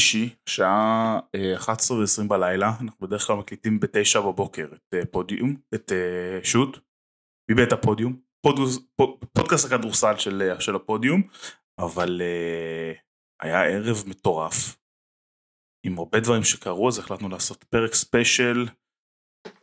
שלישי, 0.00 0.34
שעה 0.46 1.20
11 1.56 1.96
ו-20 1.98 2.28
בלילה, 2.28 2.72
אנחנו 2.80 3.06
בדרך 3.06 3.22
כלל 3.22 3.36
מקליטים 3.36 3.80
ב-9 3.80 4.20
בבוקר 4.20 4.68
את 4.74 4.94
אה, 4.94 5.06
פודיום, 5.06 5.56
את 5.74 5.92
אה, 5.92 6.44
שוט, 6.44 6.78
מבית 7.50 7.72
הפודיום, 7.72 8.20
פודוס, 8.46 8.78
פוד, 8.96 9.24
פודקאסט 9.32 9.72
הכדורסל 9.72 10.16
של, 10.16 10.42
אה, 10.42 10.60
של 10.60 10.76
הפודיום, 10.76 11.22
אבל 11.78 12.22
היה 13.42 13.64
ערב 13.64 13.96
מטורף, 14.06 14.76
עם 15.86 15.98
הרבה 15.98 16.20
דברים 16.20 16.44
שקרו, 16.44 16.88
אז 16.88 16.98
החלטנו 16.98 17.28
לעשות 17.28 17.64
פרק 17.64 17.94
ספיישל, 17.94 18.68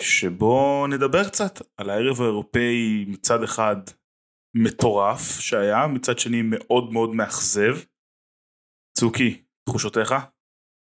שבו 0.02 0.86
נדבר 0.88 1.28
קצת 1.28 1.62
על 1.78 1.90
הערב 1.90 2.22
האירופאי 2.22 3.06
מצד 3.08 3.44
אחד 3.44 3.76
מטורף 4.56 5.40
שהיה, 5.40 5.88
מצד 5.88 6.20
שני 6.20 6.42
מאוד 6.42 6.92
מאוד 6.92 7.16
מאכזב. 7.16 7.76
צוקי, 8.98 9.47
תחושותיך? 9.70 10.14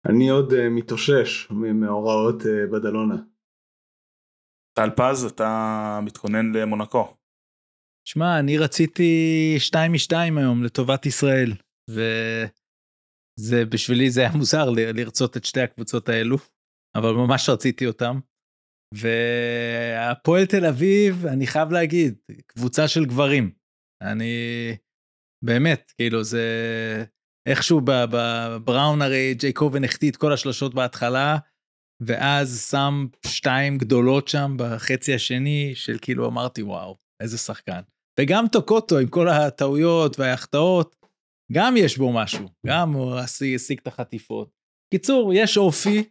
אני 0.09 0.29
עוד 0.29 0.51
uh, 0.51 0.55
מתאושש 0.71 1.51
ממאורעות 1.51 2.41
uh, 2.41 2.73
בדלונה. 2.73 3.15
טל 4.77 4.89
פז, 4.97 5.23
אתה 5.25 5.49
מתכונן 6.03 6.51
למונקו. 6.55 7.17
שמע, 8.07 8.39
אני 8.39 8.57
רציתי 8.57 9.13
שתיים 9.59 9.93
משתיים 9.93 10.37
היום 10.37 10.63
לטובת 10.63 11.05
ישראל, 11.05 11.51
וזה 11.89 13.65
בשבילי 13.65 14.09
זה 14.09 14.21
היה 14.21 14.31
מוזר 14.37 14.69
לרצות 14.69 15.37
את 15.37 15.45
שתי 15.45 15.61
הקבוצות 15.61 16.09
האלו, 16.09 16.37
אבל 16.95 17.11
ממש 17.11 17.49
רציתי 17.49 17.87
אותם. 17.87 18.19
והפועל 18.93 20.45
תל 20.45 20.65
אביב, 20.65 21.25
אני 21.25 21.47
חייב 21.47 21.71
להגיד, 21.71 22.17
קבוצה 22.47 22.87
של 22.87 23.05
גברים. 23.05 23.51
אני 24.01 24.33
באמת, 25.45 25.91
כאילו 25.97 26.23
זה 26.23 26.45
איכשהו 27.45 27.81
בבראון 27.83 29.01
הרי 29.01 29.33
ג'יי 29.33 29.53
קובן 29.53 29.83
החטיא 29.83 30.11
את 30.11 30.17
כל 30.17 30.33
השלשות 30.33 30.73
בהתחלה, 30.73 31.37
ואז 32.01 32.67
שם 32.71 33.05
שתיים 33.27 33.77
גדולות 33.77 34.27
שם 34.27 34.55
בחצי 34.57 35.13
השני, 35.13 35.71
של 35.75 35.97
כאילו 36.01 36.27
אמרתי 36.27 36.61
וואו, 36.61 36.97
איזה 37.21 37.37
שחקן. 37.37 37.81
וגם 38.19 38.45
טוקוטו 38.51 38.99
עם 38.99 39.07
כל 39.07 39.29
הטעויות 39.29 40.19
וההחטאות, 40.19 40.95
גם 41.51 41.77
יש 41.77 41.97
בו 41.97 42.13
משהו, 42.13 42.49
גם 42.67 42.93
הוא 42.93 43.19
השיג 43.55 43.79
את 43.81 43.87
החטיפות. 43.87 44.49
קיצור, 44.93 45.33
יש 45.33 45.57
אופי, 45.57 46.03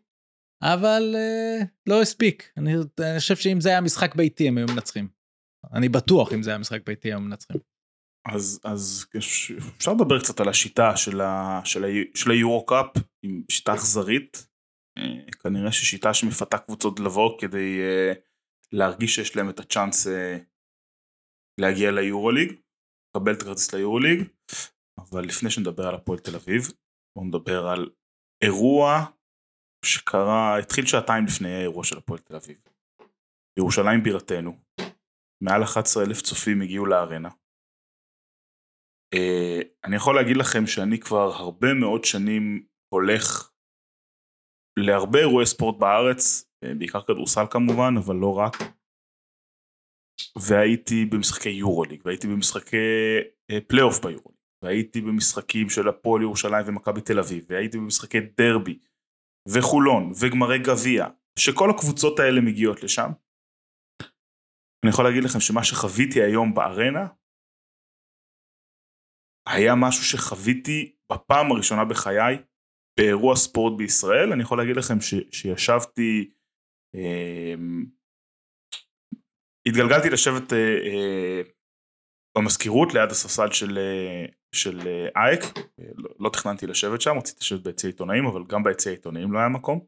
אבל 0.63 1.15
uh, 1.15 1.65
לא 1.87 2.03
הספיק. 2.03 2.53
אני, 2.57 2.75
אני 3.01 3.19
חושב 3.19 3.37
שאם 3.37 3.61
זה 3.61 3.69
היה 3.69 3.81
משחק 3.81 4.15
ביתי 4.15 4.49
הם 4.49 4.59
היו 4.59 4.67
מנצחים. 4.67 5.09
אני 5.73 5.89
בטוח 5.89 6.33
אם 6.33 6.43
זה 6.43 6.51
היה 6.51 6.59
משחק 6.59 6.87
ביתי 6.87 7.13
הם 7.13 7.25
מנצחים. 7.25 7.74
אז, 8.25 8.61
אז 8.65 9.07
אפשר 9.77 9.93
לדבר 9.93 10.21
קצת 10.21 10.41
על 10.41 10.49
השיטה 10.49 10.97
של, 10.97 11.21
ה, 11.21 11.61
של, 11.65 11.85
ה, 11.85 11.89
של 12.15 12.31
היורו-קאפ, 12.31 12.87
עם 13.23 13.43
שיטה 13.51 13.75
אכזרית. 13.75 14.47
אה, 14.99 15.33
כנראה 15.43 15.73
ששיטה 15.73 16.15
שמפתה 16.15 16.59
קבוצות 16.59 17.01
לבוא 17.01 17.39
כדי 17.41 17.81
uh, 17.81 18.19
להרגיש 18.73 19.15
שיש 19.15 19.37
להם 19.37 19.51
את 19.51 19.61
הצ'אנס 19.61 20.07
uh, 20.07 20.11
להגיע 21.61 21.91
ליורוליג, 21.91 22.53
לקבל 23.11 23.33
את 23.33 23.43
הכרטיס 23.43 23.75
ליורוליג, 23.75 24.29
אבל 24.99 25.25
לפני 25.25 25.51
שנדבר 25.51 25.87
על 25.87 25.95
הפועל 25.95 26.19
תל 26.19 26.35
אביב, 26.37 26.73
בואו 27.17 27.27
נדבר 27.27 27.67
על 27.67 27.91
אירוע 28.45 29.05
שקרה, 29.85 30.59
התחיל 30.59 30.87
שעתיים 30.87 31.25
לפני 31.25 31.55
האירוע 31.55 31.85
של 31.85 31.99
הפועל 31.99 32.19
תל 32.19 32.37
אביב. 32.37 32.57
ירושלים 33.59 34.03
בירתנו, 34.03 34.59
מעל 35.43 35.63
11 35.63 36.05
אלף 36.05 36.23
צופים 36.23 36.63
הגיעו 36.63 36.87
לארנה. 36.87 37.29
Uh, 39.15 39.65
אני 39.85 39.97
יכול 39.97 40.15
להגיד 40.15 40.37
לכם 40.37 40.67
שאני 40.67 40.99
כבר 40.99 41.33
הרבה 41.35 41.75
מאוד 41.75 42.05
שנים 42.05 42.67
הולך 42.95 43.51
להרבה 44.79 45.19
אירועי 45.19 45.47
ספורט 45.47 45.79
בארץ, 45.79 46.45
uh, 46.45 46.69
בעיקר 46.79 47.01
כדורסל 47.01 47.45
כמובן, 47.51 47.95
אבל 47.99 48.17
לא 48.17 48.39
רק. 48.39 48.57
והייתי 50.49 51.05
במשחקי 51.05 51.49
יורוליג, 51.49 52.03
והייתי 52.05 52.27
במשחקי 52.27 52.77
uh, 53.53 53.55
פלייאוף 53.69 54.01
ביורוליג, 54.01 54.39
והייתי 54.65 55.01
במשחקים 55.01 55.71
של 55.71 55.89
הפועל 55.89 56.23
ירושלים 56.23 56.65
ומכבי 56.67 57.01
תל 57.01 57.19
אביב, 57.19 57.47
והייתי 57.49 57.79
במשחקי 57.79 58.21
דרבי, 58.21 58.79
וחולון, 59.49 60.13
וגמרי 60.21 60.59
גביע, 60.59 61.07
שכל 61.39 61.71
הקבוצות 61.71 62.19
האלה 62.19 62.41
מגיעות 62.41 62.83
לשם. 62.83 63.11
אני 64.85 64.91
יכול 64.91 65.05
להגיד 65.05 65.25
לכם 65.25 65.41
שמה 65.41 65.65
שחוויתי 65.65 66.23
היום 66.23 66.55
בארנה, 66.55 67.07
היה 69.47 69.75
משהו 69.75 70.05
שחוויתי 70.05 70.97
בפעם 71.13 71.53
הראשונה 71.53 71.85
בחיי 71.85 72.37
באירוע 72.99 73.37
ספורט 73.37 73.79
בישראל. 73.79 74.33
אני 74.33 74.43
יכול 74.43 74.59
להגיד 74.59 74.77
לכם 74.77 75.01
ש, 75.01 75.15
שישבתי, 75.33 76.31
אה, 76.95 77.55
התגלגלתי 79.69 80.11
לשבת 80.11 80.53
אה, 80.53 80.59
אה, 80.59 81.43
במזכירות 82.39 82.95
ליד 82.95 83.11
הספסל 83.11 83.51
של, 83.53 83.79
אה, 83.79 84.27
של 84.55 84.79
אה, 84.87 85.09
אייק, 85.23 85.41
אה, 85.81 85.85
לא, 85.97 86.11
לא 86.19 86.31
תכננתי 86.31 86.67
לשבת 86.67 87.01
שם, 87.01 87.11
רציתי 87.19 87.39
לשבת 87.41 87.61
ביציע 87.61 87.91
עיתונאים, 87.91 88.27
אבל 88.27 88.45
גם 88.49 88.63
ביציע 88.63 88.93
עיתונאים 88.93 89.33
לא 89.33 89.39
היה 89.39 89.49
מקום. 89.49 89.87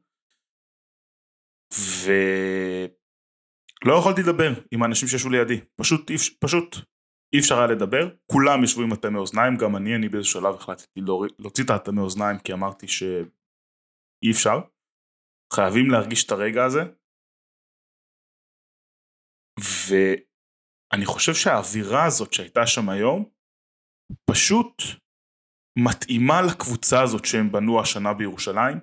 ולא 2.04 3.94
יכולתי 3.98 4.22
לדבר 4.22 4.50
עם 4.70 4.82
האנשים 4.82 5.08
שישבו 5.08 5.30
לידי, 5.30 5.60
פשוט, 5.76 6.10
פשוט 6.40 6.76
אי 7.36 7.40
אפשר 7.40 7.58
היה 7.58 7.66
לדבר, 7.66 8.16
כולם 8.32 8.64
ישבו 8.64 8.82
עם 8.82 8.92
אטמי 8.92 9.18
אוזניים, 9.18 9.56
גם 9.56 9.76
אני, 9.76 9.96
אני 9.96 10.08
באיזשהו 10.08 10.40
שלב 10.40 10.54
החלטתי 10.54 11.00
להוציא 11.38 11.64
את 11.64 11.70
האטמי 11.70 12.00
אוזניים 12.00 12.38
כי 12.44 12.52
אמרתי 12.52 12.88
שאי 12.88 14.30
אפשר, 14.32 14.58
חייבים 15.54 15.90
להרגיש 15.90 16.26
את 16.26 16.30
הרגע 16.30 16.64
הזה. 16.64 16.82
ואני 19.60 21.06
חושב 21.06 21.34
שהאווירה 21.34 22.06
הזאת 22.06 22.32
שהייתה 22.32 22.66
שם 22.66 22.88
היום, 22.88 23.30
פשוט 24.30 24.82
מתאימה 25.84 26.42
לקבוצה 26.48 27.02
הזאת 27.02 27.24
שהם 27.24 27.52
בנו 27.52 27.80
השנה 27.80 28.14
בירושלים. 28.14 28.78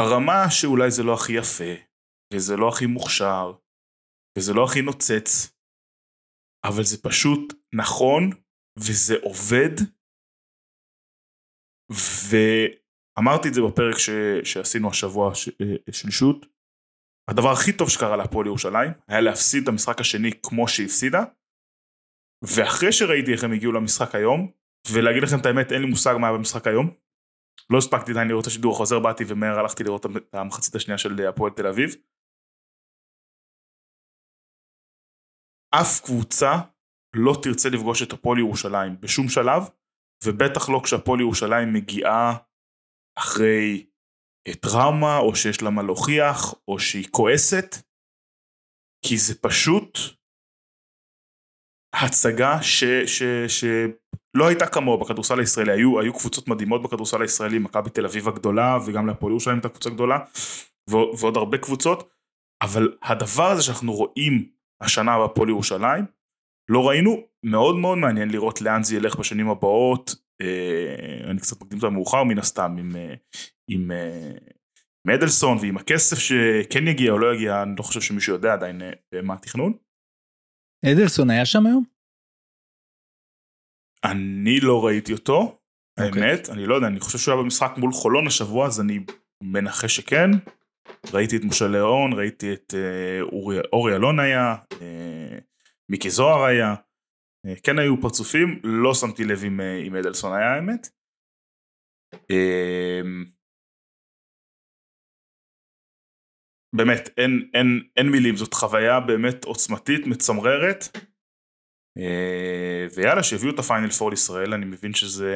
ברמה 0.00 0.50
שאולי 0.50 0.90
זה 0.90 1.02
לא 1.02 1.14
הכי 1.14 1.32
יפה, 1.32 1.72
וזה 2.34 2.56
לא 2.56 2.68
הכי 2.68 2.86
מוכשר, 2.86 3.46
וזה 4.38 4.52
לא 4.52 4.64
הכי 4.64 4.82
נוצץ, 4.82 5.52
אבל 6.64 6.82
זה 6.84 7.02
פשוט 7.02 7.52
נכון, 7.74 8.30
וזה 8.78 9.14
עובד, 9.22 9.74
ואמרתי 12.28 13.48
את 13.48 13.54
זה 13.54 13.60
בפרק 13.60 13.98
ש... 13.98 14.10
שעשינו 14.44 14.90
השבוע 14.90 15.34
ש... 15.34 15.48
של 15.92 16.10
שוט, 16.10 16.46
הדבר 17.30 17.52
הכי 17.52 17.72
טוב 17.72 17.88
שקרה 17.88 18.16
להפועל 18.16 18.46
ירושלים 18.46 18.90
היה 19.08 19.20
להפסיד 19.20 19.62
את 19.62 19.68
המשחק 19.68 20.00
השני 20.00 20.30
כמו 20.42 20.68
שהפסידה, 20.68 21.24
ואחרי 22.44 22.92
שראיתי 22.92 23.32
איך 23.32 23.44
הם 23.44 23.52
הגיעו 23.52 23.72
למשחק 23.72 24.14
היום, 24.14 24.50
ולהגיד 24.92 25.22
לכם 25.22 25.40
את 25.40 25.46
האמת, 25.46 25.72
אין 25.72 25.82
לי 25.82 25.88
מושג 25.88 26.14
מה 26.20 26.28
היה 26.28 26.36
במשחק 26.36 26.66
היום. 26.66 26.94
לא 27.70 27.78
הספקתי 27.78 28.10
עדיין 28.10 28.28
לראות 28.28 28.42
את 28.42 28.46
השידור 28.46 28.74
החוזר, 28.74 28.98
באתי 28.98 29.24
ומהר 29.26 29.58
הלכתי 29.58 29.84
לראות 29.84 30.06
את 30.06 30.34
המחצית 30.34 30.74
השנייה 30.74 30.98
של 30.98 31.26
הפועל 31.26 31.52
תל 31.52 31.66
אביב. 31.66 31.96
אף 35.74 36.00
קבוצה 36.04 36.52
לא 37.16 37.34
תרצה 37.42 37.68
לפגוש 37.68 38.02
את 38.02 38.12
הפועל 38.12 38.38
ירושלים 38.38 39.00
בשום 39.00 39.28
שלב, 39.28 39.62
ובטח 40.24 40.68
לא 40.68 40.80
כשהפועל 40.84 41.20
ירושלים 41.20 41.72
מגיעה 41.72 42.36
אחרי 43.18 43.86
טראומה, 44.60 45.18
או 45.18 45.36
שיש 45.36 45.62
לה 45.62 45.70
מה 45.70 45.82
להוכיח, 45.82 46.54
או 46.68 46.78
שהיא 46.78 47.08
כועסת, 47.10 47.76
כי 49.06 49.18
זה 49.18 49.34
פשוט 49.40 49.98
הצגה 51.94 52.58
שלא 53.48 54.48
הייתה 54.48 54.66
כמוה 54.66 54.96
בכדורסל 54.96 55.40
הישראלי, 55.40 55.72
היו, 55.72 56.00
היו 56.00 56.14
קבוצות 56.14 56.48
מדהימות 56.48 56.82
בכדורסל 56.82 57.22
הישראלי, 57.22 57.58
מכבי 57.58 57.90
תל 57.90 58.06
אביב 58.06 58.28
הגדולה, 58.28 58.78
וגם 58.86 59.06
להפועל 59.06 59.32
ירושלים 59.32 59.56
הייתה 59.56 59.68
קבוצה 59.68 59.90
גדולה, 59.90 60.18
ועוד 60.90 61.36
הרבה 61.36 61.58
קבוצות, 61.58 62.10
אבל 62.62 62.98
הדבר 63.02 63.50
הזה 63.50 63.62
שאנחנו 63.62 63.92
רואים 63.92 64.52
השנה 64.82 65.18
בהפועל 65.18 65.48
ירושלים, 65.48 66.04
לא 66.70 66.88
ראינו, 66.88 67.26
מאוד 67.44 67.76
מאוד 67.76 67.98
מעניין 67.98 68.30
לראות 68.30 68.60
לאן 68.60 68.82
זה 68.82 68.96
ילך 68.96 69.16
בשנים 69.16 69.48
הבאות, 69.48 70.14
אה, 70.42 71.30
אני 71.30 71.40
קצת 71.40 71.62
מקדים 71.62 71.78
את 71.78 71.84
המאוחר 71.84 72.24
מן 72.24 72.38
הסתם, 72.38 72.76
עם, 72.78 72.96
אה, 72.96 73.14
עם, 73.70 73.90
אה, 73.90 74.32
עם 75.06 75.14
אדלסון 75.14 75.58
ועם 75.58 75.76
הכסף 75.76 76.18
שכן 76.18 76.88
יגיע 76.88 77.12
או 77.12 77.18
לא 77.18 77.34
יגיע, 77.34 77.62
אני 77.62 77.74
לא 77.78 77.82
חושב 77.82 78.00
שמישהו 78.00 78.34
יודע 78.34 78.52
עדיין 78.52 78.80
מה 79.22 79.34
התכנון. 79.34 79.72
אדלסון 80.84 81.30
היה 81.30 81.46
שם 81.46 81.66
היום? 81.66 81.84
אני 84.04 84.60
לא 84.60 84.86
ראיתי 84.86 85.12
אותו, 85.12 85.58
okay. 86.00 86.04
אוקיי. 86.04 86.22
האמת, 86.22 86.48
אני 86.50 86.66
לא 86.66 86.74
יודע, 86.74 86.86
אני 86.86 87.00
חושב 87.00 87.18
שהוא 87.18 87.34
היה 87.34 87.42
במשחק 87.42 87.72
מול 87.76 87.92
חולון 87.92 88.26
השבוע, 88.26 88.66
אז 88.66 88.80
אני 88.80 88.98
מנחש 89.42 89.96
שכן. 89.96 90.30
ראיתי 91.14 91.36
את 91.36 91.42
משה 91.44 91.68
ליאון, 91.68 92.12
ראיתי 92.12 92.52
את 92.52 92.74
אה, 92.74 93.20
אורי, 93.22 93.56
אורי 93.72 93.96
אלון 93.96 94.20
היה, 94.20 94.54
אה, 94.80 95.38
מיקי 95.88 96.10
זוהר 96.10 96.44
היה, 96.44 96.74
אה, 97.46 97.54
כן 97.62 97.78
היו 97.78 98.00
פרצופים, 98.00 98.60
לא 98.64 98.94
שמתי 98.94 99.24
לב 99.24 99.44
אם, 99.46 99.60
אם 99.86 99.96
אדלסון 99.96 100.32
היה 100.32 100.54
האמת. 100.54 100.88
אמ, 102.30 103.24
באמת 106.76 107.08
אין, 107.18 107.50
אין, 107.54 107.88
אין 107.96 108.08
מילים 108.08 108.36
זאת 108.36 108.54
חוויה 108.54 109.00
באמת 109.00 109.44
עוצמתית 109.44 110.06
מצמררת. 110.06 110.84
אה, 111.98 112.86
ויאללה 112.94 113.22
שהביאו 113.22 113.54
את 113.54 113.58
הפיינל 113.58 113.90
פור 113.90 114.10
לישראל 114.10 114.54
אני 114.54 114.64
מבין 114.64 114.94
שזה 114.94 115.34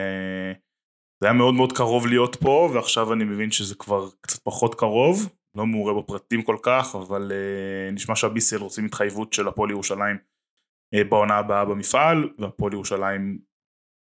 זה 1.21 1.27
היה 1.27 1.33
מאוד 1.33 1.55
מאוד 1.55 1.73
קרוב 1.73 2.07
להיות 2.07 2.37
פה 2.37 2.71
ועכשיו 2.75 3.13
אני 3.13 3.25
מבין 3.25 3.51
שזה 3.51 3.75
כבר 3.75 4.09
קצת 4.21 4.43
פחות 4.45 4.75
קרוב 4.75 5.37
לא 5.57 5.67
מעורה 5.67 6.03
בפרטים 6.03 6.43
כל 6.43 6.57
כך 6.63 6.95
אבל 6.95 7.33
uh, 7.33 7.95
נשמע 7.95 8.17
שהביסל 8.17 8.57
רוצים 8.57 8.85
התחייבות 8.85 9.33
של 9.33 9.49
הפועל 9.49 9.71
ירושלים 9.71 10.17
uh, 10.95 11.09
בעונה 11.09 11.35
הבאה 11.35 11.65
במפעל 11.65 12.29
והפועל 12.39 12.73
ירושלים 12.73 13.39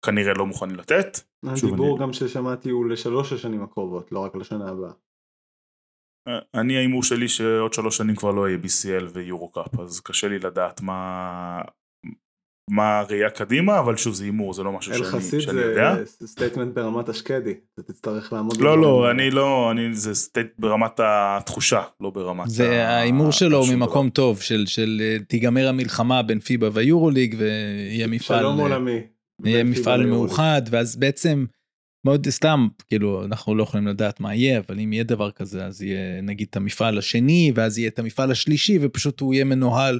כנראה 0.05 0.33
לא 0.33 0.45
מוכנים 0.45 0.75
לתת. 0.75 1.19
הדיבור 1.43 1.95
אני... 1.95 2.03
גם 2.03 2.13
ששמעתי 2.13 2.69
הוא 2.69 2.85
לשלוש 2.85 3.33
השנים 3.33 3.63
הקרובות 3.63 4.11
לא 4.11 4.19
רק 4.19 4.35
לשנה 4.35 4.69
הבאה. 4.69 4.91
אני 6.53 6.77
ההימור 6.77 7.03
שלי 7.03 7.27
שעוד 7.27 7.73
שלוש 7.73 7.97
שנים 7.97 8.15
כבר 8.15 8.31
לא 8.31 8.49
יהיה 8.49 8.59
BCL 8.63 9.09
ויורוקאפ 9.13 9.79
אז 9.79 9.99
קשה 9.99 10.27
לי 10.27 10.39
לדעת 10.39 10.81
מה 10.81 11.61
מה 12.69 12.99
הראייה 12.99 13.29
קדימה 13.29 13.79
אבל 13.79 13.97
שוב 13.97 14.13
זה 14.13 14.23
הימור 14.23 14.53
זה 14.53 14.63
לא 14.63 14.71
משהו 14.71 14.93
שאני, 14.93 15.41
שאני 15.41 15.61
יודע. 15.61 15.91
אל 15.91 16.05
חסיד 16.05 16.17
זה 16.19 16.27
statement 16.27 16.73
ברמת 16.73 17.09
השקדי 17.09 17.53
אתה 17.73 17.83
תצטרך 17.83 18.33
לעמוד. 18.33 18.61
לא 18.61 18.81
לא 18.81 19.11
אני 19.11 19.31
לא 19.31 19.71
אני 19.71 19.93
זה 19.93 20.15
statement 20.15 20.47
ברמת 20.59 20.99
התחושה 21.03 21.81
לא 22.01 22.09
ברמת. 22.09 22.49
זה 22.49 22.87
ההימור 22.87 23.31
שלו 23.31 23.61
ממקום 23.73 24.09
טוב 24.09 24.41
של 24.41 24.65
של 24.65 25.01
אה, 25.01 25.17
תיגמר 25.27 25.67
המלחמה 25.67 26.21
בין 26.21 26.39
פיבה 26.39 26.69
ויורו 26.73 27.09
ליג 27.09 27.35
ויהיה 27.37 28.07
מפעל. 28.07 28.39
שלום 28.39 28.59
עולמי. 28.59 29.01
יהיה 29.43 29.63
מפעל 29.63 30.05
מאוחד 30.05 30.61
ואז 30.69 30.95
בעצם 30.95 31.45
מאוד 32.05 32.29
סתם 32.29 32.67
כאילו 32.87 33.25
אנחנו 33.25 33.55
לא 33.55 33.63
יכולים 33.63 33.87
לדעת 33.87 34.19
מה 34.19 34.35
יהיה 34.35 34.59
אבל 34.59 34.79
אם 34.79 34.93
יהיה 34.93 35.03
דבר 35.03 35.31
כזה 35.31 35.65
אז 35.65 35.81
יהיה 35.81 36.21
נגיד 36.21 36.47
את 36.49 36.55
המפעל 36.55 36.97
השני 36.97 37.51
ואז 37.55 37.77
יהיה 37.77 37.89
את 37.89 37.99
המפעל 37.99 38.31
השלישי 38.31 38.77
ופשוט 38.81 39.19
הוא 39.19 39.33
יהיה 39.33 39.45
מנוהל 39.45 39.99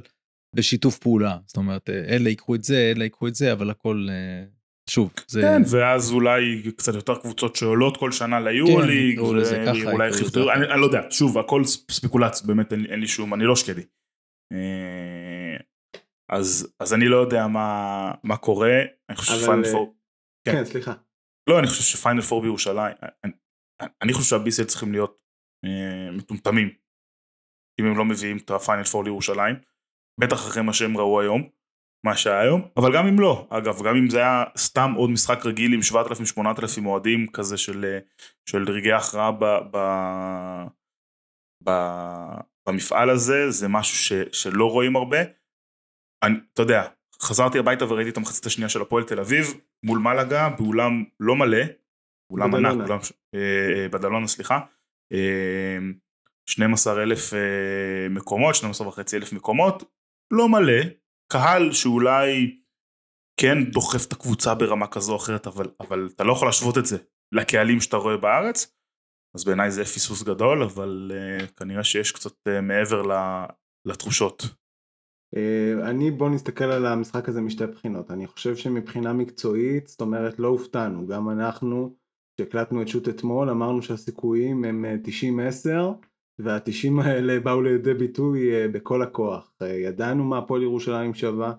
בשיתוף 0.56 0.98
פעולה 0.98 1.38
זאת 1.46 1.56
אומרת 1.56 1.90
אלה 1.90 2.28
ייקחו 2.28 2.54
את 2.54 2.64
זה 2.64 2.92
אלה 2.96 3.04
ייקחו 3.04 3.28
את 3.28 3.34
זה 3.34 3.52
אבל 3.52 3.70
הכל 3.70 4.06
אה, 4.10 4.44
שוב 4.90 5.12
זה 5.26 5.40
כן 5.40 5.62
ואז 5.70 6.12
אולי 6.12 6.72
קצת 6.76 6.94
יותר 6.94 7.14
קבוצות 7.20 7.56
שעולות 7.56 7.96
כל 7.96 8.12
שנה 8.12 8.40
ליורוליג 8.40 9.16
כן, 9.16 9.22
אולי 9.22 10.12
חיכו 10.12 10.52
אני, 10.52 10.66
אני 10.72 10.80
לא 10.80 10.86
יודע 10.86 11.00
שוב 11.10 11.38
הכל 11.38 11.64
ספקולציה 11.90 12.46
באמת 12.46 12.72
אין, 12.72 12.86
אין 12.86 13.00
לי 13.00 13.08
שום 13.08 13.34
אני 13.34 13.44
לא 13.44 13.56
שקדי. 13.56 13.82
אה, 14.52 15.56
אז 16.32 16.74
אז 16.80 16.94
אני 16.94 17.08
לא 17.08 17.16
יודע 17.16 17.46
מה 17.46 18.12
מה 18.24 18.36
קורה 18.36 18.82
אני 19.08 19.16
חושב 19.16 19.34
שפיינל 19.40 19.64
אה, 19.64 19.72
פור. 19.72 19.96
כן. 20.44 20.52
כן 20.52 20.64
סליחה. 20.64 20.92
לא 21.48 21.58
אני 21.58 21.66
חושב 21.66 21.82
שפיינל 21.82 22.20
פור 22.20 22.42
בירושלים 22.42 22.96
אני, 23.24 23.32
אני 24.02 24.12
חושב 24.12 24.28
שהביסל 24.30 24.64
צריכים 24.64 24.92
להיות 24.92 25.18
אה, 25.64 26.10
מטומטמים 26.12 26.68
אם 27.80 27.84
הם 27.84 27.98
לא 27.98 28.04
מביאים 28.04 28.36
את 28.36 28.50
הפיינל 28.50 28.84
פור 28.84 29.04
לירושלים. 29.04 29.56
בטח 30.20 30.36
אחרי 30.36 30.62
מה 30.62 30.72
שהם 30.72 30.96
ראו 30.96 31.20
היום, 31.20 31.48
מה 32.06 32.16
שהיה 32.16 32.40
היום, 32.40 32.68
אבל 32.76 32.94
גם 32.94 33.06
אם 33.06 33.20
לא, 33.20 33.46
אגב, 33.50 33.82
גם 33.82 33.96
אם 33.96 34.10
זה 34.10 34.18
היה 34.18 34.44
סתם 34.56 34.92
עוד 34.96 35.10
משחק 35.10 35.46
רגיל 35.46 35.72
עם 35.74 35.80
7,000-8,000 35.80 36.86
אוהדים 36.86 37.26
כזה 37.26 37.56
של, 37.56 37.98
של 38.50 38.70
רגעי 38.70 38.92
הכרעה 38.92 39.32
ב, 39.32 39.44
ב, 39.70 39.78
ב, 41.64 41.70
במפעל 42.68 43.10
הזה, 43.10 43.50
זה 43.50 43.68
משהו 43.68 43.96
ש, 43.96 44.12
שלא 44.32 44.70
רואים 44.70 44.96
הרבה. 44.96 45.18
אני, 46.22 46.34
אתה 46.52 46.62
יודע, 46.62 46.88
חזרתי 47.22 47.58
הביתה 47.58 47.84
וראיתי 47.84 48.10
את 48.10 48.16
המחצית 48.16 48.46
השנייה 48.46 48.68
של 48.68 48.82
הפועל 48.82 49.04
תל 49.04 49.20
אביב 49.20 49.46
מול 49.82 49.98
מלאגה 49.98 50.48
באולם 50.48 51.04
לא 51.20 51.36
מלא, 51.36 51.64
אולם 52.30 52.54
ענק, 52.54 52.72
אולם, 52.72 52.98
אה, 53.34 53.40
אה, 53.82 53.88
בדלונה 53.88 54.26
סליחה, 54.26 54.60
אה, 55.12 55.78
12 56.46 57.02
אלף 57.02 57.34
אה, 57.34 58.08
מקומות, 58.10 58.54
12 58.54 58.88
וחצי 58.88 59.16
אלף 59.16 59.32
מקומות, 59.32 59.95
לא 60.30 60.48
מלא, 60.48 60.82
קהל 61.32 61.72
שאולי 61.72 62.58
כן 63.40 63.64
דוחף 63.70 64.06
את 64.08 64.12
הקבוצה 64.12 64.54
ברמה 64.54 64.86
כזו 64.86 65.12
או 65.12 65.16
אחרת, 65.16 65.46
אבל, 65.46 65.66
אבל 65.80 66.08
אתה 66.14 66.24
לא 66.24 66.32
יכול 66.32 66.48
להשוות 66.48 66.78
את 66.78 66.86
זה 66.86 66.96
לקהלים 67.32 67.80
שאתה 67.80 67.96
רואה 67.96 68.16
בארץ, 68.16 68.76
אז 69.36 69.44
בעיניי 69.44 69.70
זה 69.70 69.84
פיסוס 69.84 70.22
גדול, 70.22 70.62
אבל 70.62 71.12
uh, 71.14 71.52
כנראה 71.52 71.84
שיש 71.84 72.12
קצת 72.12 72.32
uh, 72.48 72.60
מעבר 72.62 73.02
לתחושות. 73.86 74.42
Uh, 75.36 75.88
אני 75.90 76.10
בוא 76.10 76.30
נסתכל 76.30 76.64
על 76.64 76.86
המשחק 76.86 77.28
הזה 77.28 77.40
משתי 77.40 77.66
בחינות, 77.66 78.10
אני 78.10 78.26
חושב 78.26 78.56
שמבחינה 78.56 79.12
מקצועית, 79.12 79.86
זאת 79.86 80.00
אומרת 80.00 80.38
לא 80.38 80.48
הופתענו, 80.48 81.06
גם 81.06 81.30
אנחנו 81.30 81.96
שהקלטנו 82.40 82.82
את 82.82 82.88
שוט 82.88 83.08
אתמול 83.08 83.50
אמרנו 83.50 83.82
שהסיכויים 83.82 84.64
הם 84.64 84.84
90-10 85.64 85.68
והתשעים 86.38 86.98
האלה 86.98 87.40
באו 87.40 87.62
לידי 87.62 87.94
ביטוי 87.94 88.54
אה, 88.54 88.68
בכל 88.68 89.02
הכוח. 89.02 89.52
אה, 89.62 89.68
ידענו 89.68 90.24
מה 90.24 90.38
הפועל 90.38 90.62
ירושלים 90.62 91.14
שווה, 91.14 91.52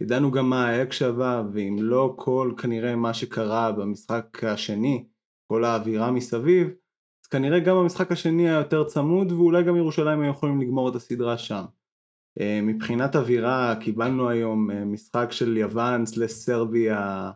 ידענו 0.00 0.30
גם 0.30 0.50
מה 0.50 0.68
האק 0.68 0.92
שווה, 0.92 1.42
ואם 1.52 1.76
לא 1.80 2.14
כל 2.16 2.52
כנראה 2.56 2.96
מה 2.96 3.14
שקרה 3.14 3.72
במשחק 3.72 4.44
השני, 4.44 5.04
כל 5.46 5.64
האווירה 5.64 6.10
מסביב, 6.10 6.68
אז 7.24 7.28
כנראה 7.28 7.60
גם 7.60 7.76
המשחק 7.76 8.12
השני 8.12 8.48
היה 8.48 8.58
יותר 8.58 8.84
צמוד, 8.84 9.32
ואולי 9.32 9.62
גם 9.62 9.76
ירושלים 9.76 10.20
היו 10.20 10.30
יכולים 10.30 10.60
לגמור 10.60 10.88
את 10.88 10.94
הסדרה 10.94 11.38
שם. 11.38 11.64
אה, 12.40 12.60
מבחינת 12.62 13.16
אווירה 13.16 13.74
קיבלנו 13.80 14.28
היום 14.28 14.70
משחק 14.70 15.32
של 15.32 15.56
יוון 15.56 16.06
סלס 16.06 16.44
סרביה 16.44 17.30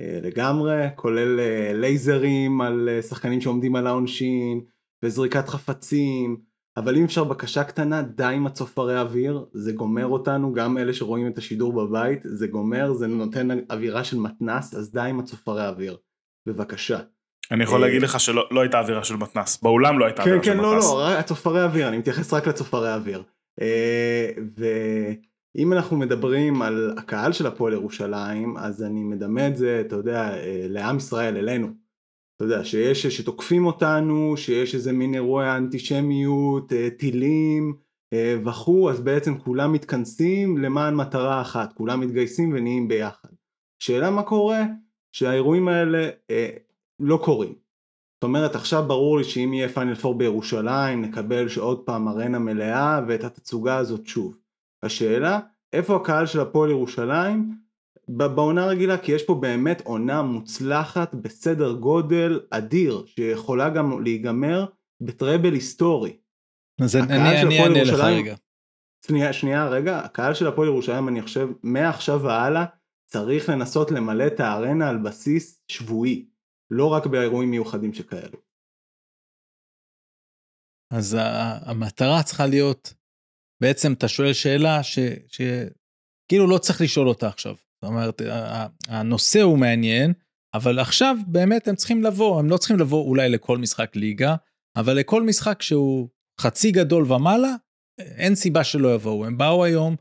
לגמרי, 0.00 0.86
כולל 0.96 1.40
לייזרים 1.74 2.60
על 2.60 2.88
שחקנים 3.02 3.40
שעומדים 3.40 3.76
על 3.76 3.86
העונשין, 3.86 4.60
וזריקת 5.02 5.48
חפצים, 5.48 6.36
אבל 6.76 6.96
אם 6.96 7.04
אפשר 7.04 7.24
בקשה 7.24 7.64
קטנה, 7.64 8.02
די 8.02 8.24
עם 8.24 8.46
הצופרי 8.46 9.00
אוויר, 9.00 9.44
זה 9.52 9.72
גומר 9.72 10.06
אותנו, 10.06 10.52
גם 10.52 10.78
אלה 10.78 10.92
שרואים 10.92 11.26
את 11.26 11.38
השידור 11.38 11.72
בבית, 11.72 12.20
זה 12.24 12.46
גומר, 12.46 12.92
זה 12.92 13.06
נותן 13.06 13.48
אווירה 13.70 14.04
של 14.04 14.18
מתנס, 14.18 14.74
אז 14.74 14.92
די 14.92 15.00
עם 15.00 15.20
הצופרי 15.20 15.66
אוויר, 15.66 15.96
בבקשה. 16.46 16.98
אני 17.50 17.64
יכול 17.64 17.80
להגיד 17.80 18.02
לך 18.02 18.20
שלא 18.20 18.48
לא 18.50 18.60
הייתה 18.60 18.78
אווירה 18.78 19.04
של 19.04 19.16
מתנס, 19.16 19.62
באולם 19.62 19.98
לא 19.98 20.04
הייתה 20.04 20.22
כן, 20.22 20.30
אווירה 20.30 20.44
כן, 20.44 20.52
של 20.52 20.62
לא, 20.62 20.72
מתנס. 20.72 20.84
כן, 20.84 20.90
כן, 20.90 20.96
לא, 20.96 21.10
לא, 21.10 21.18
הצופרי 21.18 21.64
אוויר, 21.64 21.88
אני 21.88 21.98
מתייחס 21.98 22.32
רק 22.32 22.46
לצופרי 22.46 22.94
אוויר. 22.94 23.22
אה, 23.60 24.30
ואם 24.56 25.72
אנחנו 25.72 25.96
מדברים 25.96 26.62
על 26.62 26.94
הקהל 26.98 27.32
של 27.32 27.46
הפועל 27.46 27.72
ירושלים, 27.72 28.56
אז 28.56 28.82
אני 28.82 29.04
מדמה 29.04 29.48
את 29.48 29.56
זה, 29.56 29.82
אתה 29.86 29.96
יודע, 29.96 30.34
אה, 30.34 30.66
לעם 30.68 30.96
ישראל, 30.96 31.36
אלינו. 31.36 31.87
אתה 32.38 32.46
יודע, 32.46 32.64
שיש 32.64 33.06
שתוקפים 33.06 33.66
אותנו, 33.66 34.36
שיש 34.36 34.74
איזה 34.74 34.92
מין 34.92 35.14
אירועי 35.14 35.56
אנטישמיות, 35.56 36.72
אה, 36.72 36.88
טילים 36.98 37.74
אה, 38.12 38.36
וכו', 38.44 38.90
אז 38.90 39.00
בעצם 39.00 39.38
כולם 39.38 39.72
מתכנסים 39.72 40.58
למען 40.58 40.94
מטרה 40.94 41.40
אחת, 41.40 41.72
כולם 41.72 42.00
מתגייסים 42.00 42.52
ונהיים 42.54 42.88
ביחד. 42.88 43.28
שאלה 43.82 44.10
מה 44.10 44.22
קורה? 44.22 44.62
שהאירועים 45.12 45.68
האלה 45.68 46.10
אה, 46.30 46.50
לא 47.00 47.20
קורים. 47.24 47.54
זאת 48.14 48.22
אומרת 48.22 48.54
עכשיו 48.54 48.84
ברור 48.88 49.18
לי 49.18 49.24
שאם 49.24 49.52
יהיה 49.54 49.68
פיינל 49.68 49.94
פור 49.94 50.14
בירושלים 50.14 51.02
נקבל 51.02 51.46
עוד 51.60 51.80
פעם 51.86 52.08
ארנה 52.08 52.38
מלאה 52.38 53.00
ואת 53.08 53.24
התצוגה 53.24 53.76
הזאת 53.76 54.06
שוב. 54.06 54.38
השאלה 54.82 55.40
איפה 55.72 55.96
הקהל 55.96 56.26
של 56.26 56.40
הפועל 56.40 56.70
ירושלים 56.70 57.54
בעונה 58.08 58.66
רגילה 58.66 58.98
כי 58.98 59.12
יש 59.12 59.22
פה 59.22 59.34
באמת 59.34 59.80
עונה 59.80 60.22
מוצלחת 60.22 61.14
בסדר 61.14 61.72
גודל 61.72 62.40
אדיר 62.50 63.04
שיכולה 63.06 63.70
גם 63.70 64.02
להיגמר 64.02 64.66
בטראבל 65.00 65.52
היסטורי. 65.52 66.16
אז 66.80 66.96
אני, 66.96 67.42
אני 67.42 67.62
אענה 67.62 67.84
לך 67.84 68.00
רגע. 68.00 68.34
שנייה, 69.06 69.32
שנייה 69.32 69.68
רגע, 69.68 69.98
הקהל 69.98 70.34
של 70.34 70.46
הפועל 70.46 70.68
ירושלים 70.68 71.08
אני 71.08 71.22
חושב 71.22 71.48
מעכשיו 71.62 72.22
והלאה 72.22 72.64
צריך 73.06 73.48
לנסות 73.48 73.90
למלא 73.90 74.26
את 74.26 74.40
הארנה 74.40 74.88
על 74.88 74.98
בסיס 75.04 75.62
שבועי, 75.68 76.28
לא 76.70 76.86
רק 76.92 77.06
באירועים 77.06 77.50
מיוחדים 77.50 77.94
שכאלו. 77.94 78.38
אז 80.92 81.16
המטרה 81.66 82.22
צריכה 82.22 82.46
להיות, 82.46 82.94
בעצם 83.62 83.92
אתה 83.92 84.08
שואל 84.08 84.32
שאלה 84.32 84.80
שכאילו 84.82 86.46
לא 86.50 86.58
צריך 86.58 86.80
לשאול 86.80 87.08
אותה 87.08 87.28
עכשיו. 87.28 87.54
זאת 87.82 87.90
אומרת, 87.90 88.22
הנושא 88.88 89.40
הוא 89.40 89.58
מעניין, 89.58 90.12
אבל 90.54 90.78
עכשיו 90.78 91.16
באמת 91.26 91.68
הם 91.68 91.76
צריכים 91.76 92.02
לבוא, 92.02 92.38
הם 92.38 92.50
לא 92.50 92.56
צריכים 92.56 92.78
לבוא 92.78 93.08
אולי 93.08 93.28
לכל 93.28 93.58
משחק 93.58 93.96
ליגה, 93.96 94.34
אבל 94.76 94.94
לכל 94.94 95.22
משחק 95.22 95.62
שהוא 95.62 96.08
חצי 96.40 96.70
גדול 96.70 97.12
ומעלה, 97.12 97.54
אין 97.98 98.34
סיבה 98.34 98.64
שלא 98.64 98.94
יבואו. 98.94 99.24
הם 99.24 99.38
באו 99.38 99.64
היום, 99.64 99.96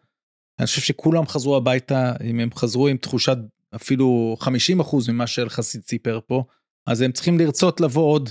אני 0.59 0.65
חושב 0.67 0.81
שכולם 0.81 1.27
חזרו 1.27 1.57
הביתה, 1.57 2.13
אם 2.23 2.39
הם 2.39 2.49
חזרו 2.55 2.87
עם 2.87 2.97
תחושת 2.97 3.37
אפילו 3.75 4.37
50% 4.41 4.47
ממה 5.11 5.27
שאלחסיד 5.27 5.81
סיפר 5.81 6.19
פה, 6.27 6.43
אז 6.87 7.01
הם 7.01 7.11
צריכים 7.11 7.39
לרצות 7.39 7.81
לבוא 7.81 8.11
עוד, 8.11 8.29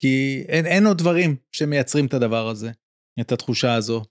כי 0.00 0.44
אין, 0.48 0.66
אין 0.66 0.86
עוד 0.86 0.98
דברים 0.98 1.36
שמייצרים 1.52 2.06
את 2.06 2.14
הדבר 2.14 2.48
הזה, 2.48 2.70
את 3.20 3.32
התחושה 3.32 3.74
הזו. 3.74 4.02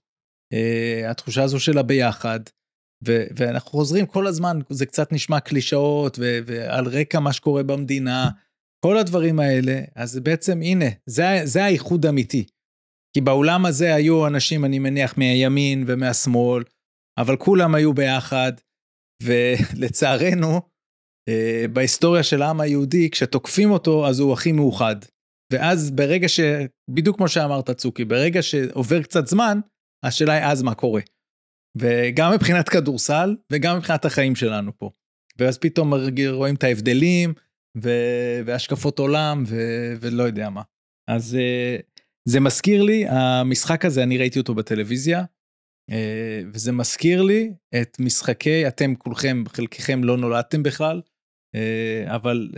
Uh, 0.54 1.10
התחושה 1.10 1.42
הזו 1.42 1.60
של 1.60 1.78
הביחד. 1.78 2.40
ו- 3.06 3.24
ואנחנו 3.36 3.70
חוזרים 3.70 4.06
כל 4.06 4.26
הזמן, 4.26 4.58
זה 4.70 4.86
קצת 4.86 5.12
נשמע 5.12 5.40
קלישאות, 5.40 6.18
ו- 6.18 6.38
ועל 6.46 6.88
רקע 6.88 7.20
מה 7.20 7.32
שקורה 7.32 7.62
במדינה, 7.62 8.30
כל 8.84 8.98
הדברים 8.98 9.40
האלה, 9.40 9.80
אז 9.94 10.18
בעצם 10.18 10.62
הנה, 10.62 10.84
זה, 11.06 11.40
זה 11.44 11.64
האיחוד 11.64 12.06
האמיתי. 12.06 12.44
כי 13.14 13.20
באולם 13.20 13.66
הזה 13.66 13.94
היו 13.94 14.26
אנשים, 14.26 14.64
אני 14.64 14.78
מניח, 14.78 15.18
מהימין 15.18 15.84
ומהשמאל, 15.86 16.62
אבל 17.18 17.36
כולם 17.36 17.74
היו 17.74 17.94
ביחד, 17.94 18.52
ולצערנו, 19.22 20.60
אה, 21.28 21.64
בהיסטוריה 21.72 22.22
של 22.22 22.42
העם 22.42 22.60
היהודי, 22.60 23.10
כשתוקפים 23.10 23.70
אותו, 23.70 24.06
אז 24.08 24.20
הוא 24.20 24.32
הכי 24.32 24.52
מאוחד. 24.52 24.96
ואז 25.52 25.90
ברגע 25.90 26.28
ש... 26.28 26.40
בדיוק 26.90 27.16
כמו 27.16 27.28
שאמרת, 27.28 27.70
צוקי, 27.70 28.04
ברגע 28.04 28.42
שעובר 28.42 29.02
קצת 29.02 29.26
זמן, 29.26 29.60
השאלה 30.04 30.32
היא 30.32 30.44
אז 30.44 30.62
מה 30.62 30.74
קורה. 30.74 31.00
וגם 31.78 32.32
מבחינת 32.32 32.68
כדורסל, 32.68 33.36
וגם 33.52 33.76
מבחינת 33.76 34.04
החיים 34.04 34.36
שלנו 34.36 34.78
פה. 34.78 34.90
ואז 35.38 35.58
פתאום 35.58 35.94
רואים 36.30 36.54
את 36.54 36.64
ההבדלים, 36.64 37.34
ו... 37.82 37.90
והשקפות 38.44 38.98
עולם, 38.98 39.44
ו... 39.46 39.56
ולא 40.00 40.22
יודע 40.22 40.50
מה. 40.50 40.62
אז 41.08 41.34
אה, 41.40 41.76
זה 42.28 42.40
מזכיר 42.40 42.82
לי, 42.82 43.04
המשחק 43.08 43.84
הזה, 43.84 44.02
אני 44.02 44.18
ראיתי 44.18 44.38
אותו 44.38 44.54
בטלוויזיה, 44.54 45.24
אה, 45.90 46.40
וזה 46.52 46.72
מזכיר 46.72 47.22
לי 47.22 47.52
את 47.82 47.96
משחקי, 48.00 48.68
אתם 48.68 48.94
כולכם, 48.94 49.44
חלקכם 49.48 50.04
לא 50.04 50.16
נולדתם 50.16 50.62
בכלל, 50.62 51.02
אה, 51.54 52.14
אבל 52.14 52.50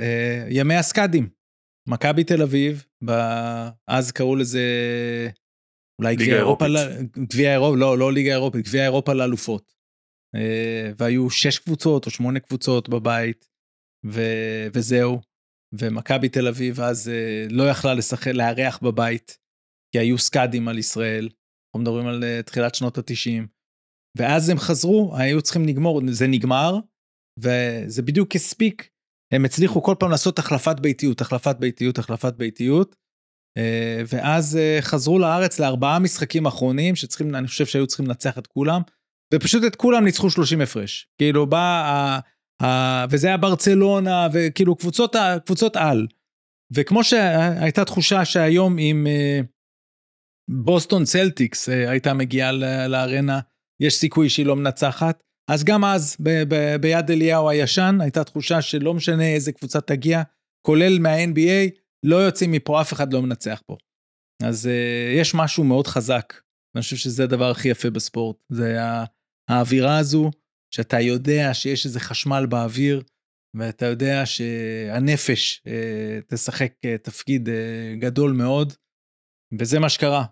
ימי 0.50 0.75
הסקאדים. 0.75 1.28
מכבי 1.88 2.25
תל 2.25 2.42
אביב, 2.42 2.85
אז 3.88 4.12
קראו 4.12 4.37
לזה 4.37 4.61
אולי 5.99 6.17
גביע 6.17 6.37
אירופה, 6.37 6.65
גביע 7.19 7.53
אירופה, 7.53 7.76
לא, 7.76 7.99
לא 7.99 8.12
ליגה 8.12 8.33
אירופית, 8.33 8.65
גביע 8.65 8.85
אירופה 8.85 9.12
לאלופות. 9.12 9.73
אה, 10.35 10.93
והיו 10.99 11.31
שש 11.31 11.59
קבוצות 11.59 12.07
או 12.07 12.11
שמונה 12.11 12.41
קבוצות 12.41 12.88
בבית, 12.88 13.49
ו, 14.07 14.21
וזהו. 14.75 15.21
ומכבי 15.79 16.29
תל 16.29 16.49
אביב 16.49 16.81
אז 16.81 17.09
אה, 17.09 17.47
לא 17.50 17.71
יכלה 17.71 17.95
לשחק, 17.95 18.33
לארח 18.33 18.79
בבית, 18.83 19.38
כי 19.93 19.99
היו 19.99 20.19
סקאדים 20.19 20.69
על 20.69 20.79
ישראל. 20.79 21.25
אנחנו 21.25 21.81
מדברים 21.81 22.07
על 22.07 22.25
אה, 22.25 22.43
תחילת 22.43 22.75
שנות 22.75 22.99
התשעים. 22.99 23.47
ואז 24.19 24.49
הם 24.49 24.59
חזרו, 24.59 25.17
היו 25.17 25.43
צריכים 25.43 25.65
לגמור, 25.65 26.00
זה 26.11 26.26
נגמר, 26.26 26.79
וזה 27.38 28.03
בדיוק 28.03 28.35
הספיק 28.35 28.88
הם 29.33 29.45
הצליחו 29.45 29.83
כל 29.83 29.95
פעם 29.99 30.11
לעשות 30.11 30.38
החלפת 30.38 30.81
ביתיות, 30.81 31.21
החלפת 31.21 31.57
ביתיות, 31.57 31.99
החלפת 31.99 32.35
ביתיות, 32.35 32.97
ואז 34.07 34.57
אה, 34.57 34.79
חזרו 34.81 35.19
לארץ 35.19 35.61
לארבעה 35.61 35.99
משחקים 35.99 36.47
אחרונים, 36.47 36.97
שצריכים, 36.97 37.35
אני 37.35 37.47
חושב 37.47 37.67
שהיו 37.67 37.87
צריכים 37.87 38.07
לנצח 38.07 38.39
את 38.39 38.47
כולם, 38.47 38.83
ופשוט 39.35 39.65
את 39.65 39.77
כולם 39.77 40.05
ניצחו 40.05 40.31
30 40.31 40.61
הפרש. 40.61 41.09
כאילו 41.19 41.47
בא, 41.47 42.19
וזה 43.11 43.27
היה 43.27 43.37
ברצלונה, 43.37 44.29
וכאילו 44.33 44.77
קבוצות, 44.77 45.17
קבוצות 45.47 45.77
על. 45.77 46.07
וכמו 46.75 47.05
שהייתה 47.05 47.85
תחושה 47.85 48.25
שהיום 48.25 48.77
עם 48.79 49.07
אה, 49.07 49.41
בוסטון 50.51 51.05
צלטיקס 51.05 51.69
הייתה 51.69 52.15
מגיעה 52.15 52.53
לארנה, 52.89 53.41
יש 53.81 53.95
סיכוי 53.95 54.29
שהיא 54.29 54.47
לא 54.47 54.57
מנצחת. 54.57 55.23
אז 55.51 55.65
גם 55.65 55.85
אז, 55.85 56.17
ב- 56.21 56.43
ב- 56.49 56.77
ביד 56.81 57.11
אליהו 57.11 57.49
הישן, 57.49 57.99
הייתה 58.01 58.25
תחושה 58.25 58.63
שלא 58.63 58.95
משנה 58.95 59.35
איזה 59.35 59.53
קבוצה 59.53 59.81
תגיע, 59.81 60.23
כולל 60.67 60.99
מה-NBA, 60.99 61.71
לא 62.05 62.17
יוצאים 62.17 62.53
מפה, 62.53 62.81
אף 62.81 62.93
אחד 62.93 63.12
לא 63.12 63.23
מנצח 63.23 63.62
פה. 63.67 63.76
אז 64.43 64.67
uh, 64.67 65.21
יש 65.21 65.35
משהו 65.35 65.65
מאוד 65.65 65.87
חזק, 65.87 66.33
ואני 66.75 66.83
חושב 66.83 66.97
שזה 66.97 67.25
הדבר 67.25 67.50
הכי 67.50 67.69
יפה 67.69 67.91
בספורט. 67.91 68.37
זה 68.53 68.79
האווירה 69.50 69.99
הזו, 69.99 70.31
שאתה 70.75 71.00
יודע 71.00 71.55
שיש 71.55 71.87
איזה 71.87 72.00
חשמל 72.00 72.47
באוויר, 72.49 73.03
ואתה 73.57 73.87
יודע 73.87 74.26
שהנפש 74.26 75.62
uh, 75.67 75.71
תשחק 76.29 76.73
uh, 76.73 76.99
תפקיד 77.03 77.49
uh, 77.49 78.00
גדול 78.00 78.33
מאוד, 78.33 78.73
וזה 79.59 79.79
מה 79.79 79.88
שקרה. 79.88 80.25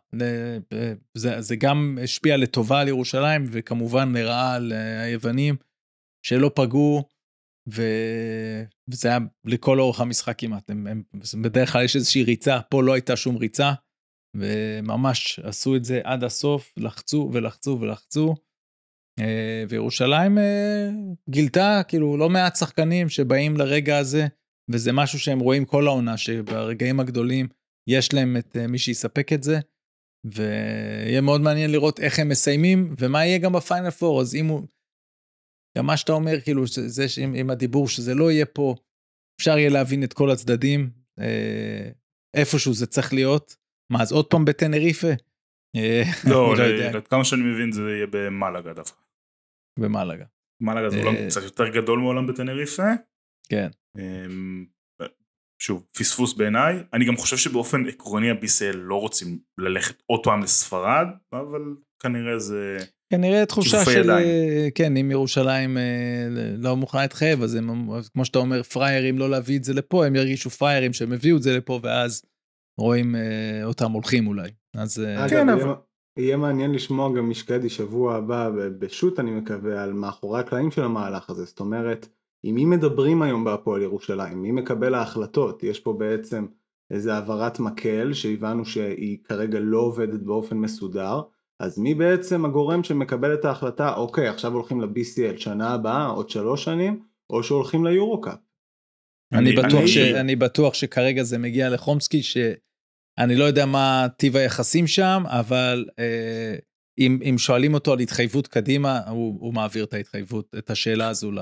זה, 1.15 1.41
זה 1.41 1.57
גם 1.57 1.99
השפיע 2.03 2.37
לטובה 2.37 2.81
על 2.81 2.89
ירושלים, 2.89 3.45
וכמובן 3.53 4.13
לרעה 4.17 4.55
על 4.55 4.73
אה, 4.73 5.03
היוונים, 5.03 5.57
שלא 6.27 6.51
פגעו, 6.55 7.09
ו... 7.73 7.83
וזה 8.91 9.09
היה 9.09 9.19
לכל 9.45 9.81
אורך 9.81 10.01
המשחק 10.01 10.39
כמעט. 10.39 10.71
הם, 10.71 10.87
הם, 10.87 11.03
בדרך 11.43 11.73
כלל 11.73 11.85
יש 11.85 11.97
איזושהי 11.97 12.23
ריצה, 12.23 12.61
פה 12.71 12.83
לא 12.83 12.93
הייתה 12.93 13.17
שום 13.17 13.37
ריצה, 13.37 13.73
וממש 14.37 15.41
עשו 15.43 15.77
את 15.77 15.85
זה 15.85 16.01
עד 16.05 16.25
הסוף, 16.25 16.73
לחצו 16.77 17.31
ולחצו 17.33 17.79
ולחצו. 17.81 18.35
אה, 19.21 19.65
וירושלים 19.69 20.39
אה, 20.39 20.91
גילתה 21.31 21.81
כאילו 21.89 22.17
לא 22.17 22.31
מעט 22.31 22.57
שחקנים 22.57 23.09
שבאים 23.09 23.57
לרגע 23.57 23.99
הזה, 23.99 24.27
וזה 24.71 24.93
משהו 24.93 25.19
שהם 25.19 25.39
רואים 25.39 25.65
כל 25.65 25.87
העונה, 25.87 26.17
שברגעים 26.17 27.01
הגדולים, 27.01 27.49
יש 27.89 28.13
להם 28.13 28.37
את 28.37 28.57
אה, 28.57 28.67
מי 28.67 28.79
שיספק 28.79 29.33
את 29.33 29.43
זה, 29.43 29.59
ויהיה 30.25 31.21
מאוד 31.21 31.41
מעניין 31.41 31.73
לראות 31.73 32.01
איך 32.01 32.19
הם 32.19 32.29
מסיימים, 32.29 32.95
ומה 32.99 33.27
יהיה 33.27 33.39
גם 33.39 33.53
בפיינל 33.53 33.91
פור, 33.91 34.21
אז 34.21 34.35
אם 34.35 34.47
הוא... 34.47 34.63
גם 35.79 35.87
מה 35.87 35.97
שאתה 35.97 36.13
אומר, 36.13 36.41
כאילו, 36.41 36.67
זה 36.67 37.05
עם, 37.23 37.35
עם 37.35 37.51
הדיבור 37.51 37.89
שזה 37.89 38.15
לא 38.15 38.31
יהיה 38.31 38.47
פה, 38.47 38.75
אפשר 39.41 39.59
יהיה 39.59 39.71
להבין 39.71 40.05
את 40.05 40.13
כל 40.13 40.31
הצדדים, 40.31 40.91
אה, 41.21 41.91
איפשהו 42.37 42.75
זה 42.75 42.87
צריך 42.87 43.13
להיות. 43.13 43.57
מה, 43.93 44.03
אז 44.03 44.13
עוד 44.13 44.27
פעם 44.27 44.45
בטנריפה? 44.45 45.13
אה, 45.77 46.03
לא, 46.31 46.57
לא 46.57 46.97
עד 46.97 47.09
כמה 47.09 47.25
שאני 47.25 47.43
מבין 47.43 47.73
זה 47.73 47.83
יהיה 47.83 48.07
במלאגה 48.11 48.73
דווקא. 48.73 49.01
במלאגה. 49.79 50.25
מלאגה 50.63 50.91
זה 50.91 51.03
אולם 51.03 51.29
קצת 51.29 51.43
יותר 51.43 51.69
גדול 51.69 51.99
מעולם 51.99 52.27
בטנריפה. 52.27 52.89
כן. 53.49 53.69
אמ, 53.99 54.67
שוב, 55.63 55.87
פספוס 55.99 56.35
בעיניי. 56.35 56.75
אני 56.93 57.05
גם 57.05 57.17
חושב 57.17 57.37
שבאופן 57.37 57.87
עקרוני 57.89 58.31
ה-BCL 58.31 58.77
לא 58.77 59.01
רוצים 59.01 59.39
ללכת 59.59 60.03
עוד 60.07 60.21
פעם 60.25 60.43
לספרד, 60.43 61.07
אבל 61.33 61.63
כנראה 62.03 62.39
זה... 62.39 62.77
כנראה 63.17 63.47
תחושה 63.47 63.85
של, 63.85 64.01
ידיים. 64.01 64.27
כן, 64.75 64.97
אם 64.97 65.11
ירושלים 65.11 65.79
אה, 65.79 65.83
לא 66.59 66.77
מוכנה 66.77 67.01
להתחייב, 67.03 67.43
אז 67.43 67.55
הם, 67.55 67.89
כמו 68.13 68.25
שאתה 68.25 68.39
אומר, 68.39 68.63
פריירים 68.63 69.19
לא 69.19 69.31
להביא 69.31 69.59
את 69.59 69.65
זה 69.65 69.75
לפה, 69.75 70.07
הם 70.07 70.17
ירגישו 70.17 70.51
פריירים 70.51 70.93
שהם 70.93 71.13
הביאו 71.13 71.37
את 71.37 71.43
זה 71.43 71.57
לפה, 71.57 71.81
ואז 71.83 72.23
רואים 72.79 73.17
אה, 73.17 73.65
אותם 73.65 73.93
הולכים 73.93 74.27
אולי. 74.27 74.51
אז... 74.77 75.01
אה, 75.01 75.25
אגב, 75.25 75.31
כן, 75.31 75.49
אבל... 75.49 75.73
יהיה 76.19 76.37
מעניין 76.37 76.73
לשמוע 76.73 77.13
גם 77.17 77.31
משקדי 77.31 77.69
שבוע 77.69 78.15
הבא, 78.15 78.51
בשו"ת 78.79 79.21
אני 79.21 79.31
מקווה, 79.31 79.83
על 79.83 79.93
מאחורי 79.93 80.41
הקלעים 80.41 80.71
של 80.71 80.83
המהלך 80.83 81.31
הזה, 81.31 81.45
זאת 81.45 81.61
אומרת, 81.61 82.09
עם 82.43 82.55
מי 82.55 82.65
מדברים 82.65 83.23
היום 83.23 83.45
בהפועל 83.45 83.83
ירושלים? 83.83 84.43
מי 84.43 84.53
מקבל 84.53 84.95
ההחלטות? 84.95 85.63
יש 85.63 85.81
פה 85.81 85.93
בעצם 85.93 86.47
איזה 86.91 87.15
העברת 87.15 87.61
מקל 87.61 88.13
שהבנו 88.13 88.65
שהיא 88.65 89.19
כרגע 89.25 89.59
לא 89.61 89.79
עובדת 89.79 90.21
באופן 90.21 90.57
מסודר, 90.57 91.21
אז 91.61 91.79
מי 91.79 91.95
בעצם 91.95 92.45
הגורם 92.45 92.85
שמקבל 92.85 93.35
את 93.35 93.45
ההחלטה, 93.45 93.95
אוקיי, 93.95 94.29
עכשיו 94.29 94.53
הולכים 94.53 94.81
ל-BCL 94.81 95.37
שנה 95.37 95.75
הבאה, 95.75 96.07
עוד 96.07 96.31
שלוש 96.31 96.65
שנים, 96.65 97.05
או 97.31 97.43
שהולכים 97.43 97.87
ליורו-קאפ? 97.87 98.39
אני, 99.33 99.51
אני, 99.51 99.57
בטוח 99.57 99.81
אני... 99.81 99.89
ש... 99.89 99.97
אני 99.99 100.37
בטוח 100.37 100.75
שכרגע 100.75 101.23
זה 101.23 101.39
מגיע 101.39 101.71
לחומסקי, 101.71 102.23
שאני 102.23 103.37
לא 103.37 103.45
יודע 103.45 103.67
מה 103.67 104.07
טיב 104.17 104.37
היחסים 104.37 104.87
שם, 104.87 105.23
אבל 105.27 105.85
אה, 105.99 106.57
אם, 106.99 107.19
אם 107.31 107.39
שואלים 107.39 107.75
אותו 107.75 107.93
על 107.93 107.99
התחייבות 107.99 108.47
קדימה, 108.47 109.01
הוא, 109.09 109.41
הוא 109.41 109.55
מעביר 109.55 109.85
את 109.85 109.95
ההתחייבות, 109.95 110.55
את 110.59 110.71
השאלה 110.71 111.09
הזו 111.09 111.33
ל... 111.33 111.41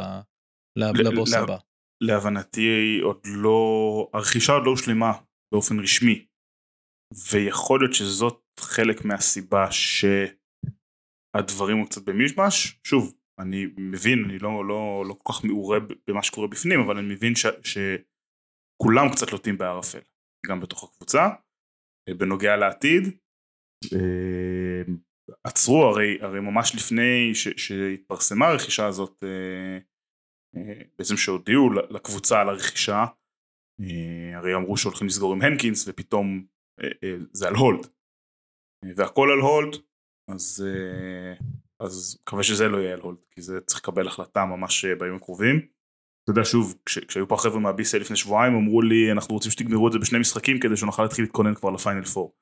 לבוס 0.77 1.35
הבא. 1.35 1.57
להבנתי 2.01 2.99
עוד 3.03 3.21
לא, 3.27 4.11
הרכישה 4.15 4.53
עוד 4.53 4.63
לא 4.65 4.71
הושלמה 4.71 5.13
באופן 5.53 5.81
רשמי, 5.81 6.27
ויכול 7.33 7.81
להיות 7.81 7.95
שזאת 7.95 8.43
חלק 8.61 9.05
מהסיבה 9.05 9.67
שהדברים 11.37 11.79
הוא 11.79 11.87
קצת 11.87 12.03
במישמש, 12.05 12.81
שוב, 12.87 13.15
אני 13.39 13.67
מבין, 13.77 14.25
אני 14.25 14.39
לא, 14.39 14.69
לא, 14.69 15.05
לא 15.09 15.15
כל 15.23 15.33
כך 15.33 15.45
מעורה 15.45 15.79
במה 16.07 16.23
שקורה 16.23 16.49
בפנים, 16.49 16.81
אבל 16.81 16.99
אני 16.99 17.15
מבין 17.15 17.35
ש, 17.35 17.47
שכולם 17.47 19.13
קצת 19.13 19.33
לוטים 19.33 19.59
בערפל, 19.59 20.01
גם 20.47 20.61
בתוך 20.61 20.85
הקבוצה, 20.85 21.29
בנוגע 22.19 22.57
לעתיד. 22.57 23.03
אה, 23.95 24.83
עצרו 25.45 25.83
הרי, 25.83 26.19
הרי 26.21 26.41
ממש 26.41 26.75
לפני 26.75 27.35
ש, 27.35 27.49
שהתפרסמה 27.49 28.47
הרכישה 28.47 28.87
הזאת 28.87 29.25
אה, 29.25 29.79
בעצם 30.99 31.17
שהודיעו 31.17 31.71
לקבוצה 31.73 32.41
על 32.41 32.49
הרכישה, 32.49 33.05
אה, 33.81 34.39
הרי 34.39 34.55
אמרו 34.55 34.77
שהולכים 34.77 35.07
לסגור 35.07 35.33
עם 35.33 35.43
הנקינס 35.43 35.89
ופתאום 35.89 36.29
אה, 36.37 36.43
אה, 36.43 36.62
זה 37.33 37.49
על 37.49 37.55
הולד. 37.55 37.87
והכל 38.97 39.29
על 39.31 39.39
הולד, 39.39 39.77
אז, 40.29 40.67
אז 41.81 42.19
מקווה 42.23 42.43
שזה 42.43 42.69
לא 42.69 42.79
יהיה 42.79 42.95
על 42.95 43.01
הולד, 43.01 43.19
כי 43.31 43.43
זה 43.43 43.61
צריך 43.61 43.81
לקבל 43.81 44.07
החלטה 44.07 44.45
ממש 44.45 44.85
בימים 44.85 45.17
הקרובים. 45.17 45.57
אתה 46.25 46.31
יודע 46.31 46.45
שוב, 46.45 46.75
כש, 46.87 46.99
כשהיו 46.99 47.29
פה 47.29 47.35
החבר'ה 47.35 47.61
מהביסל 47.61 47.99
לפני 47.99 48.17
שבועיים 48.17 48.55
אמרו 48.55 48.83
לי 48.83 49.13
אנחנו 49.13 49.35
רוצים 49.35 49.51
שתגמרו 49.51 49.87
את 49.89 49.93
זה 49.93 49.99
בשני 49.99 50.19
משחקים 50.19 50.61
כדי 50.61 50.77
שנוכל 50.77 51.03
להתחיל 51.03 51.25
להתכונן 51.25 51.55
כבר 51.55 51.71
לפיינל 51.71 52.05
פור. 52.05 52.35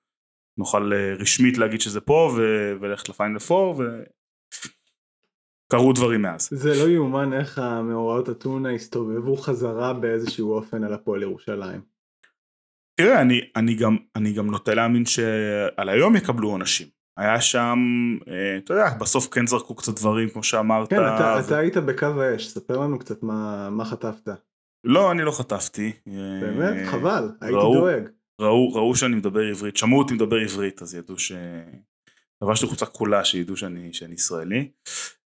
נוכל 0.59 0.93
רשמית 1.19 1.59
להגיד 1.59 1.81
שזה 1.81 2.01
פה 2.01 2.31
וללכת 2.81 3.09
לפיינל 3.09 3.39
פור 3.39 3.83
קרו 5.73 5.93
דברים 5.93 6.23
מאז. 6.23 6.49
זה 6.53 6.71
לא 6.85 6.91
יאומן 6.91 7.33
איך 7.33 7.59
המאורעות 7.59 8.31
אתונה 8.31 8.71
הסתובבו 8.71 9.37
חזרה 9.37 9.95
באיזשהו 9.95 10.53
אופן 10.53 10.85
על 10.85 10.95
הפועל 10.95 11.23
ירושלים. 11.23 11.81
תראה, 13.00 13.21
אני, 13.21 13.40
אני, 13.57 13.75
גם, 13.75 13.97
אני 14.16 14.33
גם 14.33 14.50
נוטה 14.50 14.75
להאמין 14.75 15.07
שעל 15.07 15.88
היום 15.88 16.16
יקבלו 16.16 16.49
עונשים. 16.50 16.87
היה 17.19 17.40
שם, 17.40 17.78
אה, 18.28 18.57
אתה 18.59 18.75
יודע, 18.75 18.90
בסוף 19.00 19.28
כן 19.28 19.47
זרקו 19.47 19.75
קצת 19.75 19.99
דברים, 20.00 20.28
כמו 20.28 20.42
שאמרת. 20.42 20.90
כן, 20.90 20.97
אתה, 20.97 21.37
ו... 21.38 21.47
אתה 21.47 21.59
היית 21.59 21.76
בקו 21.76 22.07
האש, 22.07 22.49
ספר 22.49 22.78
לנו 22.78 22.99
קצת 22.99 23.23
מה, 23.23 23.71
מה 23.71 23.85
חטפת. 23.85 24.28
לא, 24.85 25.12
אני 25.12 25.23
לא 25.23 25.30
חטפתי. 25.30 25.92
באמת? 26.40 26.76
אה, 26.76 26.87
חבל, 26.90 27.28
הייתי 27.40 27.57
ראו- 27.57 27.75
דואג. 27.75 28.09
ראו, 28.40 28.73
ראו 28.73 28.97
שאני 28.97 29.16
מדבר 29.16 29.40
עברית, 29.40 29.76
שמעו 29.76 29.99
אותי 29.99 30.14
מדבר 30.14 30.37
עברית, 30.37 30.83
אז 30.83 30.95
ידעו 30.95 31.19
ש... 31.19 31.33
לבשתי 32.42 32.66
חולצה 32.66 32.87
כחולה 32.87 33.25
שידעו 33.25 33.57
שאני, 33.57 33.92
שאני 33.92 34.14
ישראלי. 34.14 34.71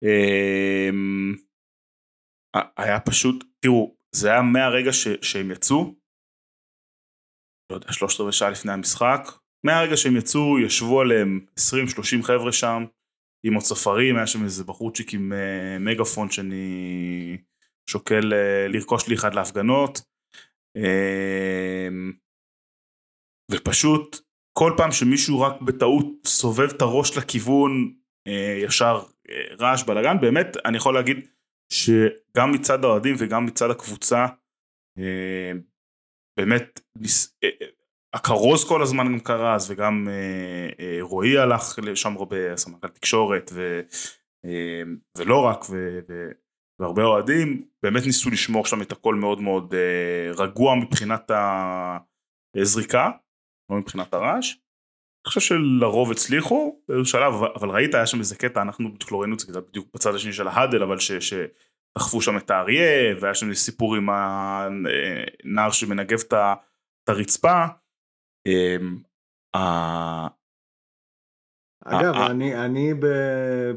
אמ, 0.03 1.35
היה 2.77 2.99
פשוט, 2.99 3.43
תראו, 3.59 3.95
זה 4.15 4.29
היה 4.31 4.41
מהרגע 4.41 4.93
ש, 4.93 5.07
שהם 5.21 5.51
יצאו, 5.51 5.95
לא 7.69 7.75
יודע, 7.75 7.91
שלושת 7.91 8.19
רבעי 8.19 8.33
שעה 8.33 8.49
לפני 8.49 8.71
המשחק, 8.71 9.21
מהרגע 9.65 9.97
שהם 9.97 10.17
יצאו, 10.17 10.59
ישבו 10.59 11.01
עליהם 11.01 11.45
20-30 11.59 12.23
חבר'ה 12.23 12.51
שם, 12.51 12.85
עם 13.45 13.53
עוד 13.53 13.63
ספרים, 13.63 14.17
היה 14.17 14.27
שם 14.27 14.43
איזה 14.43 14.63
בחורצ'יק 14.63 15.13
עם 15.13 15.33
אה, 15.33 15.79
מגאפון 15.79 16.31
שאני 16.31 17.37
שוקל 17.89 18.33
אה, 18.33 18.67
לרכוש 18.67 19.07
לי 19.07 19.15
אחד 19.15 19.33
להפגנות. 19.33 20.01
אמ, 20.75 22.11
ופשוט 23.51 24.17
כל 24.57 24.73
פעם 24.77 24.91
שמישהו 24.91 25.41
רק 25.41 25.61
בטעות 25.61 26.05
סובב 26.25 26.69
את 26.75 26.81
הראש 26.81 27.17
לכיוון 27.17 27.93
אה, 28.27 28.59
ישר 28.65 29.03
אה, 29.29 29.55
רעש 29.59 29.83
בלאגן 29.83 30.21
באמת 30.21 30.57
אני 30.65 30.77
יכול 30.77 30.93
להגיד 30.93 31.27
שגם 31.73 32.51
מצד 32.51 32.83
האוהדים 32.83 33.15
וגם 33.19 33.45
מצד 33.45 33.69
הקבוצה 33.69 34.25
אה, 34.97 35.51
באמת 36.37 36.79
אה, 37.43 37.49
אה, 37.61 37.67
הכרוז 38.13 38.67
כל 38.67 38.81
הזמן 38.81 39.05
גם 39.05 39.19
קרס 39.19 39.69
וגם 39.69 40.07
אה, 40.09 40.97
רועי 41.01 41.37
הלך 41.37 41.79
לשם 41.83 42.17
הרבה 42.17 42.57
סמנכ"ל 42.57 42.87
תקשורת 42.87 43.51
ו, 43.53 43.81
ולא 45.17 45.45
רק 45.45 45.65
ו, 45.69 45.99
והרבה 46.79 47.03
אוהדים 47.03 47.65
באמת 47.83 48.05
ניסו 48.05 48.29
לשמור 48.29 48.65
שם 48.65 48.81
את 48.81 48.91
הכל 48.91 49.15
מאוד 49.15 49.41
מאוד 49.41 49.73
רגוע 50.37 50.75
מבחינת 50.75 51.31
הזריקה 52.55 53.11
לא 53.71 53.77
מבחינת 53.77 54.13
הרעש. 54.13 54.53
אני 54.53 55.29
חושב 55.29 55.39
שלרוב 55.39 56.11
הצליחו 56.11 56.81
באיזשהו 56.87 57.19
שלב 57.19 57.33
אבל, 57.33 57.69
ראית 57.69 57.95
היה 57.95 58.07
שם 58.07 58.19
איזה 58.19 58.35
קטע 58.35 58.61
אנחנו 58.61 58.93
בדיוק 58.93 59.11
לא 59.11 59.21
ראינו 59.21 59.33
את 59.33 59.39
זה 59.39 59.61
בדיוק 59.61 59.87
בצד 59.93 60.15
השני 60.15 60.33
של 60.33 60.47
ההאדל 60.47 60.83
אבל 60.83 60.99
ש, 60.99 61.11
שדחפו 61.97 62.21
שם 62.21 62.37
את 62.37 62.51
האריה 62.51 63.15
והיה 63.19 63.33
שם 63.33 63.53
סיפור 63.53 63.95
עם 63.95 64.09
הנער 64.09 65.71
שמנגב 65.71 66.19
את 66.27 66.33
הרצפה. 67.09 67.65
אמ, 68.47 68.97
אגב, 71.85 72.13
אה, 72.13 72.27
אני, 72.27 72.65
אני 72.65 72.93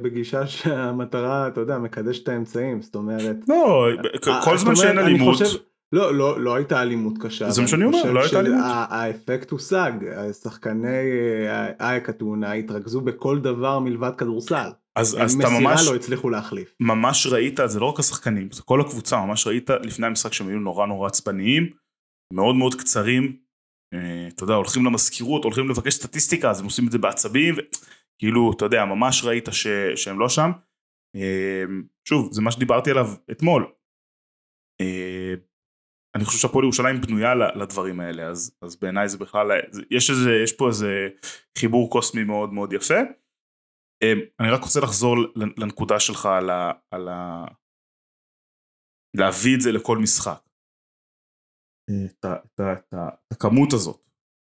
בגישה 0.03 0.47
שהמטרה, 0.47 1.49
אתה 1.49 1.61
יודע, 1.61 1.79
מקדש 1.79 2.23
את 2.23 2.29
האמצעים, 2.29 2.83
זאת 2.83 2.95
אומרת... 2.95 3.37
לא 3.49 3.89
אה, 4.29 4.45
כל 4.45 4.57
זאת 4.57 4.67
זמן 4.67 4.77
שאין 4.77 4.99
אלימות 4.99 5.39
לא, 5.93 6.15
לא, 6.15 6.41
לא 6.41 6.55
הייתה 6.55 6.83
אלימות 6.83 7.15
קשה. 7.21 7.51
זה 7.51 7.63
מה 7.63 7.69
שאני 7.69 7.85
אני 7.85 7.97
אומר, 7.97 8.13
לא 8.13 8.21
הייתה 8.21 8.41
אלימות. 8.41 8.61
האפקט 8.65 9.51
הושג, 9.51 9.93
שחקני 10.43 10.89
אה, 11.49 11.73
אייק 11.81 12.09
אתונה 12.09 12.53
התרכזו 12.53 13.01
בכל 13.01 13.39
דבר 13.39 13.79
מלבד 13.79 14.11
כדורסל. 14.19 14.71
אז 14.99 15.17
אז 15.21 15.35
אתה 15.35 15.49
מסירה 15.49 15.61
ממש 15.61 15.81
לא 15.91 15.95
הצליחו 15.97 16.31
להחליף. 16.31 16.75
ממש 16.81 17.27
ראית 17.27 17.61
זה 17.67 17.81
לא 17.81 17.87
רק 17.87 17.99
השחקנים 17.99 18.51
זה 18.53 18.63
כל 18.63 18.81
הקבוצה 18.81 19.27
ממש 19.27 19.47
ראית 19.47 19.71
לפני 19.71 20.07
המשחק 20.07 20.33
שהם 20.33 20.49
היו 20.49 20.59
נורא 20.59 20.87
נורא 20.87 21.07
עצבניים 21.07 21.71
מאוד 22.33 22.57
מאוד 22.57 22.75
קצרים 22.75 23.37
אה, 23.95 24.29
אתה 24.29 24.45
יודע 24.45 24.55
הולכים 24.55 24.85
למזכירות 24.85 25.45
הולכים 25.45 25.69
לבקש 25.69 25.95
סטטיסטיקה 25.95 26.51
אז 26.51 26.61
הם 26.61 26.65
עושים 26.65 26.87
את 26.87 26.93
זה 26.93 26.99
בעצבים 26.99 27.55
ו- 27.55 27.61
כאילו 28.19 28.53
אתה 28.57 28.65
יודע 28.65 28.85
ממש 28.85 29.25
ראית 29.25 29.49
ש, 29.53 29.67
שהם 29.97 30.19
לא 30.19 30.29
שם 30.29 30.51
אה, 31.17 31.65
שוב 32.09 32.33
זה 32.33 32.43
מה 32.43 32.51
שדיברתי 32.51 32.91
עליו 32.91 33.07
אתמול 33.31 33.73
אה, 34.81 35.35
אני 36.17 36.25
חושב 36.25 36.39
שהפועל 36.39 36.65
ירושלים 36.65 37.01
בנויה 37.01 37.35
לדברים 37.35 38.01
האלה 38.01 38.27
אז 38.27 38.57
אז 38.63 38.77
בעיניי 38.77 39.09
זה 39.09 39.19
בכלל 39.19 39.47
יש 39.91 40.11
איזה 40.11 40.31
יש 40.45 40.53
פה 40.53 40.69
איזה 40.69 41.09
חיבור 41.59 41.91
קוסמי 41.91 42.25
מאוד 42.25 42.53
מאוד 42.53 42.73
יפה. 42.73 43.01
אמ, 44.03 44.19
אני 44.41 44.51
רק 44.51 44.63
רוצה 44.63 44.81
לחזור 44.81 45.17
לנקודה 45.57 46.01
שלך 46.01 46.27
על 46.27 46.51
ה... 46.51 46.73
על 46.91 47.09
ה... 47.09 47.45
להביא 49.17 49.57
את 49.57 49.61
זה 49.61 49.73
לכל 49.73 49.99
משחק. 49.99 50.41
את, 52.07 52.25
ה, 52.25 52.37
את, 52.37 52.61
את, 52.61 52.95
ה, 52.95 53.09
את 53.09 53.33
הכמות 53.33 53.73
הזאת. 53.73 54.01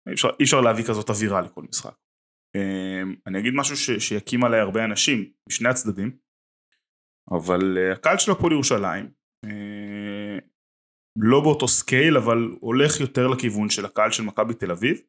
אי 0.09 0.13
אפשר, 0.15 0.29
אי 0.41 0.45
אפשר 0.45 0.61
להביא 0.61 0.85
כזאת 0.85 1.11
אווירה 1.11 1.41
לכל 1.41 1.63
משחק. 1.63 1.97
אמ, 2.57 3.15
אני 3.27 3.39
אגיד 3.39 3.53
משהו 3.57 3.77
ש, 3.77 3.91
שיקים 3.91 4.45
עליי 4.45 4.61
הרבה 4.61 4.85
אנשים 4.85 5.33
משני 5.49 5.69
הצדדים, 5.69 6.19
אבל 7.31 7.79
אה, 7.79 7.93
הקהל 7.93 8.19
של 8.19 8.33
הפועל 8.33 8.53
ירושלים 8.53 9.13
אה, 9.45 10.39
לא 11.19 11.41
באותו 11.41 11.69
scale 11.68 12.16
אבל 12.17 12.39
הולך 12.61 13.01
יותר 13.01 13.27
לכיוון 13.27 13.71
של 13.71 13.85
הקהל 13.85 14.11
של 14.11 14.23
מכבי 14.23 14.55
תל 14.55 14.71
אביב. 14.71 15.01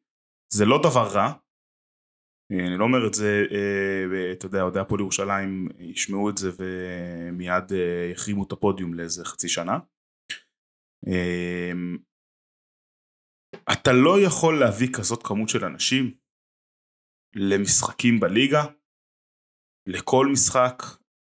זה 0.52 0.64
לא 0.64 0.78
דבר 0.82 1.08
רע, 1.14 1.26
אה, 1.26 1.32
אני 2.50 2.78
לא 2.78 2.84
אומר 2.84 3.06
את 3.06 3.14
זה, 3.14 3.44
אה, 3.50 4.32
אתה 4.32 4.46
יודע, 4.46 4.62
אוהדי 4.62 4.78
הפועל 4.78 5.00
ירושלים 5.00 5.68
ישמעו 5.78 6.30
את 6.30 6.38
זה 6.38 6.50
ומיד 6.58 7.72
אה, 7.72 8.10
יחרימו 8.12 8.44
את 8.44 8.52
הפודיום 8.52 8.94
לאיזה 8.94 9.24
חצי 9.24 9.48
שנה. 9.48 9.78
אה, 11.08 11.72
אתה 13.72 13.90
לא 13.92 14.20
יכול 14.26 14.60
להביא 14.60 14.88
כזאת 14.96 15.22
כמות 15.22 15.48
של 15.48 15.64
אנשים 15.64 16.14
למשחקים 17.36 18.20
בליגה, 18.20 18.64
לכל 19.86 20.26
משחק, 20.32 20.82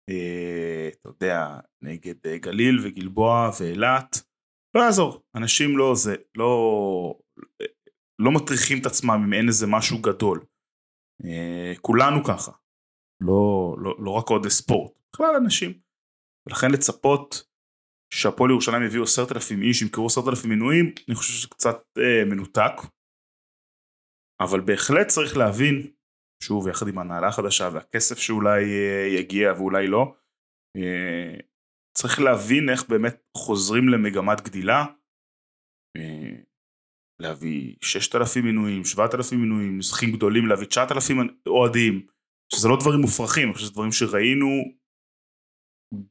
אה, 0.10 0.90
אתה 0.90 1.10
יודע, 1.10 1.60
נגד 1.82 2.28
אה, 2.28 2.38
גליל 2.38 2.80
וגלבוע 2.84 3.50
ואילת, 3.60 4.18
לא 4.76 4.82
יעזור, 4.82 5.24
אנשים 5.36 5.78
לא 5.78 5.96
זה, 5.96 6.16
לא, 6.38 7.20
לא 8.20 8.32
מטריחים 8.32 8.82
את 8.82 8.86
עצמם 8.86 9.22
אם 9.26 9.34
אין 9.34 9.48
איזה 9.48 9.66
משהו 9.70 10.02
גדול. 10.02 10.46
אה, 11.26 11.74
כולנו 11.82 12.24
ככה, 12.24 12.52
לא, 13.22 13.76
לא, 13.80 13.96
לא 14.00 14.12
רק 14.12 14.30
עוד 14.30 14.48
ספורט, 14.48 14.92
בכלל 15.14 15.36
אנשים. 15.44 15.80
ולכן 16.48 16.72
לצפות 16.72 17.48
שהפועל 18.14 18.52
ירושלים 18.52 18.84
יביאו 18.84 19.04
עשרת 19.04 19.32
אלפים 19.32 19.62
איש, 19.62 19.82
ימכרו 19.82 20.06
עשרת 20.06 20.28
אלפים 20.28 20.50
מנויים, 20.50 20.86
אני 21.08 21.16
חושב 21.16 21.34
שזה 21.34 21.48
קצת 21.48 21.78
אה, 21.98 22.26
מנותק. 22.26 22.74
אבל 24.42 24.62
בהחלט 24.62 25.08
צריך 25.08 25.38
להבין, 25.38 25.92
שוב 26.44 26.68
יחד 26.68 26.88
עם 26.88 27.00
הנהלה 27.00 27.28
החדשה 27.28 27.70
והכסף 27.74 28.18
שאולי 28.18 28.64
אה, 28.64 29.08
יגיע 29.20 29.54
ואולי 29.58 29.88
לא, 29.88 30.16
אה, 30.78 31.40
צריך 31.98 32.20
להבין 32.20 32.70
איך 32.70 32.90
באמת 32.90 33.24
חוזרים 33.38 33.90
למגמת 33.90 34.42
גדילה. 34.42 34.86
אה, 35.98 36.47
להביא 37.20 37.76
6,000 37.82 38.46
מינויים, 38.46 38.86
7,000 38.86 39.40
מינויים, 39.40 39.78
נוסחים 39.78 40.12
גדולים 40.12 40.48
להביא 40.48 40.68
9,000 40.68 41.18
אוהדים, 41.48 42.08
שזה 42.54 42.68
לא 42.68 42.78
דברים 42.80 43.02
מופרכים, 43.02 43.48
אני 43.48 43.54
חושב 43.54 43.66
שזה 43.66 43.74
דברים 43.74 43.92
שראינו 43.92 44.48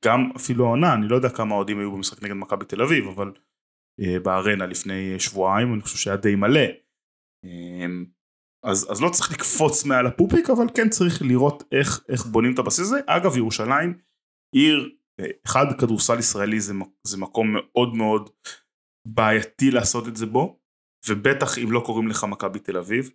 גם 0.04 0.30
אפילו 0.36 0.64
העונה, 0.64 0.94
אני 0.94 1.08
לא 1.08 1.16
יודע 1.16 1.28
כמה 1.28 1.54
אוהדים 1.54 1.78
היו 1.78 1.92
במשחק 1.92 2.22
נגד 2.22 2.32
מכבי 2.32 2.64
תל 2.64 2.82
אביב, 2.82 3.06
אבל 3.06 3.32
uh, 4.00 4.20
בארנה 4.22 4.66
לפני 4.66 5.20
שבועיים, 5.20 5.74
אני 5.74 5.82
חושב 5.82 5.96
שהיה 5.96 6.16
די 6.16 6.34
מלא. 6.34 6.66
Um, 7.46 8.16
אז, 8.64 8.92
אז 8.92 9.02
לא 9.02 9.10
צריך 9.10 9.32
לקפוץ 9.32 9.84
מעל 9.84 10.06
הפופיק, 10.06 10.50
אבל 10.50 10.66
כן 10.76 10.88
צריך 10.88 11.22
לראות 11.22 11.62
איך, 11.72 12.04
איך 12.08 12.26
בונים 12.26 12.54
את 12.54 12.58
הבסיס 12.58 12.80
הזה. 12.80 13.00
אגב, 13.06 13.36
ירושלים, 13.36 13.98
עיר, 14.54 14.90
אחד, 15.46 15.66
כדורסל 15.80 16.18
ישראלי 16.18 16.60
זה, 16.60 16.74
זה 17.06 17.18
מקום 17.18 17.52
מאוד 17.52 17.94
מאוד 17.94 18.30
בעייתי 19.06 19.70
לעשות 19.70 20.08
את 20.08 20.16
זה 20.16 20.26
בו, 20.26 20.60
ובטח 21.08 21.58
אם 21.58 21.72
לא 21.72 21.82
קוראים 21.86 22.08
לך 22.08 22.24
מכבי 22.24 22.58
תל 22.58 22.76
אביב, 22.76 23.10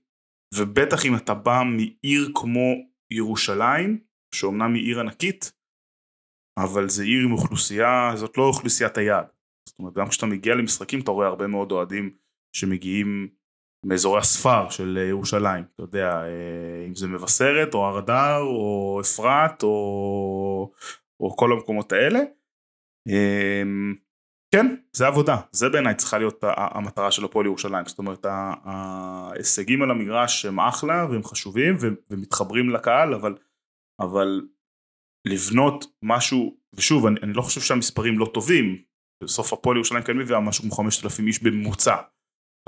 ובטח 0.56 1.06
אם 1.06 1.16
אתה 1.16 1.34
בא 1.34 1.62
מעיר 1.66 2.32
כמו 2.36 2.74
ירושלים, 3.12 4.00
שאומנם 4.36 4.74
היא 4.74 4.84
עיר 4.84 5.00
ענקית, 5.00 5.52
אבל 6.60 6.90
זה 6.90 7.04
עיר 7.04 7.26
עם 7.26 7.32
אוכלוסייה, 7.32 8.12
זאת 8.16 8.38
לא 8.38 8.44
אוכלוסיית 8.44 8.98
היעד. 8.98 9.26
זאת 9.70 9.80
אומרת, 9.80 9.94
גם 9.94 10.08
כשאתה 10.08 10.26
מגיע 10.26 10.56
למשחקים 10.56 11.00
אתה 11.00 11.12
רואה 11.12 11.28
הרבה 11.28 11.48
מאוד 11.48 11.72
אוהדים 11.72 12.16
שמגיעים 12.56 13.28
מאזורי 13.86 14.20
הספר 14.20 14.70
של 14.70 14.98
ירושלים, 15.10 15.64
אתה 15.64 15.84
יודע, 15.84 16.24
אם 16.88 16.96
זה 16.96 17.08
מבשרת 17.08 17.74
או 17.74 17.86
הר 17.86 18.42
או 18.42 19.02
אפרת 19.02 19.64
או, 19.64 20.72
או 21.20 21.38
כל 21.38 21.52
המקומות 21.52 21.92
האלה. 21.92 22.20
כן, 24.56 24.66
זה 24.94 25.08
עבודה, 25.08 25.36
זה 25.52 25.70
בעיניי 25.70 25.96
צריכה 25.96 26.18
להיות 26.18 26.44
המטרה 26.58 27.12
של 27.12 27.26
הפועל 27.26 27.46
ירושלים, 27.46 27.86
זאת 27.86 28.00
אומרת 28.00 28.26
ההישגים 28.26 29.82
על 29.82 29.92
המגרש 29.92 30.46
הם 30.46 30.60
אחלה 30.60 31.06
והם 31.12 31.24
חשובים 31.24 31.76
ומתחברים 32.10 32.70
לקהל, 32.70 33.14
אבל, 33.14 33.38
אבל 34.02 34.48
לבנות 35.28 35.86
משהו, 36.04 36.58
ושוב 36.74 37.06
אני, 37.06 37.20
אני 37.24 37.34
לא 37.34 37.42
חושב 37.42 37.62
שהמספרים 37.62 38.20
לא 38.20 38.32
טובים, 38.34 38.84
בסוף 39.24 39.54
הפועל 39.54 39.78
ירושלים 39.78 40.04
כן 40.04 40.18
מביאה 40.18 40.40
משהו 40.40 40.64
כמו 40.64 40.72
5,000 40.72 41.28
איש 41.28 41.44
בממוצע, 41.44 41.96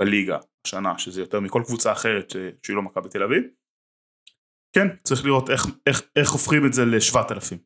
בליגה 0.00 0.38
השנה, 0.66 0.98
שזה 0.98 1.20
יותר 1.20 1.40
מכל 1.40 1.62
קבוצה 1.66 1.92
אחרת 1.92 2.30
שהיא 2.62 2.76
לא 2.76 2.82
מכבי 2.82 3.08
תל 3.08 3.22
אביב. 3.22 3.42
כן, 4.74 4.86
צריך 5.02 5.24
לראות 5.24 5.50
איך, 5.50 5.66
איך, 5.86 6.02
איך 6.16 6.30
הופכים 6.30 6.66
את 6.66 6.72
זה 6.72 6.82
ל-7,000. 6.84 7.56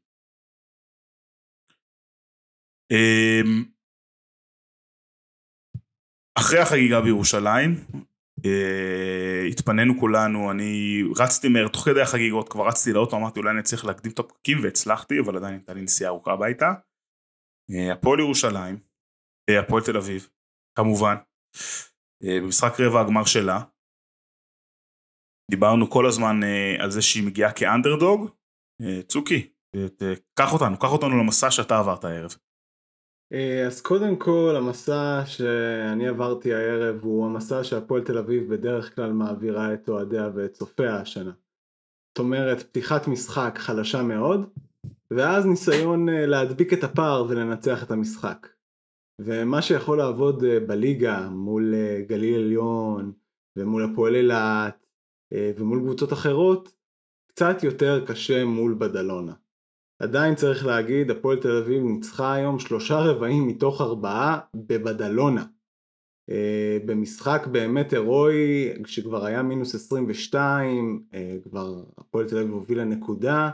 אחרי 6.40 6.58
החגיגה 6.58 7.00
בירושלים, 7.00 7.70
אה, 8.46 9.44
התפנינו 9.50 10.00
כולנו, 10.00 10.50
אני 10.50 11.02
רצתי 11.16 11.48
מהר, 11.48 11.68
תוך 11.68 11.84
כדי 11.84 12.00
החגיגות 12.00 12.48
כבר 12.48 12.68
רצתי 12.68 12.92
לאוטו, 12.92 13.16
אמרתי 13.16 13.40
אולי 13.40 13.50
אני 13.50 13.62
צריך 13.62 13.84
להקדים 13.84 14.12
את 14.12 14.18
הפקקים 14.18 14.58
והצלחתי, 14.62 15.14
אבל 15.20 15.36
עדיין 15.36 15.54
הייתה 15.54 15.72
לי 15.74 15.82
נסיעה 15.82 16.10
ארוכה 16.10 16.32
הביתה. 16.32 16.72
אה, 17.70 17.92
הפועל 17.92 18.20
ירושלים, 18.20 18.78
אה, 19.50 19.60
הפועל 19.60 19.82
תל 19.84 19.96
אביב, 19.96 20.28
כמובן, 20.78 21.14
במשחק 22.24 22.80
רבע 22.80 23.00
הגמר 23.00 23.24
שלה, 23.24 23.60
דיברנו 25.50 25.90
כל 25.90 26.06
הזמן 26.06 26.40
על 26.78 26.90
זה 26.90 27.02
שהיא 27.02 27.26
מגיעה 27.26 27.52
כאנדרדוג, 27.52 28.30
צוקי, 29.08 29.52
קח 30.38 30.52
אותנו, 30.52 30.78
קח 30.78 30.92
אותנו 30.92 31.18
למסע 31.18 31.50
שאתה 31.50 31.78
עברת 31.78 32.04
הערב. 32.04 32.34
אה, 33.32 33.66
אז 33.66 33.80
קודם 33.80 34.16
כל 34.16 34.54
המסע 34.56 35.22
שאני 35.26 36.08
עברתי 36.08 36.54
הערב 36.54 37.00
הוא 37.02 37.26
המסע 37.26 37.64
שהפועל 37.64 38.04
תל 38.04 38.18
אביב 38.18 38.54
בדרך 38.54 38.94
כלל 38.94 39.12
מעבירה 39.12 39.74
את 39.74 39.88
אוהדיה 39.88 40.30
ואת 40.34 40.52
צופיה 40.52 40.96
השנה. 40.96 41.32
זאת 42.08 42.18
אומרת 42.18 42.62
פתיחת 42.62 43.08
משחק 43.08 43.54
חלשה 43.58 44.02
מאוד 44.02 44.50
ואז 45.10 45.46
ניסיון 45.46 46.08
אה, 46.08 46.26
להדביק 46.26 46.72
את 46.72 46.84
הפער 46.84 47.26
ולנצח 47.28 47.82
את 47.82 47.90
המשחק. 47.90 48.46
ומה 49.20 49.62
שיכול 49.62 49.98
לעבוד 49.98 50.44
אה, 50.44 50.60
בליגה 50.60 51.28
מול 51.28 51.74
גליל 52.06 52.44
עליון 52.44 53.12
ומול 53.58 53.84
הפועל 53.84 54.14
אילת 54.14 54.86
ומול 55.34 55.80
קבוצות 55.80 56.12
אחרות 56.12 56.72
קצת 57.28 57.62
יותר 57.62 58.04
קשה 58.06 58.44
מול 58.44 58.76
בדלונה. 58.78 59.32
עדיין 60.00 60.34
צריך 60.34 60.66
להגיד, 60.66 61.10
הפועל 61.10 61.40
תל 61.40 61.56
אביב 61.56 61.82
ניצחה 61.82 62.34
היום 62.34 62.58
שלושה 62.58 62.98
רבעים 62.98 63.46
מתוך 63.46 63.80
ארבעה 63.80 64.38
בבדלונה. 64.54 65.44
Uh, 66.30 66.86
במשחק 66.86 67.46
באמת 67.52 67.92
הירואי, 67.92 68.72
כשכבר 68.84 69.24
היה 69.24 69.42
מינוס 69.42 69.74
22, 69.74 71.02
uh, 71.12 71.14
אה, 71.14 71.36
כבר 71.44 71.84
הפועל 71.98 72.28
תל 72.28 72.38
אביב 72.38 72.52
הובילה 72.52 72.84
נקודה, 72.84 73.50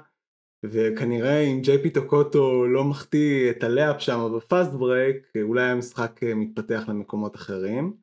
וכנראה 0.65 1.39
אם 1.39 1.61
ג'יי 1.61 1.83
פי 1.83 1.91
טוקוטו 1.91 2.67
לא 2.67 2.85
מחטיא 2.85 3.51
את 3.51 3.63
ה 3.63 3.69
layup 3.69 4.01
שם 4.01 4.33
ב 4.37 4.44
fast 4.44 4.73
break, 4.73 5.33
אולי 5.43 5.63
המשחק 5.63 6.21
uh, 6.23 6.35
מתפתח 6.35 6.85
למקומות 6.89 7.37
אחרים. 7.37 7.97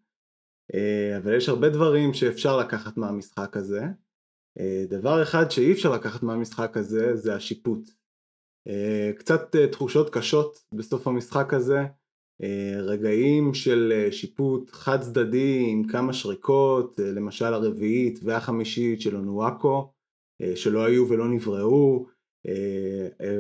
Uh, 0.72 0.78
אבל 1.18 1.38
יש 1.38 1.50
הרבה 1.50 1.70
דברים 1.70 2.14
שאפשר 2.14 2.58
לקחת 2.58 2.98
מהמשחק 2.98 3.58
הזה. 3.58 3.84
Uh, 4.60 4.62
דבר 4.90 5.24
אחד 5.24 5.52
שאי 5.52 5.72
אפשר 5.72 5.92
לקחת 5.92 6.24
מהמשחק 6.24 6.78
הזה 6.78 7.16
זה 7.16 7.36
השיפוט. 7.36 8.01
אה, 8.68 9.12
קצת 9.18 9.56
אה, 9.56 9.68
תחושות 9.68 10.10
קשות 10.10 10.64
בסוף 10.76 11.08
המשחק 11.08 11.54
הזה, 11.54 11.86
אה, 12.44 12.82
רגעים 12.82 13.54
של 13.54 14.08
שיפוט 14.12 14.70
חד 14.72 15.02
צדדי 15.02 15.66
עם 15.68 15.88
כמה 15.88 16.14
שריקות, 16.14 17.00
למשל 17.00 17.46
הרביעית 17.46 18.20
והחמישית 18.24 19.02
של 19.02 19.16
אונואקו, 19.16 19.92
שלא 20.56 20.86
היו 20.86 21.10
ולא 21.10 21.28
נבראו, 21.28 22.06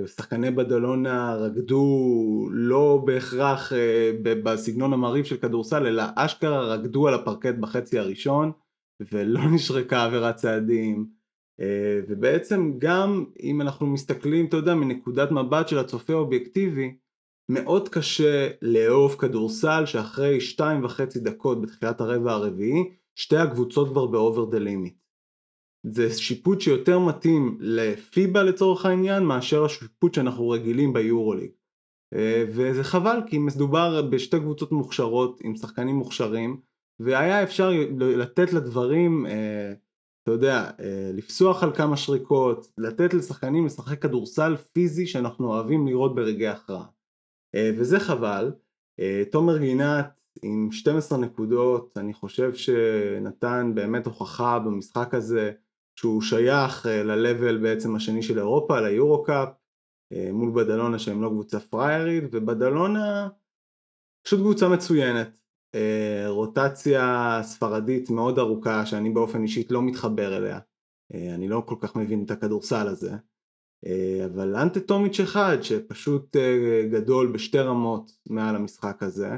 שחקני 0.06 0.52
בדלונה 0.52 1.36
רקדו 1.36 2.50
לא 2.52 3.04
בהכרח 3.06 3.72
בסגנון 4.24 4.94
המרהיב 4.94 5.26
של 5.26 5.38
כדורסל, 5.38 5.88
אלא 5.88 6.04
אשכרה 6.16 6.76
רקדו 6.76 7.08
על 7.08 7.14
הפרקט 7.14 7.56
בחצי 7.60 8.00
הראשון 8.00 8.52
ולא 9.12 9.40
נשרקה 9.56 10.04
עבירת 10.04 10.36
צעדים. 10.36 11.21
אה, 11.62 12.00
ובעצם 12.08 12.74
גם 12.78 13.26
אם 13.44 13.62
אנחנו 13.62 13.88
מסתכלים, 13.88 14.46
אתה 14.46 14.58
יודע, 14.58 14.76
מנקודת 14.76 15.32
מבט 15.32 15.68
של 15.68 15.80
הצופה 15.80 16.14
האובייקטיבי, 16.14 16.96
מאוד 17.50 17.90
קשה 17.90 18.50
לאהוב 18.62 19.16
כדורסל 19.16 19.86
שאחרי 19.86 20.42
שתיים 20.42 20.84
וחצי 20.84 21.20
דקות 21.20 21.62
בתחילת 21.62 22.02
הרבע 22.02 22.32
הרביעי, 22.32 22.90
שתי 23.16 23.38
הקבוצות 23.38 23.90
כבר 23.90 24.06
ב 24.06 24.14
over 24.14 24.46
the 24.46 24.60
limit. 24.60 24.96
זה 25.84 26.14
שיפוט 26.14 26.62
שיותר 26.62 27.00
מתאים 27.00 27.58
לפיבה 27.60 28.44
לצורך 28.44 28.86
העניין 28.86 29.24
מאשר 29.24 29.66
השיפוט 29.66 30.14
שאנחנו 30.14 30.50
רגילים 30.50 30.94
ביורוליג. 30.94 31.52
אה, 32.14 32.44
וזה 32.48 32.84
חבל 32.84 33.20
כי 33.28 33.38
מדובר 33.38 34.02
בשתי 34.02 34.40
קבוצות 34.40 34.72
מוכשרות 34.72 35.40
עם 35.44 35.56
שחקנים 35.56 35.96
מוכשרים 35.96 36.60
והיה 37.00 37.44
אפשר 37.44 37.72
לתת 38.00 38.54
לדברים 38.54 39.26
אה, 39.26 39.74
אתה 40.24 40.32
יודע, 40.32 40.70
אה, 40.80 41.12
לפסוח 41.14 41.64
על 41.64 41.76
כמה 41.76 41.98
שריקות, 41.98 42.72
לתת 42.78 43.14
לשחקנים 43.14 43.66
לשחק 43.66 44.02
כדורסל 44.02 44.56
פיזי 44.74 45.08
שאנחנו 45.08 45.48
אוהבים 45.48 45.88
לראות 45.88 46.16
ברגעי 46.16 46.48
הכרעה. 46.48 46.86
אה, 47.56 47.72
וזה 47.78 48.00
חבל. 48.00 48.52
אה, 49.00 49.24
תומר 49.32 49.58
גינת 49.58 50.22
עם 50.44 50.70
12 50.72 51.18
נקודות, 51.18 51.98
אני 51.98 52.14
חושב 52.14 52.54
שנתן 52.54 53.72
באמת 53.76 54.06
הוכחה 54.06 54.60
במשחק 54.60 55.14
הזה 55.14 55.52
שהוא 55.96 56.22
שייך 56.22 56.86
ל-level 56.86 57.58
בעצם 57.62 57.96
השני 57.96 58.24
של 58.24 58.38
אירופה, 58.38 58.82
ליורו 58.82 59.24
קאפ, 59.24 59.50
מול 60.34 60.64
בדלונה 60.64 61.00
שהם 61.00 61.22
לא 61.22 61.30
קבוצה 61.30 61.60
פריירית, 61.60 62.24
ובדלונה 62.32 63.28
פשוט 64.26 64.40
קבוצה 64.40 64.70
מצוינת. 64.70 65.41
אה, 65.76 66.24
רוטציה 66.28 67.40
ספרדית 67.44 68.10
מאוד 68.10 68.40
ארוכה 68.40 68.86
שאני 68.86 69.10
באופן 69.10 69.44
אישית 69.44 69.72
לא 69.72 69.82
מתחבר 69.82 70.38
אליה, 70.38 70.60
אה, 71.14 71.36
אני 71.36 71.48
לא 71.48 71.64
כל 71.66 71.76
כך 71.80 71.96
מבין 71.96 72.24
את 72.24 72.32
הכדורסל 72.32 72.88
הזה, 72.88 73.12
אה, 73.86 74.26
אבל 74.26 74.56
אנטה 74.56 74.80
טומיץ' 74.80 75.20
אחד 75.20 75.58
שפשוט 75.62 76.36
גדול 76.92 77.32
בשתי 77.32 77.60
רמות 77.60 78.12
מעל 78.30 78.56
המשחק 78.56 79.04
הזה, 79.04 79.30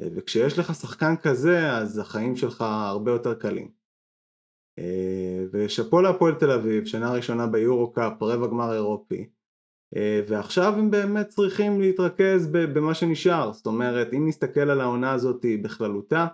וכשיש 0.00 0.58
לך 0.58 0.74
שחקן 0.74 1.16
כזה 1.16 1.72
אז 1.72 1.98
החיים 1.98 2.36
שלך 2.36 2.60
הרבה 2.60 3.10
יותר 3.10 3.34
קלים. 3.34 3.82
ושאפו 5.52 6.00
להפועל 6.00 6.34
תל 6.34 6.50
אביב, 6.50 6.84
שנה 6.84 7.12
ראשונה 7.12 7.46
ביורו 7.46 7.92
קאפ, 7.92 8.22
רבע 8.22 8.46
גמר 8.46 8.72
אירופי, 8.72 9.28
ועכשיו 10.28 10.74
הם 10.78 10.90
באמת 10.90 11.28
צריכים 11.28 11.80
להתרכז 11.80 12.46
במה 12.52 12.94
שנשאר, 12.94 13.52
זאת 13.52 13.66
אומרת 13.66 14.14
אם 14.14 14.28
נסתכל 14.28 14.60
על 14.60 14.80
העונה 14.80 15.12
הזאת 15.12 15.46
בכללותה 15.62 16.26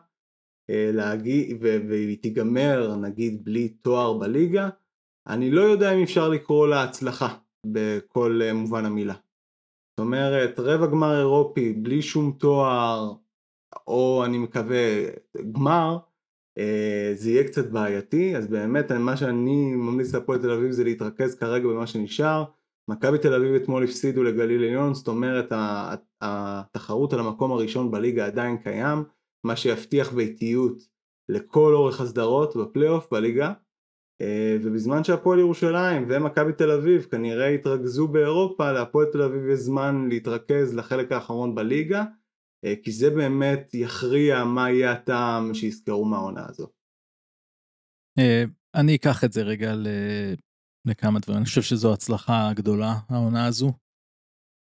אה, 0.70 0.90
להגיד, 0.92 1.56
והיא 1.60 2.18
תיגמר 2.22 2.96
נגיד 2.96 3.44
בלי 3.44 3.68
תואר 3.68 4.18
בליגה, 4.18 4.68
אני 5.26 5.50
לא 5.50 5.60
יודע 5.60 5.92
אם 5.92 6.02
אפשר 6.02 6.28
לקרוא 6.28 6.68
לה 6.68 6.82
הצלחה 6.82 7.34
בכל 7.66 8.40
אה, 8.42 8.52
מובן 8.52 8.84
המילה. 8.84 9.14
זאת 9.90 10.06
אומרת 10.06 10.58
רבע 10.58 10.86
גמר 10.86 11.18
אירופי 11.18 11.72
בלי 11.72 12.02
שום 12.02 12.36
תואר 12.38 13.12
או 13.86 14.22
אני 14.24 14.38
מקווה 14.38 15.04
גמר 15.52 15.98
זה 17.14 17.30
יהיה 17.30 17.44
קצת 17.44 17.70
בעייתי 17.70 18.36
אז 18.36 18.46
באמת 18.46 18.92
מה 18.92 19.16
שאני 19.16 19.74
ממליץ 19.74 20.14
להפועל 20.14 20.38
תל 20.38 20.50
אביב 20.50 20.70
זה 20.70 20.84
להתרכז 20.84 21.34
כרגע 21.34 21.68
במה 21.68 21.86
שנשאר 21.86 22.44
מכבי 22.88 23.18
תל 23.18 23.34
אביב 23.34 23.54
אתמול 23.54 23.84
הפסידו 23.84 24.22
לגליל 24.22 24.64
עליון, 24.64 24.94
זאת 24.94 25.08
אומרת 25.08 25.52
התחרות 26.20 27.12
על 27.12 27.20
המקום 27.20 27.52
הראשון 27.52 27.90
בליגה 27.90 28.26
עדיין 28.26 28.56
קיים, 28.56 29.04
מה 29.44 29.56
שיבטיח 29.56 30.12
ביתיות 30.12 30.78
לכל 31.28 31.74
אורך 31.74 32.00
הסדרות 32.00 32.56
בפלייאוף 32.56 33.12
בליגה, 33.12 33.52
אה, 34.20 34.56
ובזמן 34.62 35.04
שהפועל 35.04 35.38
ירושלים 35.38 36.04
ומכבי 36.08 36.52
תל 36.52 36.70
אביב 36.70 37.02
כנראה 37.02 37.50
יתרכזו 37.50 38.08
באירופה, 38.08 38.72
להפועל 38.72 39.06
תל 39.12 39.22
אביב 39.22 39.48
יש 39.48 39.58
זמן 39.58 40.08
להתרכז 40.08 40.74
לחלק 40.74 41.12
האחרון 41.12 41.54
בליגה, 41.54 42.04
אה, 42.64 42.74
כי 42.82 42.92
זה 42.92 43.10
באמת 43.10 43.70
יכריע 43.74 44.44
מה 44.44 44.70
יהיה 44.70 44.92
הטעם 44.92 45.54
שיזכרו 45.54 46.04
מהעונה 46.04 46.46
הזו. 46.48 46.66
אה, 48.18 48.44
אני 48.74 48.96
אקח 48.96 49.24
את 49.24 49.32
זה 49.32 49.42
רגע 49.42 49.74
לכמה 50.84 51.18
דברים. 51.18 51.38
אני 51.38 51.46
חושב 51.46 51.62
שזו 51.62 51.92
הצלחה 51.92 52.50
גדולה, 52.54 52.94
העונה 53.08 53.46
הזו. 53.46 53.72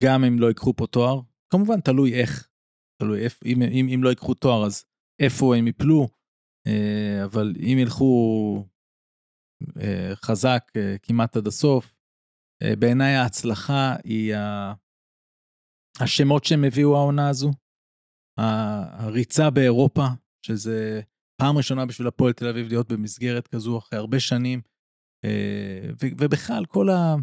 גם 0.04 0.23
אם 0.23 0.39
לא 0.39 0.47
ייקחו 0.47 0.73
פה 0.75 0.88
תואר, 0.88 1.21
כמובן 1.54 1.82
תלוי 1.82 2.21
איך, 2.21 2.49
תלוי 3.01 3.23
איפה, 3.23 3.45
אם, 3.45 3.62
אם, 3.62 3.88
אם 3.93 4.04
לא 4.04 4.10
ייקחו 4.10 4.34
תואר 4.34 4.65
אז 4.65 4.86
איפה 5.21 5.56
הם 5.56 5.67
יפלו, 5.67 6.08
אה, 6.67 7.25
אבל 7.25 7.54
אם 7.60 7.78
ילכו 7.80 8.65
אה, 9.82 10.15
חזק 10.15 10.71
אה, 10.78 10.95
כמעט 11.04 11.38
עד 11.38 11.47
הסוף, 11.47 11.95
בעיניי 12.80 13.15
ההצלחה 13.15 13.95
היא 14.04 14.36
השמות 15.99 16.45
שהם 16.45 16.63
הביאו 16.63 16.95
העונה 16.95 17.30
הזו, 17.30 17.51
הריצה 18.38 19.49
באירופה, 19.49 20.06
שזה 20.45 21.01
פעם 21.41 21.58
ראשונה 21.58 21.86
בשביל 21.86 22.08
הפועל 22.08 22.34
תל 22.34 22.47
אביב 22.47 22.67
להיות 22.67 22.91
במסגרת 22.91 23.47
כזו 23.47 23.78
אחרי 23.78 23.99
הרבה 23.99 24.19
שנים. 24.19 24.62
אה, 25.26 25.90
ובכלל 26.18 26.66
כל, 26.66 26.90
ה, 26.90 27.16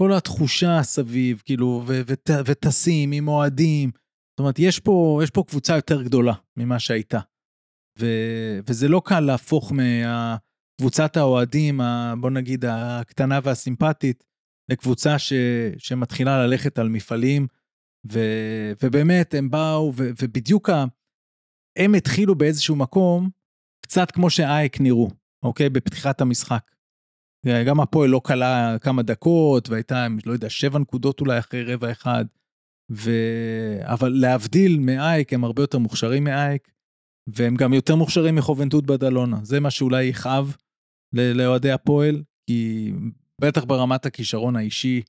כל 0.00 0.12
התחושה 0.12 0.82
סביב, 0.82 1.42
כאילו, 1.44 1.84
וטסים 2.46 3.12
עם 3.12 3.28
אוהדים, 3.28 3.90
זאת 4.30 4.38
אומרת, 4.40 4.58
יש 4.58 4.80
פה, 4.80 5.20
יש 5.22 5.30
פה 5.30 5.44
קבוצה 5.48 5.76
יותר 5.76 6.02
גדולה 6.02 6.34
ממה 6.56 6.78
שהייתה. 6.78 7.20
ו- 8.00 8.58
וזה 8.68 8.88
לא 8.88 9.02
קל 9.04 9.20
להפוך 9.20 9.72
מקבוצת 9.72 11.16
האוהדים, 11.16 11.80
ה- 11.80 12.14
בוא 12.20 12.30
נגיד, 12.30 12.64
הקטנה 12.68 13.40
והסימפטית, 13.42 14.24
לקבוצה 14.70 15.18
ש- 15.18 15.32
שמתחילה 15.78 16.46
ללכת 16.46 16.78
על 16.78 16.88
מפעלים, 16.88 17.46
ו- 18.12 18.72
ובאמת 18.82 19.34
הם 19.34 19.50
באו, 19.50 19.92
ו- 19.96 20.10
ובדיוק 20.22 20.70
ה- 20.70 20.84
הם 21.78 21.94
התחילו 21.94 22.34
באיזשהו 22.34 22.76
מקום, 22.76 23.30
קצת 23.84 24.10
כמו 24.10 24.30
שאייק 24.30 24.80
נראו, 24.80 25.10
אוקיי? 25.42 25.70
בפתיחת 25.70 26.20
המשחק. 26.20 26.71
גם 27.46 27.80
הפועל 27.80 28.10
לא 28.10 28.20
קלה 28.24 28.76
כמה 28.80 29.02
דקות, 29.02 29.68
והייתה, 29.68 30.06
לא 30.26 30.32
יודע, 30.32 30.50
שבע 30.50 30.78
נקודות 30.78 31.20
אולי 31.20 31.38
אחרי 31.38 31.64
רבע 31.64 31.90
אחד. 31.92 32.24
ו... 32.90 33.10
אבל 33.82 34.08
להבדיל 34.08 34.78
מאייק, 34.78 35.32
הם 35.32 35.44
הרבה 35.44 35.62
יותר 35.62 35.78
מוכשרים 35.78 36.24
מאייק, 36.24 36.68
והם 37.26 37.56
גם 37.56 37.72
יותר 37.72 37.96
מוכשרים 37.96 38.34
מחובנטות 38.34 38.86
בדלונה. 38.86 39.38
זה 39.42 39.60
מה 39.60 39.70
שאולי 39.70 40.04
יכאב 40.04 40.56
לאוהדי 41.12 41.70
הפועל, 41.70 42.22
כי 42.46 42.92
בטח 43.40 43.64
ברמת 43.64 44.06
הכישרון 44.06 44.56
האישי, 44.56 45.02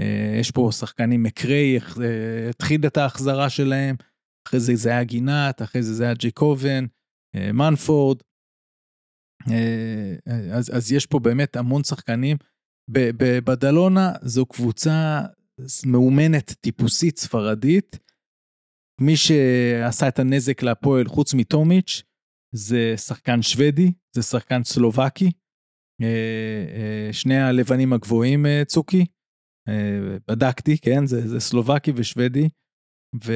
אה, 0.00 0.36
יש 0.40 0.50
פה 0.50 0.68
שחקנים 0.72 1.22
מקריי, 1.22 1.78
אה, 1.78 2.50
התחיל 2.50 2.86
את 2.86 2.96
ההחזרה 2.96 3.50
שלהם, 3.50 3.96
אחרי 4.48 4.60
זה 4.60 4.76
זה 4.76 4.88
היה 4.88 5.04
גינת, 5.04 5.62
אחרי 5.62 5.82
זה 5.82 5.94
זה 5.94 6.04
היה 6.04 6.14
ג'קובן, 6.14 6.84
אה, 7.36 7.52
מנפורד. 7.52 8.18
אז, 10.52 10.76
אז 10.76 10.92
יש 10.92 11.06
פה 11.06 11.18
באמת 11.18 11.56
המון 11.56 11.84
שחקנים. 11.84 12.36
בדלונה 13.44 14.12
זו 14.22 14.46
קבוצה 14.46 15.22
מאומנת 15.86 16.52
טיפוסית 16.60 17.18
ספרדית. 17.18 17.98
מי 19.00 19.16
שעשה 19.16 20.08
את 20.08 20.18
הנזק 20.18 20.62
להפועל 20.62 21.06
חוץ 21.06 21.34
מטומיץ' 21.34 22.02
זה 22.54 22.94
שחקן 22.96 23.42
שוודי, 23.42 23.92
זה 24.16 24.22
שחקן 24.22 24.64
סלובקי. 24.64 25.30
שני 27.12 27.38
הלבנים 27.38 27.92
הגבוהים 27.92 28.46
צוקי, 28.66 29.06
בדקתי, 30.28 30.78
כן, 30.78 31.06
זה, 31.06 31.28
זה 31.28 31.40
סלובקי 31.40 31.92
ושוודי. 31.96 32.48
ו... 33.24 33.32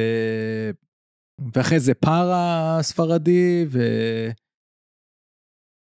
ואחרי 1.55 1.81
זה 1.81 1.95
פארה 1.95 2.79
ספרדי, 2.83 3.65
ו... 3.69 3.79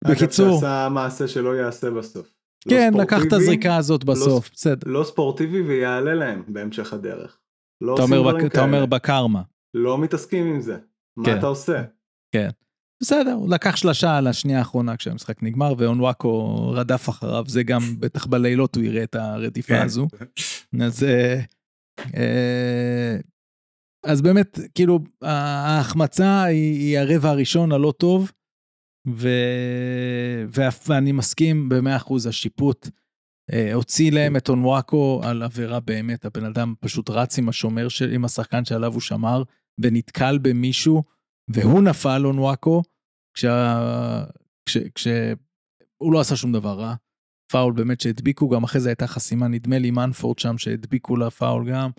בקיצור. 0.10 0.48
אגב, 0.48 0.56
שעשה 0.56 0.90
מעשה 0.90 1.28
שלא 1.28 1.56
יעשה 1.56 1.92
בסוף. 1.92 2.36
כן, 2.70 2.94
לא 2.94 3.02
לקח 3.02 3.20
את 3.28 3.34
הזריקה 3.34 3.76
הזאת 3.76 4.04
לא 4.04 4.14
בסוף, 4.14 4.46
לא, 4.46 4.52
בסדר. 4.54 4.92
לא 4.92 5.04
ספורטיבי 5.04 5.62
ויעלה 5.62 6.14
להם 6.14 6.44
בהמשך 6.48 6.94
הדרך. 6.94 7.40
לא 7.82 7.96
אתה 7.96 8.04
אומר, 8.04 8.24
בק... 8.24 8.46
אתה 8.46 8.64
אומר 8.64 8.86
בקרמה. 8.86 9.42
לא 9.74 9.98
מתעסקים 9.98 10.48
עם 10.48 10.62
זה. 10.62 10.78
מה 11.18 11.26
כן. 11.26 11.38
אתה 11.38 11.46
עושה? 11.46 11.84
כן. 12.32 12.50
בסדר, 13.04 13.34
הוא 13.34 13.50
לקח 13.50 13.76
שלושה 13.76 14.18
על 14.18 14.28
השנייה 14.28 14.60
האחרונה 14.60 14.98
כשהמשחק 14.98 15.44
נגמר, 15.44 15.74
ואונוואקו 15.78 16.70
רדף 16.70 17.10
אחריו, 17.10 17.44
זה 17.48 17.64
גם 17.64 17.82
בטח 18.00 18.26
בלילות 18.26 18.76
הוא 18.76 18.84
יראה 18.84 19.04
את 19.04 19.16
הרדיפה 19.16 19.74
כן. 19.74 19.86
הזו. 19.86 20.08
אז, 20.82 21.04
אה, 21.04 21.40
אה, 22.16 23.18
אז 24.06 24.22
באמת, 24.22 24.60
כאילו, 24.76 25.00
ההחמצה 25.22 26.44
היא, 26.44 26.80
היא 26.80 27.00
הרבע 27.00 27.30
הראשון 27.30 27.72
הלא 27.72 27.94
טוב, 27.98 28.32
ו... 29.08 29.30
ואני 30.88 31.12
מסכים 31.12 31.70
במאה 31.70 31.96
אחוז, 31.96 32.28
השיפוט 32.28 32.90
אה, 33.54 33.74
הוציא 33.74 34.12
להם 34.12 34.36
את 34.36 34.50
אונוואקו 34.50 35.22
על 35.24 35.44
עבירה 35.44 35.80
באמת, 35.80 36.26
הבן 36.26 36.46
אדם 36.46 36.74
פשוט 36.80 37.10
רץ 37.10 37.38
עם 37.38 37.50
השומר, 37.50 37.88
של, 37.88 38.12
עם 38.12 38.26
השחקן 38.26 38.66
שעליו 38.66 38.94
הוא 38.94 39.02
שמר, 39.02 39.44
ונתקל 39.82 40.38
במישהו, 40.42 41.04
והוא 41.48 41.82
נפל 41.82 42.26
אונוואקו, 42.26 42.84
כשה... 43.34 44.26
כש... 44.66 44.78
כש... 44.78 45.08
הוא 45.98 46.14
לא 46.14 46.20
עשה 46.20 46.36
שום 46.36 46.52
דבר 46.52 46.80
רע. 46.80 46.96
פאול 47.52 47.74
באמת 47.74 48.02
שהדביקו, 48.02 48.50
גם 48.50 48.64
אחרי 48.64 48.82
זה 48.82 48.90
הייתה 48.90 49.08
חסימה, 49.08 49.48
נדמה 49.48 49.80
לי 49.80 49.92
מנפורד 49.92 50.40
שם 50.40 50.58
שהדביקו 50.58 51.16
לה 51.16 51.32
פאול 51.32 51.72
גם. 51.72 51.90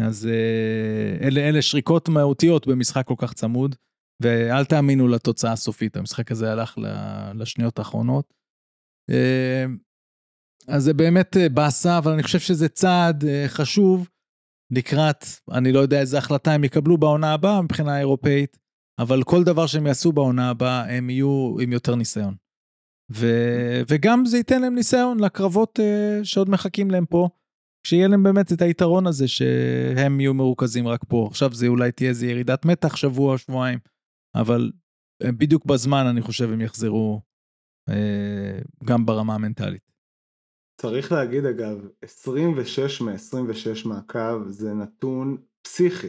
אז 0.00 0.26
אה, 0.26 1.26
אלה, 1.26 1.40
אלה 1.48 1.62
שריקות 1.62 2.08
מהותיות 2.08 2.66
במשחק 2.66 3.06
כל 3.06 3.14
כך 3.18 3.32
צמוד. 3.32 3.76
ואל 4.22 4.64
תאמינו 4.64 5.08
לתוצאה 5.08 5.52
הסופית, 5.52 5.96
המשחק 5.96 6.32
הזה 6.32 6.52
הלך 6.52 6.78
לשניות 7.34 7.78
האחרונות. 7.78 8.34
אה, 9.10 9.64
אז 10.68 10.84
זה 10.84 10.94
באמת 10.94 11.36
אה, 11.36 11.48
באסה, 11.48 11.98
אבל 11.98 12.12
אני 12.12 12.22
חושב 12.22 12.38
שזה 12.38 12.68
צעד 12.68 13.24
אה, 13.24 13.44
חשוב 13.48 14.08
לקראת, 14.72 15.24
אני 15.50 15.72
לא 15.72 15.80
יודע 15.80 16.00
איזה 16.00 16.18
החלטה 16.18 16.52
הם 16.52 16.64
יקבלו 16.64 16.98
בעונה 16.98 17.32
הבאה 17.32 17.62
מבחינה 17.62 17.98
אירופאית, 17.98 18.58
אבל 18.98 19.22
כל 19.22 19.44
דבר 19.44 19.66
שהם 19.66 19.86
יעשו 19.86 20.12
בעונה 20.12 20.50
הבאה, 20.50 20.96
הם 20.96 21.10
יהיו 21.10 21.56
עם 21.60 21.72
יותר 21.72 21.94
ניסיון. 21.94 22.34
ו, 23.12 23.26
וגם 23.88 24.26
זה 24.26 24.36
ייתן 24.36 24.62
להם 24.62 24.74
ניסיון 24.74 25.20
לקרבות 25.20 25.78
שעוד 26.22 26.50
מחכים 26.50 26.90
להם 26.90 27.06
פה, 27.06 27.28
שיהיה 27.86 28.08
להם 28.08 28.22
באמת 28.22 28.52
את 28.52 28.62
היתרון 28.62 29.06
הזה 29.06 29.28
שהם 29.28 30.20
יהיו 30.20 30.34
מרוכזים 30.34 30.88
רק 30.88 31.00
פה. 31.08 31.26
עכשיו 31.30 31.54
זה 31.54 31.66
אולי 31.66 31.92
תהיה 31.92 32.10
איזה 32.10 32.26
ירידת 32.26 32.64
מתח 32.64 32.96
שבוע, 32.96 33.38
שבועיים. 33.38 33.78
אבל 34.34 34.72
אה, 35.22 35.32
בדיוק 35.32 35.66
בזמן 35.66 36.06
אני 36.10 36.22
חושב 36.22 36.50
הם 36.52 36.60
יחזרו 36.60 37.20
אה, 37.88 38.58
גם 38.84 39.06
ברמה 39.06 39.34
המנטלית. 39.34 39.92
צריך 40.80 41.12
להגיד 41.12 41.44
אגב, 41.44 41.88
26 42.02 43.00
מ-26 43.00 43.88
מהקו 43.88 44.48
זה 44.48 44.74
נתון 44.74 45.36
פסיכי. 45.62 46.06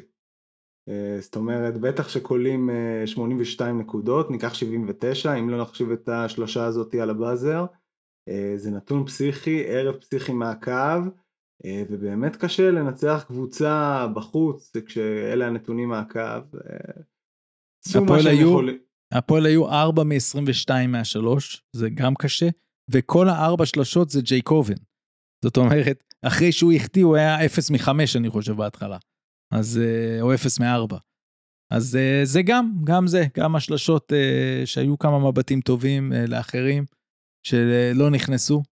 אה, 0.89 1.17
זאת 1.19 1.36
אומרת, 1.36 1.77
בטח 1.77 2.09
שקולים 2.09 2.69
82 3.05 3.79
נקודות, 3.79 4.31
ניקח 4.31 4.53
79, 4.53 5.33
אם 5.33 5.49
לא 5.49 5.62
נחשיב 5.62 5.91
את 5.91 6.09
השלושה 6.09 6.65
הזאתי 6.65 7.01
על 7.01 7.09
הבאזר. 7.09 7.65
זה 8.55 8.71
נתון 8.71 9.05
פסיכי, 9.05 9.63
ערב 9.67 9.95
פסיכי 9.95 10.33
מהקו, 10.33 10.99
ובאמת 11.89 12.36
קשה 12.36 12.71
לנצח 12.71 13.23
קבוצה 13.27 14.07
בחוץ 14.13 14.71
כשאלה 14.86 15.47
הנתונים 15.47 15.89
מהקו. 15.89 16.19
הפועל 17.89 18.28
היו, 18.28 18.50
יכול... 18.50 18.80
הפועל 19.12 19.46
היו 19.46 19.69
4 19.69 20.04
מ-22 20.04 20.88
מה-3, 20.88 21.28
זה 21.76 21.89
גם 21.89 22.15
קשה, 22.15 22.48
וכל 22.89 23.30
הארבע 23.30 23.65
שלושות 23.65 24.10
זה 24.10 24.22
ג'ייקובן. 24.22 24.76
זאת 25.43 25.58
אומרת, 25.58 26.04
אחרי 26.22 26.52
שהוא 26.52 26.74
החטיא 26.74 27.04
הוא 27.04 27.15
היה 27.15 27.46
0 27.46 27.72
מ-5 27.72 27.89
אני 28.15 28.30
חושב 28.30 28.54
בהתחלה. 28.54 28.98
אז, 29.52 29.78
אה, 29.84 30.22
או 30.22 30.34
0 30.34 30.60
מ-4. 30.60 30.98
אז 31.72 31.96
אה, 31.96 32.22
זה 32.24 32.41
גם, 32.41 32.72
גם 32.84 33.08
זה, 33.08 33.24
גם 33.38 33.56
השלשות 33.56 34.13
אה, 34.13 34.65
שהיו 34.65 34.98
כמה 34.98 35.19
מבטים 35.19 35.62
טובים 35.62 36.12
לאחרים, 36.28 36.86
שלא 37.48 38.10
נכנסו. 38.12 38.63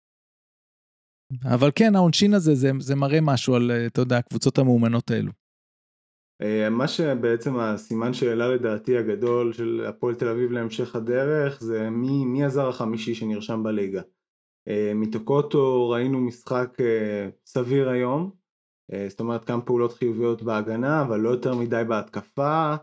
אבל 1.46 1.72
כן, 1.76 1.96
העונשין 1.96 2.34
הזה, 2.34 2.56
זה, 2.56 2.72
זה 2.80 2.96
מראה 2.96 3.22
משהו 3.22 3.56
על, 3.56 3.72
אתה 3.86 4.02
יודע, 4.02 4.18
הקבוצות 4.18 4.58
המאומנות 4.58 5.12
האלו. 5.12 5.32
אה, 6.42 6.70
מה 6.70 6.88
שבעצם 6.88 7.60
הסימן 7.60 8.14
שאלה 8.14 8.48
לדעתי 8.48 8.98
הגדול 8.98 9.54
של 9.54 9.86
הפועל 9.88 10.16
תל 10.16 10.28
אביב 10.28 10.52
להמשך 10.52 10.96
הדרך 10.96 11.62
זה 11.62 11.90
מי, 11.90 12.26
מי 12.26 12.44
הזר 12.44 12.70
החמישי 12.70 13.16
שנרשם 13.16 13.64
בליגה. 13.64 14.02
אה, 14.68 14.92
מטוקוטו 14.96 15.90
ראינו 15.90 16.20
משחק 16.20 16.78
אה, 16.80 17.30
סביר 17.46 17.90
היום, 17.90 18.42
זאת 19.08 19.20
אומרת 19.20 19.46
כמה 19.46 19.62
פעולות 19.62 19.94
חיוביות 19.94 20.44
בהגנה 20.44 21.02
אבל 21.02 21.20
לא 21.20 21.30
יותר 21.30 21.56
מדי 21.56 21.84
בהתקפה, 21.88 22.76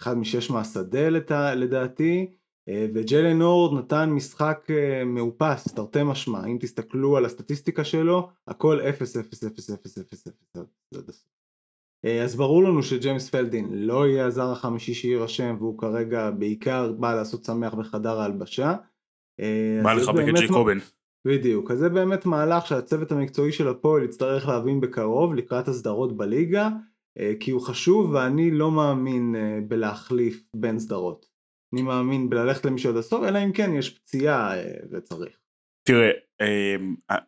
אחד 0.00 0.18
משש 0.18 0.50
מהשדה 0.50 1.08
לדעתי, 1.54 2.36
וג'לן 2.94 3.42
הורד 3.42 3.78
נתן 3.78 4.10
משחק 4.10 4.68
מאופס, 5.06 5.74
תרתי 5.74 5.98
משמע, 6.04 6.46
אם 6.46 6.58
תסתכלו 6.60 7.16
על 7.16 7.24
הסטטיסטיקה 7.24 7.84
שלו, 7.84 8.28
הכל 8.46 8.80
0 8.80 9.16
0 9.16 9.44
0 9.44 9.70
0 9.70 9.98
0 9.98 9.98
0 9.98 10.26
אה, 10.56 10.62
אז 12.06 12.36
ברור 12.36 12.64
לנו 12.64 12.82
שג'יימס 12.82 13.30
פלדין 13.30 13.68
לא 13.70 14.08
יהיה 14.08 14.26
הזר 14.26 14.52
החמישי 14.52 14.94
שיירשם 14.94 15.56
והוא 15.58 15.78
כרגע 15.78 16.30
בעיקר 16.30 16.92
בא 16.92 17.14
לעשות 17.14 17.44
שמח 17.44 17.74
בחדר 17.74 18.20
ההלבשה. 18.20 18.74
אה, 19.40 19.80
בא 19.82 19.92
לחבק 19.92 20.28
את 20.28 20.34
ג'ייקובן. 20.34 20.78
בדיוק, 21.26 21.70
אז 21.70 21.78
זה 21.78 21.88
באמת 21.88 22.26
מהלך 22.26 22.66
שהצוות 22.66 23.12
המקצועי 23.12 23.52
של 23.52 23.68
הפועל 23.68 24.04
יצטרך 24.04 24.48
להבין 24.48 24.80
בקרוב 24.80 25.34
לקראת 25.34 25.68
הסדרות 25.68 26.16
בליגה 26.16 26.68
אה, 27.18 27.32
כי 27.40 27.50
הוא 27.50 27.60
חשוב 27.60 28.10
ואני 28.10 28.50
לא 28.50 28.70
מאמין 28.70 29.34
בלהחליף 29.68 30.46
בין 30.56 30.78
סדרות. 30.78 31.26
אני 31.72 31.82
מאמין 31.82 32.30
בללכת 32.30 32.64
למישהו 32.64 32.90
עד 32.90 32.96
הסוף 32.96 33.24
אלא 33.24 33.44
אם 33.44 33.52
כן 33.52 33.74
יש 33.74 33.98
פציעה 33.98 34.52
וצריך. 34.92 35.36
תראה, 35.86 36.10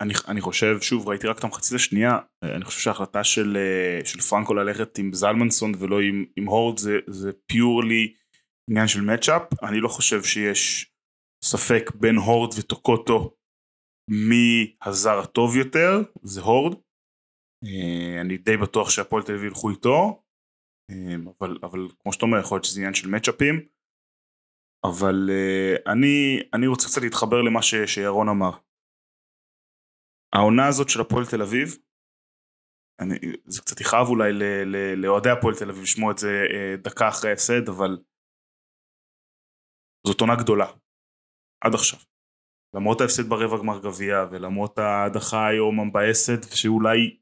אני, 0.01 0.15
אני 0.29 0.41
חושב, 0.41 0.81
שוב, 0.81 1.09
ראיתי 1.09 1.27
רק 1.27 1.39
את 1.39 1.45
המחצית 1.45 1.75
השנייה, 1.75 2.19
אני 2.43 2.65
חושב 2.65 2.81
שההחלטה 2.81 3.25
של, 3.25 3.57
אה, 3.57 4.05
של 4.05 4.21
פרנקו 4.21 4.55
ללכת 4.55 4.99
עם 4.99 5.13
זלמנסון 5.13 5.73
ולא 5.79 6.01
עם, 6.01 6.25
עם 6.37 6.45
הורד 6.45 6.79
זה, 6.79 6.99
זה 7.07 7.33
פיורלי 7.47 8.15
עניין 8.71 8.89
של 8.89 9.01
מצ'אפ, 9.01 9.43
אני 9.63 9.81
לא 9.81 9.89
חושב 9.89 10.23
שיש 10.23 10.93
ספק 11.45 11.91
בין 11.95 12.17
הורד 12.17 12.51
וטוקוטו 12.59 13.37
מי 14.11 14.77
הזר 14.83 15.19
הטוב 15.19 15.57
יותר, 15.57 16.03
זה 16.23 16.41
הורד, 16.41 16.75
אה, 17.65 18.21
אני 18.21 18.37
די 18.37 18.57
בטוח 18.57 18.91
שהפועל 18.91 19.23
תל 19.23 19.33
אביב 19.33 19.45
ילכו 19.45 19.71
איתו, 19.71 20.23
אמ, 20.91 21.29
אבל, 21.29 21.59
אבל 21.63 21.89
כמו 21.99 22.13
שאתה 22.13 22.27
אומר, 22.27 22.39
יכול 22.39 22.57
להיות 22.57 22.65
שזה 22.65 22.81
עניין 22.81 22.95
של 22.95 23.09
מצ'אפים. 23.09 23.61
אבל 24.85 25.31
אני, 25.87 26.41
אני 26.55 26.67
רוצה 26.67 26.89
קצת 26.89 27.03
להתחבר 27.03 27.43
למה 27.43 27.63
ש, 27.63 27.75
שירון 27.75 28.29
אמר. 28.29 28.51
העונה 30.35 30.69
הזאת 30.69 30.89
של 30.89 31.01
הפועל 31.01 31.25
תל 31.31 31.43
אביב, 31.43 31.69
אני, 33.01 33.15
זה 33.45 33.61
קצת 33.61 33.81
יכאב 33.81 34.07
אולי 34.09 34.33
לאוהדי 34.97 35.31
הפועל 35.31 35.55
תל 35.55 35.71
אביב 35.71 35.83
לשמוע 35.83 36.13
את 36.13 36.19
זה 36.19 36.29
uh, 36.29 36.81
דקה 36.85 37.09
אחרי 37.09 37.31
ההפסד, 37.31 37.69
אבל 37.69 37.99
זאת 40.07 40.21
עונה 40.21 40.37
גדולה, 40.37 40.67
עד 41.65 41.75
עכשיו. 41.75 41.99
למרות 42.75 43.01
ההפסד 43.01 43.29
ברבע 43.29 43.59
גמר 43.59 43.79
גביע 43.83 44.17
ולמרות 44.31 44.79
ההדחה 44.79 45.49
היום 45.49 45.81
המבאסת 45.81 46.57
שאולי 46.57 47.21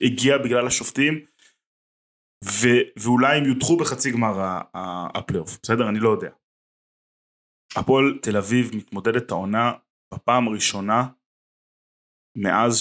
הגיעה 0.00 0.38
בגלל 0.38 0.66
השופטים 0.66 1.14
ו- 2.44 2.86
ואולי 3.02 3.38
הם 3.38 3.44
יודחו 3.44 3.76
בחצי 3.76 4.12
גמר 4.12 4.34
הפלייאוף, 5.14 5.58
בסדר? 5.62 5.88
אני 5.88 5.98
לא 6.00 6.08
יודע. 6.08 6.30
הפועל 7.76 8.18
תל 8.22 8.36
אביב 8.36 8.76
מתמודדת 8.76 9.30
העונה 9.30 9.72
בפעם 10.14 10.48
הראשונה 10.48 11.08
מאז. 12.36 12.80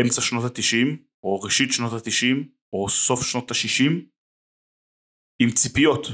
אמצע 0.00 0.20
שנות 0.20 0.44
התשעים 0.50 1.02
או 1.22 1.40
ראשית 1.40 1.72
שנות 1.72 1.92
התשעים 1.92 2.48
או 2.72 2.88
סוף 2.88 3.22
שנות 3.22 3.50
השישים 3.50 4.08
עם 5.42 5.50
ציפיות 5.50 6.06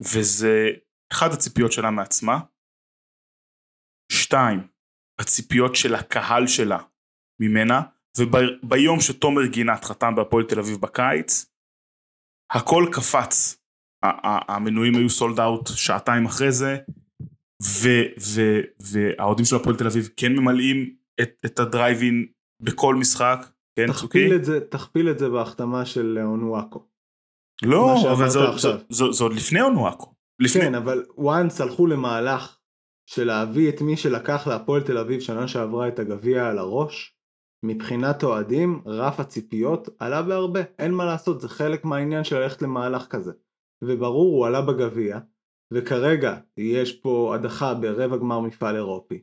וזה 0.00 0.68
אחד 1.12 1.26
הציפיות 1.32 1.72
שלה 1.72 1.90
מעצמה 1.90 2.40
שתיים 4.12 4.68
הציפיות 5.20 5.74
של 5.74 5.94
הקהל 5.94 6.46
שלה 6.46 6.78
ממנה 7.40 7.80
וביום 8.18 9.00
שתומר 9.00 9.46
גינת 9.46 9.84
חתם 9.84 10.14
בהפועל 10.16 10.44
תל 10.48 10.58
אביב 10.58 10.76
בקיץ 10.80 11.46
הכל 12.54 12.84
קפץ 12.92 13.56
המנויים 14.48 14.94
היו 14.94 15.10
סולד 15.10 15.40
אאוט 15.40 15.68
שעתיים 15.76 16.26
אחרי 16.26 16.52
זה 16.52 16.76
והאוהדים 18.80 19.44
של 19.44 19.56
הפועל 19.56 19.76
תל 19.76 19.86
אביב 19.86 20.08
כן 20.16 20.32
ממלאים 20.32 20.94
את, 21.20 21.30
את 21.44 21.58
הדרייבין 21.58 22.26
בכל 22.60 22.94
משחק, 22.94 23.46
כן 23.76 23.86
תכפיל 23.86 24.00
צוקי? 24.00 24.36
את 24.36 24.44
זה, 24.44 24.60
תכפיל 24.60 25.10
את 25.10 25.18
זה 25.18 25.28
בהחתמה 25.28 25.84
של 25.84 26.18
אונואקו. 26.22 26.86
לא, 27.62 28.12
אבל 28.12 28.28
זה, 28.28 28.40
זה, 28.56 28.68
זה, 28.88 29.04
זה 29.12 29.24
עוד 29.24 29.32
לפני 29.32 29.60
אונואקו. 29.60 30.14
לפני... 30.40 30.62
כן, 30.62 30.74
אבל 30.74 31.04
once 31.18 31.62
הלכו 31.62 31.86
למהלך 31.86 32.58
של 33.06 33.24
להביא 33.24 33.68
את 33.68 33.80
מי 33.80 33.96
שלקח 33.96 34.46
להפועל 34.46 34.82
תל 34.82 34.98
אביב 34.98 35.20
שנה 35.20 35.48
שעברה 35.48 35.88
את 35.88 35.98
הגביע 35.98 36.48
על 36.48 36.58
הראש, 36.58 37.16
מבחינת 37.64 38.24
אוהדים, 38.24 38.82
רף 38.86 39.20
הציפיות 39.20 39.88
עלה 39.98 40.22
בהרבה, 40.22 40.60
אין 40.78 40.92
מה 40.92 41.04
לעשות, 41.04 41.40
זה 41.40 41.48
חלק 41.48 41.84
מהעניין 41.84 42.24
של 42.24 42.38
ללכת 42.38 42.62
למהלך 42.62 43.06
כזה. 43.06 43.32
וברור, 43.84 44.36
הוא 44.36 44.46
עלה 44.46 44.62
בגביע, 44.62 45.18
וכרגע 45.74 46.36
יש 46.56 46.92
פה 46.92 47.34
הדחה 47.34 47.74
ברבע 47.74 48.16
גמר 48.16 48.40
מפעל 48.40 48.76
אירופי. 48.76 49.22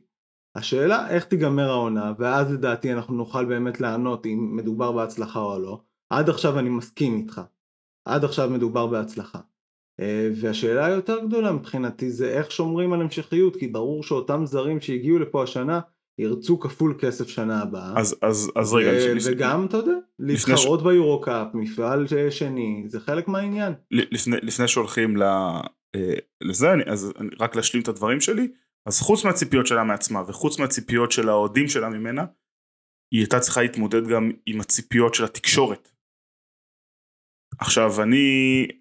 השאלה 0.54 1.10
איך 1.10 1.24
תיגמר 1.24 1.70
העונה, 1.70 2.12
ואז 2.18 2.52
לדעתי 2.52 2.92
אנחנו 2.92 3.14
נוכל 3.14 3.44
באמת 3.44 3.80
לענות 3.80 4.26
אם 4.26 4.56
מדובר 4.56 4.92
בהצלחה 4.92 5.40
או 5.40 5.58
לא. 5.58 5.80
עד 6.10 6.28
עכשיו 6.28 6.58
אני 6.58 6.68
מסכים 6.68 7.16
איתך. 7.16 7.40
עד 8.04 8.24
עכשיו 8.24 8.50
מדובר 8.50 8.86
בהצלחה. 8.86 9.38
אה, 10.00 10.30
והשאלה 10.40 10.86
היותר 10.86 11.18
גדולה 11.26 11.52
מבחינתי 11.52 12.10
זה 12.10 12.28
איך 12.28 12.50
שומרים 12.50 12.92
על 12.92 13.00
המשכיות, 13.00 13.56
כי 13.56 13.68
ברור 13.68 14.02
שאותם 14.02 14.46
זרים 14.46 14.80
שהגיעו 14.80 15.18
לפה 15.18 15.42
השנה 15.42 15.80
ירצו 16.18 16.60
כפול 16.60 16.94
כסף 17.00 17.28
שנה 17.28 17.62
הבאה. 17.62 17.92
אז, 17.96 18.16
אז, 18.22 18.52
אז 18.56 18.74
רגע, 18.74 18.90
ו- 18.90 19.14
לפני, 19.14 19.32
וגם, 19.34 19.66
אתה 19.66 19.76
יודע, 19.76 19.96
להתחרות 20.18 20.80
ש... 20.80 20.82
ביורו-קאפ, 20.82 21.48
מפעל 21.54 22.06
שני, 22.30 22.84
זה 22.86 23.00
חלק 23.00 23.28
מהעניין. 23.28 23.72
לפני, 23.90 24.36
לפני 24.42 24.68
שהולכים 24.68 25.16
ל... 25.16 25.22
אה, 25.96 26.18
לזה, 26.40 26.72
אני, 26.72 26.82
אז 26.92 27.12
אני 27.20 27.28
רק 27.40 27.56
להשלים 27.56 27.82
את 27.82 27.88
הדברים 27.88 28.20
שלי, 28.20 28.52
אז 28.88 29.00
חוץ 29.00 29.24
מהציפיות 29.24 29.66
שלה 29.66 29.84
מעצמה 29.84 30.22
וחוץ 30.28 30.58
מהציפיות 30.58 31.12
של 31.12 31.28
האוהדים 31.28 31.68
שלה 31.68 31.88
ממנה, 31.88 32.24
היא 33.12 33.20
הייתה 33.20 33.40
צריכה 33.40 33.62
להתמודד 33.62 34.02
גם 34.12 34.30
עם 34.46 34.60
הציפיות 34.60 35.14
של 35.14 35.24
התקשורת. 35.24 35.92
עכשיו 37.58 38.02
אני, 38.02 38.18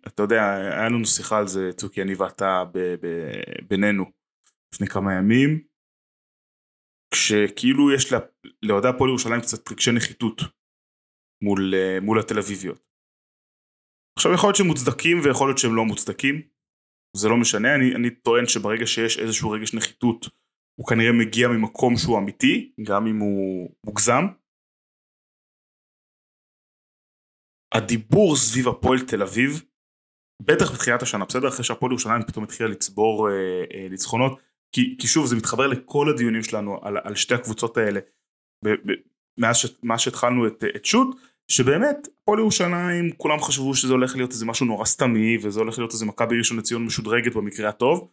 אתה 0.08 0.24
יודע, 0.24 0.56
היה 0.56 0.90
לנו 0.90 1.06
שיחה 1.06 1.38
על 1.38 1.48
זה, 1.48 1.74
צוקי, 1.74 2.02
אני 2.02 2.14
ואתה 2.16 2.64
ב- 2.74 2.96
ב- 3.02 3.68
בינינו 3.68 4.06
לפני 4.74 4.88
כמה 4.88 5.14
ימים, 5.14 5.68
כשכאילו 7.14 7.92
יש 7.96 8.14
לאוהדי 8.64 8.88
הפועל 8.88 9.10
ירושלים 9.10 9.42
קצת 9.42 9.72
רגשי 9.72 9.92
נחיתות 9.92 10.42
מול, 11.44 11.74
אה, 11.76 12.00
מול 12.02 12.20
התל 12.20 12.40
אביביות. 12.40 12.82
עכשיו 14.18 14.34
יכול 14.34 14.48
להיות 14.48 14.56
שהם 14.56 14.68
מוצדקים 14.68 15.18
ויכול 15.24 15.48
להיות 15.48 15.58
שהם 15.58 15.76
לא 15.76 15.86
מוצדקים, 15.86 16.51
זה 17.18 17.30
לא 17.30 17.38
משנה, 17.38 17.76
אני, 17.76 17.96
אני 17.96 18.10
טוען 18.10 18.48
שברגע 18.48 18.88
שיש 18.88 19.20
איזשהו 19.20 19.52
רגש 19.52 19.74
נחיתות 19.74 20.26
הוא 20.80 20.88
כנראה 20.88 21.12
מגיע 21.12 21.48
ממקום 21.48 21.98
שהוא 21.98 22.18
אמיתי, 22.18 22.72
גם 22.88 23.08
אם 23.08 23.20
הוא 23.20 23.70
מוגזם. 23.86 24.24
הדיבור 27.74 28.36
סביב 28.36 28.68
הפועל 28.68 29.00
תל 29.00 29.22
אביב, 29.22 29.64
בטח 30.42 30.72
בתחילת 30.74 31.02
השנה, 31.02 31.26
בסדר? 31.26 31.48
אחרי 31.48 31.64
שהפועל 31.64 31.92
ירושלים 31.92 32.22
פתאום 32.28 32.44
התחילה 32.44 32.70
לצבור 32.70 33.30
אה, 33.30 33.64
אה, 33.74 33.88
ניצחונות, 33.90 34.40
כי, 34.76 34.98
כי 35.00 35.08
שוב 35.08 35.26
זה 35.26 35.36
מתחבר 35.36 35.68
לכל 35.68 36.10
הדיונים 36.10 36.44
שלנו 36.44 36.80
על, 36.82 36.98
על 37.04 37.16
שתי 37.16 37.34
הקבוצות 37.34 37.78
האלה 37.78 38.00
ב, 38.66 38.70
ב, 38.70 38.92
מאז, 39.84 40.00
שהתחלנו 40.00 40.48
את, 40.48 40.64
את 40.76 40.86
שוט 40.86 41.18
שבאמת 41.52 42.08
הפועל 42.22 42.40
ירושלים 42.40 43.12
כולם 43.18 43.40
חשבו 43.40 43.76
שזה 43.76 43.94
הולך 43.94 44.16
להיות 44.16 44.32
איזה 44.32 44.46
משהו 44.46 44.66
נורא 44.66 44.86
סתמי 44.86 45.38
וזה 45.44 45.60
הולך 45.60 45.78
להיות 45.78 45.92
איזה 45.94 46.06
מכבי 46.06 46.38
ראשון 46.38 46.58
לציון 46.58 46.86
משודרגת 46.86 47.36
במקרה 47.36 47.70
הטוב. 47.70 48.12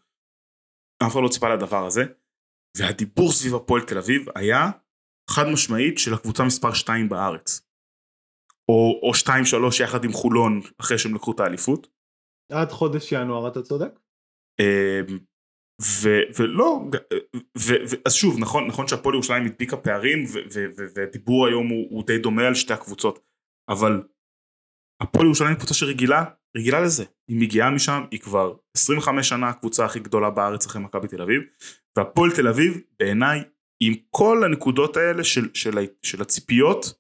אף 1.03 1.12
אחד 1.12 1.20
לא 1.22 1.29
ציפה 1.29 1.55
לדבר 1.55 1.87
הזה. 1.87 2.03
והדיבור 2.79 3.33
סביב 3.33 3.55
הפועל 3.55 3.83
תל 3.83 3.98
אביב 3.98 4.27
היה 4.35 4.70
חד 5.31 5.44
משמעית 5.53 5.98
של 5.98 6.14
הקבוצה 6.14 6.44
מספר 6.44 6.72
2 6.72 7.09
בארץ. 7.09 7.61
או, 8.68 9.01
או 9.03 9.11
2-3 9.14 9.83
יחד 9.85 10.05
עם 10.05 10.12
חולון 10.12 10.61
אחרי 10.81 10.98
שהם 10.98 11.14
לקחו 11.14 11.33
את 11.33 11.40
האליפות. 11.40 11.88
עד 12.53 12.70
חודש 12.70 13.12
ינואר 13.12 13.48
אתה 13.48 13.62
צודק? 13.62 14.01
אמ, 14.61 15.18
ו- 15.83 16.29
ולא, 16.38 16.81
ו- 17.59 17.83
ו- 17.90 18.01
אז 18.07 18.14
שוב 18.14 18.38
נכון 18.38 18.66
נכון 18.66 18.87
שהפועל 18.88 19.14
ירושלים 19.14 19.46
הדביקה 19.46 19.77
פערים 19.77 20.24
והדיבור 20.94 21.46
היום 21.46 21.68
הוא, 21.68 21.87
הוא 21.90 22.07
די 22.07 22.18
דומה 22.18 22.46
על 22.46 22.55
שתי 22.55 22.72
הקבוצות 22.72 23.28
אבל 23.69 24.03
הפועל 25.03 25.27
ירושלים 25.27 25.55
קבוצה 25.55 25.75
שרגילה 25.75 26.25
רגילה 26.57 26.81
לזה 26.81 27.05
היא 27.29 27.41
מגיעה 27.41 27.71
משם 27.71 28.05
היא 28.11 28.21
כבר 28.21 28.55
25 28.77 29.29
שנה 29.29 29.49
הקבוצה 29.49 29.85
הכי 29.85 30.01
גדולה 30.01 30.31
בארץ 30.31 30.67
אחרי 30.67 30.83
מכבי 30.83 31.09
תל 31.09 31.23
אביב 31.23 31.43
והפועל 31.97 32.31
תל 32.31 32.49
אביב 32.49 32.81
בעיניי 32.99 33.45
עם 33.81 33.95
כל 34.11 34.45
הנקודות 34.45 34.97
האלה 34.97 35.25
של, 35.25 35.49
של, 35.55 35.79
של 36.03 36.23
הציפיות 36.23 36.95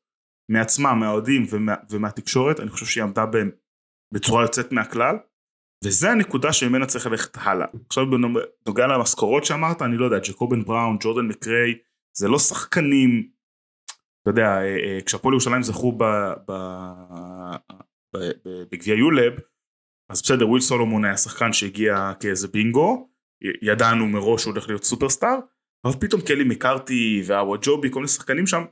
מעצמה 0.50 0.94
מהאוהדים 0.94 1.46
ומה, 1.50 1.74
ומהתקשורת 1.90 2.60
אני 2.60 2.70
חושב 2.70 2.86
שהיא 2.86 3.04
עמדה 3.04 3.26
בהם 3.26 3.50
בצורה 4.14 4.42
יוצאת 4.42 4.72
מהכלל 4.72 5.16
וזה 5.84 6.10
הנקודה 6.10 6.52
שממנה 6.52 6.86
צריך 6.86 7.06
ללכת 7.06 7.36
הלאה. 7.40 7.66
עכשיו 7.86 8.04
בנוגע 8.10 8.86
למשכורות 8.86 9.44
שאמרת, 9.44 9.82
אני 9.82 9.96
לא 9.96 10.04
יודע, 10.04 10.18
ג'קובן 10.18 10.64
בראון, 10.64 10.96
ג'ורדן 11.00 11.26
מקריי, 11.26 11.74
זה 12.16 12.28
לא 12.28 12.38
שחקנים, 12.38 13.28
אתה 14.22 14.30
יודע, 14.30 14.46
אה, 14.46 14.76
אה, 14.84 14.98
כשהפועל 15.06 15.32
ירושלים 15.32 15.62
זכו 15.62 15.98
בגביע 18.72 18.94
יולב, 18.94 19.32
אז 20.10 20.22
בסדר, 20.22 20.48
וויל 20.48 20.62
סולומון 20.62 21.04
היה 21.04 21.16
שחקן 21.16 21.52
שהגיע 21.52 22.12
כאיזה 22.20 22.48
בינגו, 22.48 23.08
ידענו 23.62 24.06
מראש 24.06 24.42
שהוא 24.42 24.52
הולך 24.52 24.68
להיות 24.68 24.84
סופרסטאר, 24.84 25.38
אבל 25.84 25.94
פתאום 26.00 26.20
קלי 26.20 26.44
מקארתי 26.44 27.22
ואווג'ובי, 27.26 27.90
כל 27.90 27.98
מיני 27.98 28.08
שחקנים 28.08 28.46
שם, 28.46 28.62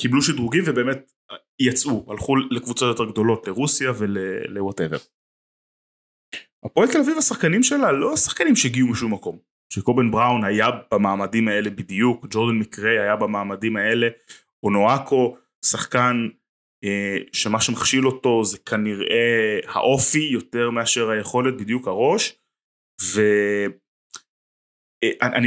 קיבלו 0.00 0.22
שדרוגים 0.22 0.62
ובאמת 0.66 1.12
יצאו, 1.60 2.06
הלכו 2.12 2.36
לקבוצות 2.36 2.98
יותר 2.98 3.12
גדולות, 3.12 3.46
לרוסיה 3.46 3.92
ול 3.98 4.16
whatever. 4.16 4.96
הפועל 6.64 6.88
תל 6.92 6.98
אביב 6.98 7.18
השחקנים 7.18 7.62
שלה 7.62 7.92
לא 7.92 8.16
שחקנים 8.16 8.56
שהגיעו 8.56 8.88
משום 8.88 9.14
מקום. 9.14 9.38
שקובן 9.72 10.10
בראון 10.10 10.44
היה 10.44 10.66
במעמדים 10.90 11.48
האלה 11.48 11.70
בדיוק, 11.70 12.26
ג'ורדן 12.30 12.58
מקריי 12.58 12.98
היה 12.98 13.16
במעמדים 13.16 13.76
האלה, 13.76 14.08
אונואקו 14.62 15.36
שחקן 15.64 16.28
אה, 16.84 17.16
שמה 17.32 17.60
שמכשיל 17.60 18.06
אותו 18.06 18.44
זה 18.44 18.58
כנראה 18.58 19.58
האופי 19.66 20.28
יותר 20.32 20.70
מאשר 20.70 21.10
היכולת 21.10 21.56
בדיוק 21.56 21.88
הראש 21.88 22.38
ואני 23.14 23.68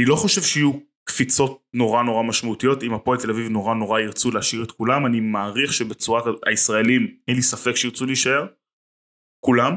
אה, 0.02 0.08
לא 0.08 0.16
חושב 0.16 0.42
שיהיו 0.42 0.72
קפיצות 1.08 1.62
נורא 1.74 2.02
נורא 2.02 2.22
משמעותיות. 2.22 2.82
אם 2.82 2.94
הפועל 2.94 3.20
תל 3.20 3.30
אביב 3.30 3.48
נורא 3.48 3.74
נורא 3.74 4.00
ירצו 4.00 4.30
להשאיר 4.30 4.64
את 4.64 4.72
כולם 4.72 5.06
אני 5.06 5.20
מעריך 5.20 5.72
שבצורה 5.72 6.22
הישראלים 6.46 7.16
אין 7.28 7.36
לי 7.36 7.42
ספק 7.42 7.76
שירצו 7.76 8.06
להישאר 8.06 8.46
כולם. 9.44 9.76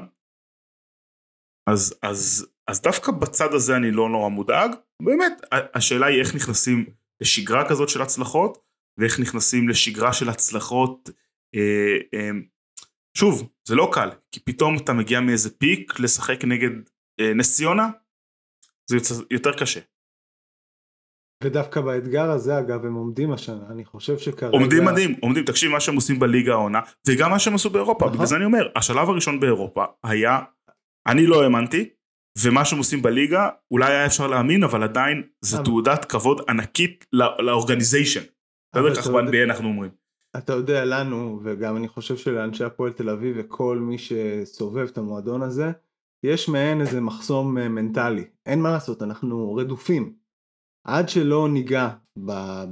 אז, 1.69 1.99
אז, 2.03 2.47
אז 2.67 2.81
דווקא 2.81 3.11
בצד 3.11 3.53
הזה 3.53 3.75
אני 3.75 3.91
לא 3.91 4.09
נורא 4.09 4.29
מודאג. 4.29 4.75
באמת, 5.01 5.33
השאלה 5.51 6.05
היא 6.05 6.19
איך 6.19 6.35
נכנסים 6.35 6.85
לשגרה 7.21 7.69
כזאת 7.69 7.89
של 7.89 8.01
הצלחות, 8.01 8.57
ואיך 8.99 9.19
נכנסים 9.19 9.69
לשגרה 9.69 10.13
של 10.13 10.29
הצלחות. 10.29 11.09
אה, 11.55 11.97
אה, 12.13 12.29
שוב, 13.17 13.49
זה 13.67 13.75
לא 13.75 13.89
קל, 13.93 14.09
כי 14.31 14.39
פתאום 14.39 14.77
אתה 14.77 14.93
מגיע 14.93 15.19
מאיזה 15.19 15.49
פיק 15.57 15.99
לשחק 15.99 16.45
נגד 16.45 16.69
אה, 17.19 17.33
נס 17.33 17.57
ציונה, 17.57 17.89
זה 18.89 18.97
יותר 19.31 19.57
קשה. 19.57 19.79
ודווקא 21.43 21.81
באתגר 21.81 22.31
הזה 22.31 22.59
אגב 22.59 22.85
הם 22.85 22.93
עומדים 22.93 23.31
השנה, 23.31 23.67
אני 23.69 23.85
חושב 23.85 24.17
שכרגע... 24.17 24.51
עומדים 24.51 24.85
מדהים, 24.85 25.15
עומדים, 25.21 25.45
תקשיב 25.45 25.71
מה 25.71 25.79
שהם 25.79 25.95
עושים 25.95 26.19
בליגה 26.19 26.51
העונה, 26.51 26.79
וגם 27.07 27.31
מה 27.31 27.39
שהם 27.39 27.55
עשו 27.55 27.69
באירופה, 27.69 28.05
נכון. 28.05 28.13
בגלל 28.13 28.25
זה 28.25 28.35
אני 28.35 28.45
אומר, 28.45 28.67
השלב 28.75 29.09
הראשון 29.09 29.39
באירופה 29.39 29.85
היה, 30.03 30.39
אני 31.07 31.25
לא 31.25 31.43
האמנתי, 31.43 31.89
ומה 32.43 32.65
שהם 32.65 32.77
עושים 32.77 33.01
בליגה, 33.01 33.49
אולי 33.71 33.93
היה 33.93 34.05
אפשר 34.05 34.27
להאמין, 34.27 34.63
אבל 34.63 34.83
עדיין 34.83 35.23
זו 35.41 35.63
תעודת 35.63 36.05
כבוד 36.05 36.41
ענקית 36.49 37.05
לא- 37.13 37.37
לאורגניזיישן. 37.39 38.23
ככה 38.75 39.09
יודע- 39.09 39.31
ב-NBA 39.31 39.43
אנחנו 39.43 39.67
אומרים. 39.67 39.91
אתה 40.37 40.53
יודע 40.53 40.85
לנו 40.85 41.39
וגם 41.43 41.77
אני 41.77 41.87
חושב 41.87 42.17
שלאנשי 42.17 42.63
הפועל 42.63 42.93
תל 42.93 43.09
אביב 43.09 43.35
וכל 43.39 43.77
מי 43.77 43.97
שסובב 43.97 44.87
את 44.87 44.97
המועדון 44.97 45.41
הזה 45.41 45.71
יש 46.23 46.49
מעין 46.49 46.81
איזה 46.81 47.01
מחסום 47.01 47.57
אה, 47.57 47.69
מנטלי. 47.69 48.25
אין 48.45 48.61
מה 48.61 48.71
לעשות 48.71 49.03
אנחנו 49.03 49.55
רדופים. 49.55 50.13
עד 50.83 51.09
שלא 51.09 51.49
ניגע 51.49 51.89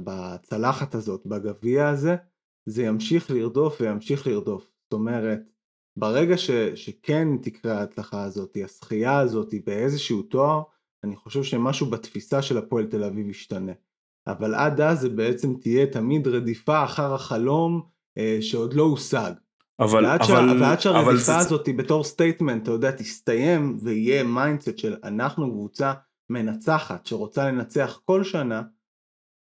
בצלחת 0.04 0.94
הזאת 0.94 1.26
בגביע 1.26 1.88
הזה 1.88 2.16
זה 2.66 2.82
ימשיך 2.82 3.30
לרדוף 3.30 3.80
וימשיך 3.80 4.26
לרדוף. 4.26 4.70
זאת 4.84 4.92
אומרת 4.92 5.40
ברגע 5.98 6.36
ש, 6.36 6.50
שכן 6.74 7.28
תקרה 7.42 7.78
ההצלחה 7.78 8.22
הזאת 8.22 8.56
הזכייה 8.64 9.18
הזאת 9.18 9.54
באיזשהו 9.66 10.22
תואר 10.22 10.62
אני 11.04 11.16
חושב 11.16 11.42
שמשהו 11.42 11.90
בתפיסה 11.90 12.42
של 12.42 12.58
הפועל 12.58 12.86
תל 12.86 13.04
אביב 13.04 13.28
ישתנה 13.28 13.72
אבל 14.28 14.54
עד 14.54 14.80
אז 14.80 15.00
זה 15.00 15.08
בעצם 15.08 15.54
תהיה 15.54 15.86
תמיד 15.86 16.28
רדיפה 16.28 16.84
אחר 16.84 17.14
החלום 17.14 17.82
אה, 18.18 18.38
שעוד 18.40 18.74
לא 18.74 18.82
הושג. 18.82 19.32
אבל, 19.80 20.04
ועד, 20.04 20.22
ש... 20.22 20.30
אבל, 20.30 20.48
ועד 20.48 20.62
אבל 20.62 20.80
שהרדיפה 20.80 21.18
זה, 21.18 21.36
הזאת 21.36 21.68
בתור 21.76 22.04
statement, 22.04 22.62
אתה 22.62 22.70
יודע, 22.70 22.90
תסתיים 22.90 23.78
ויהיה 23.82 24.24
mindset 24.24 24.78
של 24.78 24.96
אנחנו 25.04 25.50
קבוצה 25.50 25.92
מנצחת 26.30 27.06
שרוצה 27.06 27.48
לנצח 27.48 28.00
כל 28.04 28.24
שנה, 28.24 28.62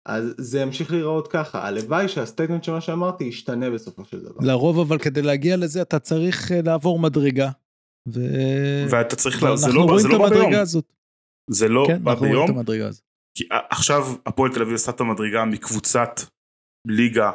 אז 0.06 0.34
זה 0.38 0.60
ימשיך 0.60 0.92
להיראות 0.92 1.28
ככה. 1.28 1.68
הלוואי 1.68 2.08
שה 2.08 2.22
statement 2.22 2.64
של 2.64 2.72
מה 2.72 2.82
שאמרתי 2.82 3.24
ישתנה 3.24 3.70
בסופו 3.70 4.06
של 4.06 4.20
דבר. 4.20 4.42
לרוב 4.42 4.80
אבל 4.80 4.98
כדי 4.98 5.22
להגיע 5.22 5.58
לזה 5.58 5.82
אתה 5.82 6.00
צריך 6.00 6.52
אה, 6.52 6.62
לעבור 6.66 7.00
מדרגה. 7.00 7.50
ו... 8.08 8.20
ואתה 8.90 9.16
צריך, 9.16 9.44
לה, 9.44 9.56
זה 9.56 9.68
לא, 9.68 10.00
זה 10.00 10.08
לא 10.08 10.18
בא 10.18 10.30
ביום, 10.30 10.42
המדרגה 10.42 10.62
הזאת. 10.62 10.94
זה 11.50 11.68
לא 11.68 11.84
כן, 11.88 12.04
בא 12.04 12.12
אנחנו 12.12 12.26
רואים 12.28 12.42
את 12.42 12.46
ביום, 12.46 12.58
המדרגה 12.58 12.88
הזאת. 12.88 13.03
כי 13.38 13.44
עכשיו 13.70 14.04
הפועל 14.26 14.54
תל 14.54 14.62
אביב 14.62 14.74
עשתה 14.74 14.92
את 14.92 15.00
המדרגה 15.00 15.46
מקבוצת 15.46 16.20
ליגה 16.88 17.32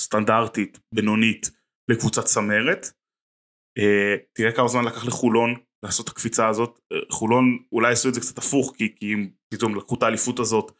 סטנדרטית, 0.00 0.78
בינונית, 0.94 1.50
לקבוצת 1.90 2.24
צמרת. 2.24 2.86
אה, 3.78 4.16
תראה 4.32 4.52
כמה 4.52 4.68
זמן 4.68 4.84
לקח 4.84 5.06
לחולון 5.06 5.54
לעשות 5.84 6.06
את 6.06 6.12
הקפיצה 6.12 6.48
הזאת. 6.48 6.80
אה, 6.92 6.98
חולון 7.10 7.58
אולי 7.72 7.92
עשו 7.92 8.08
את 8.08 8.14
זה 8.14 8.20
קצת 8.20 8.38
הפוך, 8.38 8.74
כי, 8.76 8.94
כי 8.96 9.12
הם 9.12 9.30
פתאום 9.54 9.76
לקחו 9.76 9.94
את 9.94 10.02
האליפות 10.02 10.38
הזאת 10.38 10.72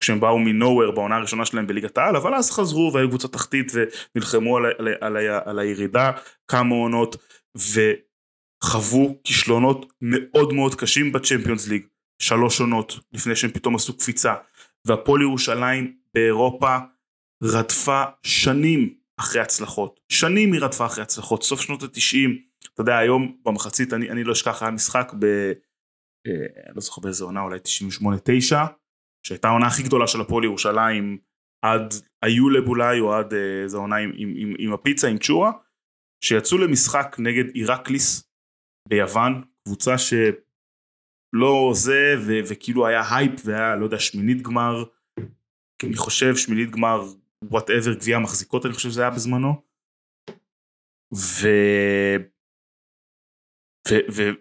כשהם 0.00 0.20
באו 0.20 0.38
מנוהוור 0.38 0.90
בעונה 0.90 1.16
הראשונה 1.16 1.46
שלהם 1.46 1.66
בליגת 1.66 1.98
העל, 1.98 2.16
אבל 2.16 2.34
אז 2.34 2.50
חזרו 2.50 2.90
והיו 2.94 3.08
קבוצה 3.08 3.28
תחתית 3.28 3.72
ונלחמו 3.74 4.56
על, 4.56 4.64
על, 4.78 4.88
על, 5.00 5.16
על 5.44 5.58
הירידה 5.58 6.12
כמה 6.50 6.74
עונות, 6.74 7.16
וחוו 7.56 9.20
כישלונות 9.24 9.92
מאוד 10.00 10.52
מאוד 10.52 10.74
קשים 10.74 11.12
בצ'מפיונס 11.12 11.68
ליג. 11.68 11.86
שלוש 12.18 12.60
עונות 12.60 12.98
לפני 13.12 13.36
שהם 13.36 13.50
פתאום 13.50 13.74
עשו 13.74 13.98
קפיצה. 13.98 14.34
והפועל 14.84 15.22
ירושלים 15.22 15.96
באירופה 16.14 16.76
רדפה 17.42 18.04
שנים 18.22 18.94
אחרי 19.20 19.40
הצלחות. 19.40 20.00
שנים 20.08 20.52
היא 20.52 20.60
רדפה 20.60 20.86
אחרי 20.86 21.02
הצלחות. 21.02 21.42
סוף 21.42 21.60
שנות 21.60 21.82
התשעים 21.82 22.46
אתה 22.74 22.80
יודע 22.80 22.98
היום 22.98 23.36
במחצית 23.44 23.92
אני, 23.92 24.10
אני 24.10 24.24
לא 24.24 24.32
אשכח 24.32 24.62
היה 24.62 24.70
משחק 24.70 25.12
ב... 25.18 25.24
אה, 26.26 26.72
לא 26.74 26.80
זוכר 26.80 27.00
באיזה 27.02 27.24
עונה 27.24 27.42
אולי 27.42 27.58
98-9 28.52 28.56
שהייתה 29.26 29.48
העונה 29.48 29.66
הכי 29.66 29.82
גדולה 29.82 30.06
של 30.06 30.20
הפועל 30.20 30.44
ירושלים 30.44 31.18
עד 31.62 31.94
היול"ב 32.22 32.68
אולי 32.68 33.00
או 33.00 33.14
עד 33.14 33.34
אה, 33.34 33.62
איזה 33.62 33.76
עונה 33.76 33.96
עם, 33.96 34.12
עם, 34.16 34.34
עם, 34.36 34.54
עם 34.58 34.72
הפיצ'ה 34.72 35.08
עם 35.08 35.18
צ'ורה 35.18 35.52
שיצאו 36.24 36.58
למשחק 36.58 37.16
נגד 37.18 37.44
איראקליס 37.54 38.30
ביוון 38.88 39.42
קבוצה 39.64 39.98
ש... 39.98 40.14
לא 41.36 41.72
זה, 41.74 42.14
ו- 42.26 42.40
וכאילו 42.48 42.86
היה 42.86 43.02
הייפ 43.10 43.32
והיה, 43.44 43.76
לא 43.76 43.84
יודע, 43.84 43.98
שמינית 43.98 44.42
גמר, 44.42 44.84
אני 45.84 45.96
חושב 45.96 46.36
שמינית 46.36 46.70
גמר, 46.70 47.02
whatever, 47.42 47.94
גביע 47.94 48.16
המחזיקות, 48.16 48.66
אני 48.66 48.74
חושב 48.74 48.90
שזה 48.90 49.00
היה 49.00 49.10
בזמנו. 49.10 49.62
ו... 51.14 51.48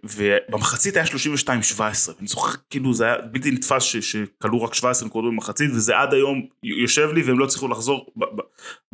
ובמחצית 0.03 0.95
היה 0.95 1.05
32-17, 1.05 1.79
אני 2.19 2.27
זוכר 2.27 2.57
כאילו 2.69 2.93
זה 2.93 3.05
היה 3.05 3.21
בלתי 3.21 3.51
נתפס 3.51 3.83
שכלו 3.83 4.63
רק 4.63 4.73
17 4.73 5.07
נקודות 5.07 5.31
במחצית 5.31 5.71
וזה 5.75 5.97
עד 5.97 6.13
היום 6.13 6.47
יושב 6.63 7.09
לי 7.13 7.21
והם 7.23 7.39
לא 7.39 7.45
הצליחו 7.45 7.67
לחזור 7.67 8.13
ב- 8.15 8.41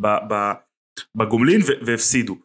ב- 0.02 0.34
ב- 0.34 0.54
בגומלין 1.18 1.62
והפסידו. 1.86 2.38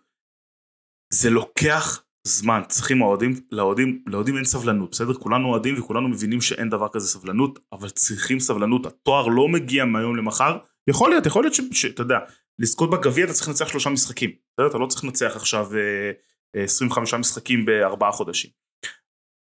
זה 1.13 1.31
לוקח 1.31 2.06
זמן, 2.27 2.63
צריכים 2.69 3.03
האוהדים, 3.03 3.33
לאוהדים, 3.53 4.03
לאוהדים 4.07 4.37
אין 4.37 4.45
סבלנות, 4.45 4.91
בסדר? 4.91 5.15
כולנו 5.15 5.49
אוהדים 5.49 5.75
וכולנו 5.79 6.09
מבינים 6.09 6.41
שאין 6.41 6.71
דבר 6.71 6.89
כזה 6.89 7.09
סבלנות, 7.09 7.59
אבל 7.73 7.89
צריכים 7.91 8.41
סבלנות, 8.41 8.87
התואר 8.87 9.27
לא 9.27 9.49
מגיע 9.49 9.85
מהיום 9.85 10.17
למחר, 10.17 10.59
יכול 10.91 11.11
להיות, 11.11 11.27
יכול 11.27 11.43
להיות 11.45 11.55
ש- 11.55 11.61
שאתה 11.73 12.03
יודע, 12.03 12.19
לזכות 12.59 12.91
בגביע 12.91 13.25
אתה 13.25 13.33
צריך 13.33 13.49
לנצח 13.49 13.69
שלושה 13.69 13.91
משחקים, 13.91 14.31
בסדר? 14.53 14.67
אתה 14.71 14.79
לא 14.79 14.87
צריך 14.87 15.05
לנצח 15.05 15.33
עכשיו 15.37 15.67
אה, 15.77 16.11
אה, 16.57 16.63
25 16.65 17.15
משחקים 17.15 17.65
בארבעה 17.65 18.13
חודשים. 18.13 18.51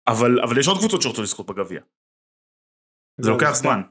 אבל, 0.07 0.39
אבל 0.41 0.57
יש 0.57 0.67
עוד 0.67 0.77
קבוצות 0.77 1.01
שרוצות 1.01 1.23
לזכות 1.23 1.45
בגביע, 1.45 1.81
זה 3.21 3.29
אגב, 3.29 3.33
לוקח 3.39 3.49
הזכרת- 3.49 3.61
זמן. 3.61 3.81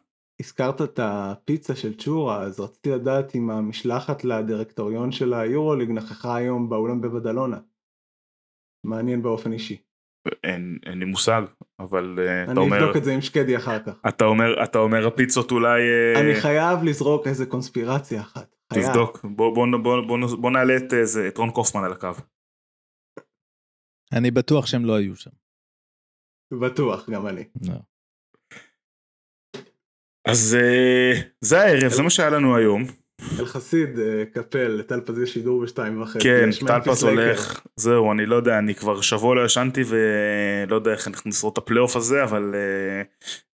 הזכרת 0.41 0.83
את 0.83 1.01
הפיצה 1.03 1.77
של 1.77 1.95
צ'ורה, 1.99 2.43
אז 2.43 2.61
רציתי 2.61 2.91
לדעת 2.91 3.35
אם 3.35 3.51
המשלחת 3.51 4.25
לדירקטוריון 4.25 5.13
של 5.13 5.35
היורוליג 5.35 5.91
נכחה 5.91 6.37
היום 6.37 6.69
באולם 6.69 7.01
בבדלונה. 7.01 7.59
מעניין 8.85 9.23
באופן 9.23 9.53
אישי. 9.53 9.83
אין, 10.45 10.79
אין 10.87 10.99
לי 10.99 11.05
מושג, 11.05 11.43
אבל 11.79 12.19
אה, 12.19 12.43
אתה 12.43 12.53
אני 12.53 12.61
אומר, 12.61 12.79
אבדוק 12.81 12.97
את 12.97 13.05
זה 13.05 13.15
עם 13.15 13.21
שקדי 13.21 13.57
אחר 13.57 13.83
כך. 13.83 13.93
אתה 14.09 14.25
אומר, 14.25 14.65
אתה 14.65 14.79
אומר 14.79 15.07
הפיצות 15.07 15.51
אולי, 15.51 15.81
אה, 15.81 16.21
אני 16.21 16.35
חייב 16.35 16.85
לזרוק 16.85 17.27
איזה 17.27 17.47
קונספירציה 17.47 18.21
אחת. 18.21 18.55
חייב. 18.73 18.87
תבדוק, 18.87 19.25
בוא, 19.25 19.55
בוא, 19.55 19.67
בוא, 19.83 20.01
בוא, 20.07 20.37
בוא 20.41 20.51
נעלה 20.51 20.77
את, 20.77 20.93
אה, 20.93 21.05
זה, 21.05 21.29
את 21.29 21.39
רון 21.39 21.51
קופמן 21.51 21.85
על 21.85 21.93
הקו. 21.93 22.09
אני 24.13 24.31
בטוח 24.31 24.67
שהם 24.67 24.85
לא 24.85 24.95
היו 24.95 25.17
שם. 25.17 25.31
בטוח, 26.61 27.11
גם 27.11 27.27
אני. 27.27 27.45
לא. 27.69 27.75
אז 30.29 30.57
אה, 30.61 31.13
זה 31.41 31.61
הערב, 31.61 31.89
זה 31.89 32.03
מה 32.03 32.11
שהיה 32.11 32.31
לנו 32.31 32.57
היום. 32.57 32.83
אל 33.41 33.58
חסיד, 33.58 33.99
אה, 33.99 34.25
קפל, 34.33 34.83
טל 34.83 35.01
פז 35.01 35.19
יש 35.19 35.33
שידור 35.33 35.63
בשתיים 35.63 36.03
וחצי. 36.03 36.19
כן, 36.19 36.49
לייקרס. 36.63 36.93
הולך, 37.03 37.61
זהו, 37.77 38.13
אני 38.13 38.27
לא 38.27 38.37
יודע, 38.37 38.59
אני 38.59 38.75
כבר 38.75 39.01
שבוע 39.01 39.35
לא 39.35 39.45
ישנתי 39.45 39.83
ולא 39.87 40.75
יודע 40.75 40.93
איך 40.93 41.09
אנחנו 41.09 41.29
נשרוד 41.29 41.53
את 41.53 41.59
הפלייאוף 41.59 41.97
הזה, 41.97 42.25
אבל 42.25 42.55
אה, 42.55 43.03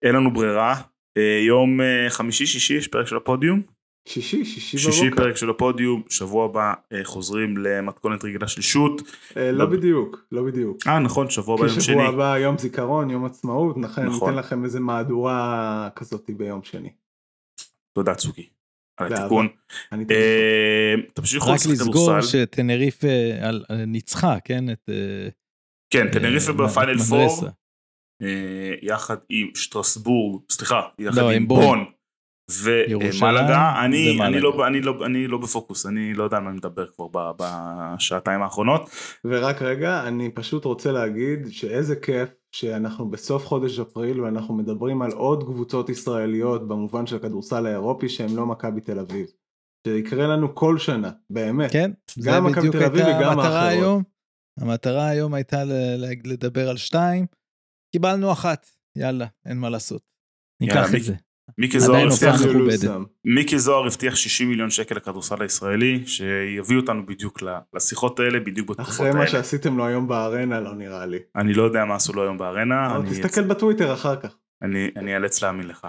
אין 0.01 0.15
לנו 0.15 0.33
ברירה. 0.33 0.75
אה, 1.17 1.39
יום 1.47 1.81
אה, 1.81 2.09
חמישי, 2.09 2.45
שישי, 2.45 2.73
יש 2.73 2.87
פרק 2.87 3.07
של 3.07 3.17
הפודיום. 3.17 3.61
שישי, 4.07 4.45
שישי 4.45 4.77
שישי 4.77 5.09
בבוקר. 5.09 5.23
פרק 5.23 5.35
של 5.35 5.49
הפודיום, 5.49 6.03
שבוע 6.09 6.45
הבא 6.45 6.73
אה, 6.93 6.99
חוזרים 7.03 7.57
למתכונת 7.57 8.23
רגילה 8.23 8.47
של 8.47 8.61
שוט. 8.61 9.01
אה, 9.37 9.51
לא 9.51 9.57
לא 9.57 9.65
בדיוק, 9.65 10.25
לא 10.31 10.43
בדיוק. 10.43 10.77
אה, 10.87 10.99
נכון, 10.99 11.29
שבוע 11.29 11.55
הבא 11.55 11.65
יום 11.65 11.79
שבוע 11.79 11.81
שני. 11.81 12.07
הבא 12.07 12.37
יום 12.37 12.57
זיכרון, 12.57 13.09
יום 13.09 13.25
עצמאות, 13.25 13.77
נכון. 13.77 14.05
ניתן 14.05 14.35
לכם 14.35 14.63
איזה 14.63 14.79
מהדורה 14.79 15.89
כזאת 15.95 16.29
ביום 16.37 16.63
שני. 16.63 16.89
תודה 17.93 18.15
צוקי. 18.15 18.49
על. 18.97 19.13
התיקון. 19.13 19.47
אה, 19.93 20.93
תמשיכו 21.13 21.45
רק 21.47 21.55
לשחק 21.55 21.71
לסגור 21.71 21.91
כדורסל. 21.93 22.27
שטנריף 22.45 23.05
אה, 23.05 23.47
על- 23.47 23.65
אה, 23.71 23.85
ניצחה, 23.85 24.37
כן? 24.45 24.69
את... 24.69 24.89
אה, 24.89 25.27
כן, 25.93 26.11
תנריפה 26.11 26.51
אה, 26.51 26.57
בפיינל. 26.57 26.97
פור. 26.97 27.47
אה, 28.21 28.73
יחד 28.81 29.15
עם 29.29 29.47
שטרסבורג, 29.55 30.41
סליחה, 30.51 30.81
יחד 30.99 31.17
לא, 31.17 31.31
עם 31.31 31.47
בון. 31.47 31.85
ומלאגה, 32.51 33.85
אני. 33.85 34.21
אני, 34.21 34.39
לא, 34.39 34.67
אני, 34.67 34.81
לא, 34.81 35.05
אני 35.05 35.27
לא 35.27 35.37
בפוקוס, 35.37 35.85
אני 35.85 36.13
לא 36.13 36.23
יודע 36.23 36.37
על 36.37 36.43
מה 36.43 36.49
אני 36.49 36.57
מדבר 36.57 36.85
כבר 36.87 37.07
ב- 37.11 37.31
בשעתיים 37.39 38.41
האחרונות. 38.41 38.89
ורק 39.25 39.61
רגע, 39.61 40.07
אני 40.07 40.31
פשוט 40.31 40.65
רוצה 40.65 40.91
להגיד 40.91 41.47
שאיזה 41.49 41.95
כיף 41.95 42.29
שאנחנו 42.51 43.09
בסוף 43.09 43.45
חודש 43.45 43.79
אפריל 43.79 44.21
ואנחנו 44.21 44.53
מדברים 44.53 45.01
על 45.01 45.11
עוד 45.11 45.43
קבוצות 45.43 45.89
ישראליות 45.89 46.67
במובן 46.67 47.05
של 47.07 47.15
הכדורסל 47.15 47.65
האירופי 47.65 48.09
שהם 48.09 48.37
לא 48.37 48.45
מכבי 48.45 48.81
תל 48.81 48.99
אביב. 48.99 49.27
זה 49.87 49.97
יקרה 49.97 50.27
לנו 50.27 50.55
כל 50.55 50.77
שנה, 50.77 51.11
באמת. 51.29 51.71
כן, 51.71 51.91
זה 52.15 52.29
גם 52.31 52.43
מכבי 52.45 52.59
בדיוק 52.59 52.75
תל 52.75 52.83
אביב 52.83 53.05
הייתה 53.05 53.19
וגם 53.19 53.29
המטרה 53.39 53.61
האחרות. 53.61 53.83
היום. 53.83 54.03
המטרה 54.59 55.07
היום 55.07 55.33
הייתה 55.33 55.63
ל- 55.63 55.95
ל- 55.97 56.31
לדבר 56.31 56.69
על 56.69 56.77
שתיים, 56.77 57.25
קיבלנו 57.95 58.31
אחת, 58.31 58.67
יאללה, 58.97 59.25
אין 59.45 59.57
מה 59.57 59.69
לעשות. 59.69 60.01
יאללה, 60.61 60.73
ניקח 60.81 60.89
את 60.89 60.93
מיקי. 60.93 61.05
זה. 61.05 61.15
מיקי 61.57 61.79
זוהר 61.79 62.07
הבטיח-. 62.07 62.41
מיקי 63.25 63.59
זוהר 63.59 63.85
הבטיח 63.85 64.15
60 64.15 64.49
מיליון 64.49 64.69
שקל 64.69 64.95
לכדורסל 64.95 65.41
הישראלי, 65.41 66.03
שיביא 66.05 66.77
אותנו 66.77 67.05
בדיוק 67.05 67.43
לשיחות 67.73 68.19
האלה, 68.19 68.39
בדיוק 68.39 68.69
בתקופות 68.69 68.93
אחרי 68.93 69.11
מה 69.11 69.19
האלה. 69.19 69.27
שעשיתם 69.27 69.77
לו 69.77 69.85
היום 69.85 70.07
בארנה 70.07 70.59
לא 70.59 70.75
נראה 70.75 71.05
לי. 71.05 71.19
אני 71.35 71.53
לא 71.53 71.63
יודע 71.63 71.85
מה 71.85 71.95
עשו 71.95 72.13
לו 72.13 72.23
היום 72.23 72.37
בארנה, 72.37 72.99
תסתכל 73.09 73.41
בטוויטר 73.41 73.93
אחר 73.93 74.15
כך. 74.15 74.35
אני 74.61 74.91
אני 74.95 75.15
אאלץ 75.15 75.43
להאמין 75.43 75.67
לך. 75.67 75.87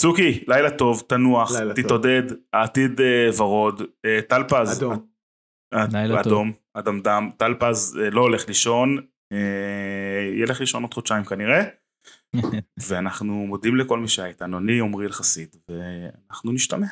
צוקי, 0.00 0.44
לילה 0.48 0.70
טוב, 0.70 1.02
תנוח, 1.06 1.52
לילה 1.52 1.74
טוב. 1.74 1.84
תתעודד, 1.84 2.22
העתיד 2.52 3.00
אה, 3.00 3.30
ורוד, 3.36 3.82
אה, 4.04 4.20
טל 4.28 4.42
פז, 4.48 4.78
אדום. 4.78 5.06
אה. 5.74 6.20
אדום, 6.20 6.52
אדמדם, 6.74 7.30
טל 7.36 7.54
פז 7.58 7.98
לא 8.12 8.20
הולך 8.20 8.48
לישון, 8.48 8.98
ילך 10.34 10.60
לישון 10.60 10.82
עוד 10.82 10.94
חודשיים 10.94 11.24
כנראה, 11.24 11.62
ואנחנו 12.88 13.46
מודים 13.46 13.76
לכל 13.76 13.98
מי 13.98 14.08
שהיה 14.08 14.28
איתנו, 14.28 14.58
אני 14.58 14.80
עמרי 14.80 15.06
אלחסיד, 15.06 15.56
ואנחנו 15.68 16.52
נשתמע. 16.52 16.86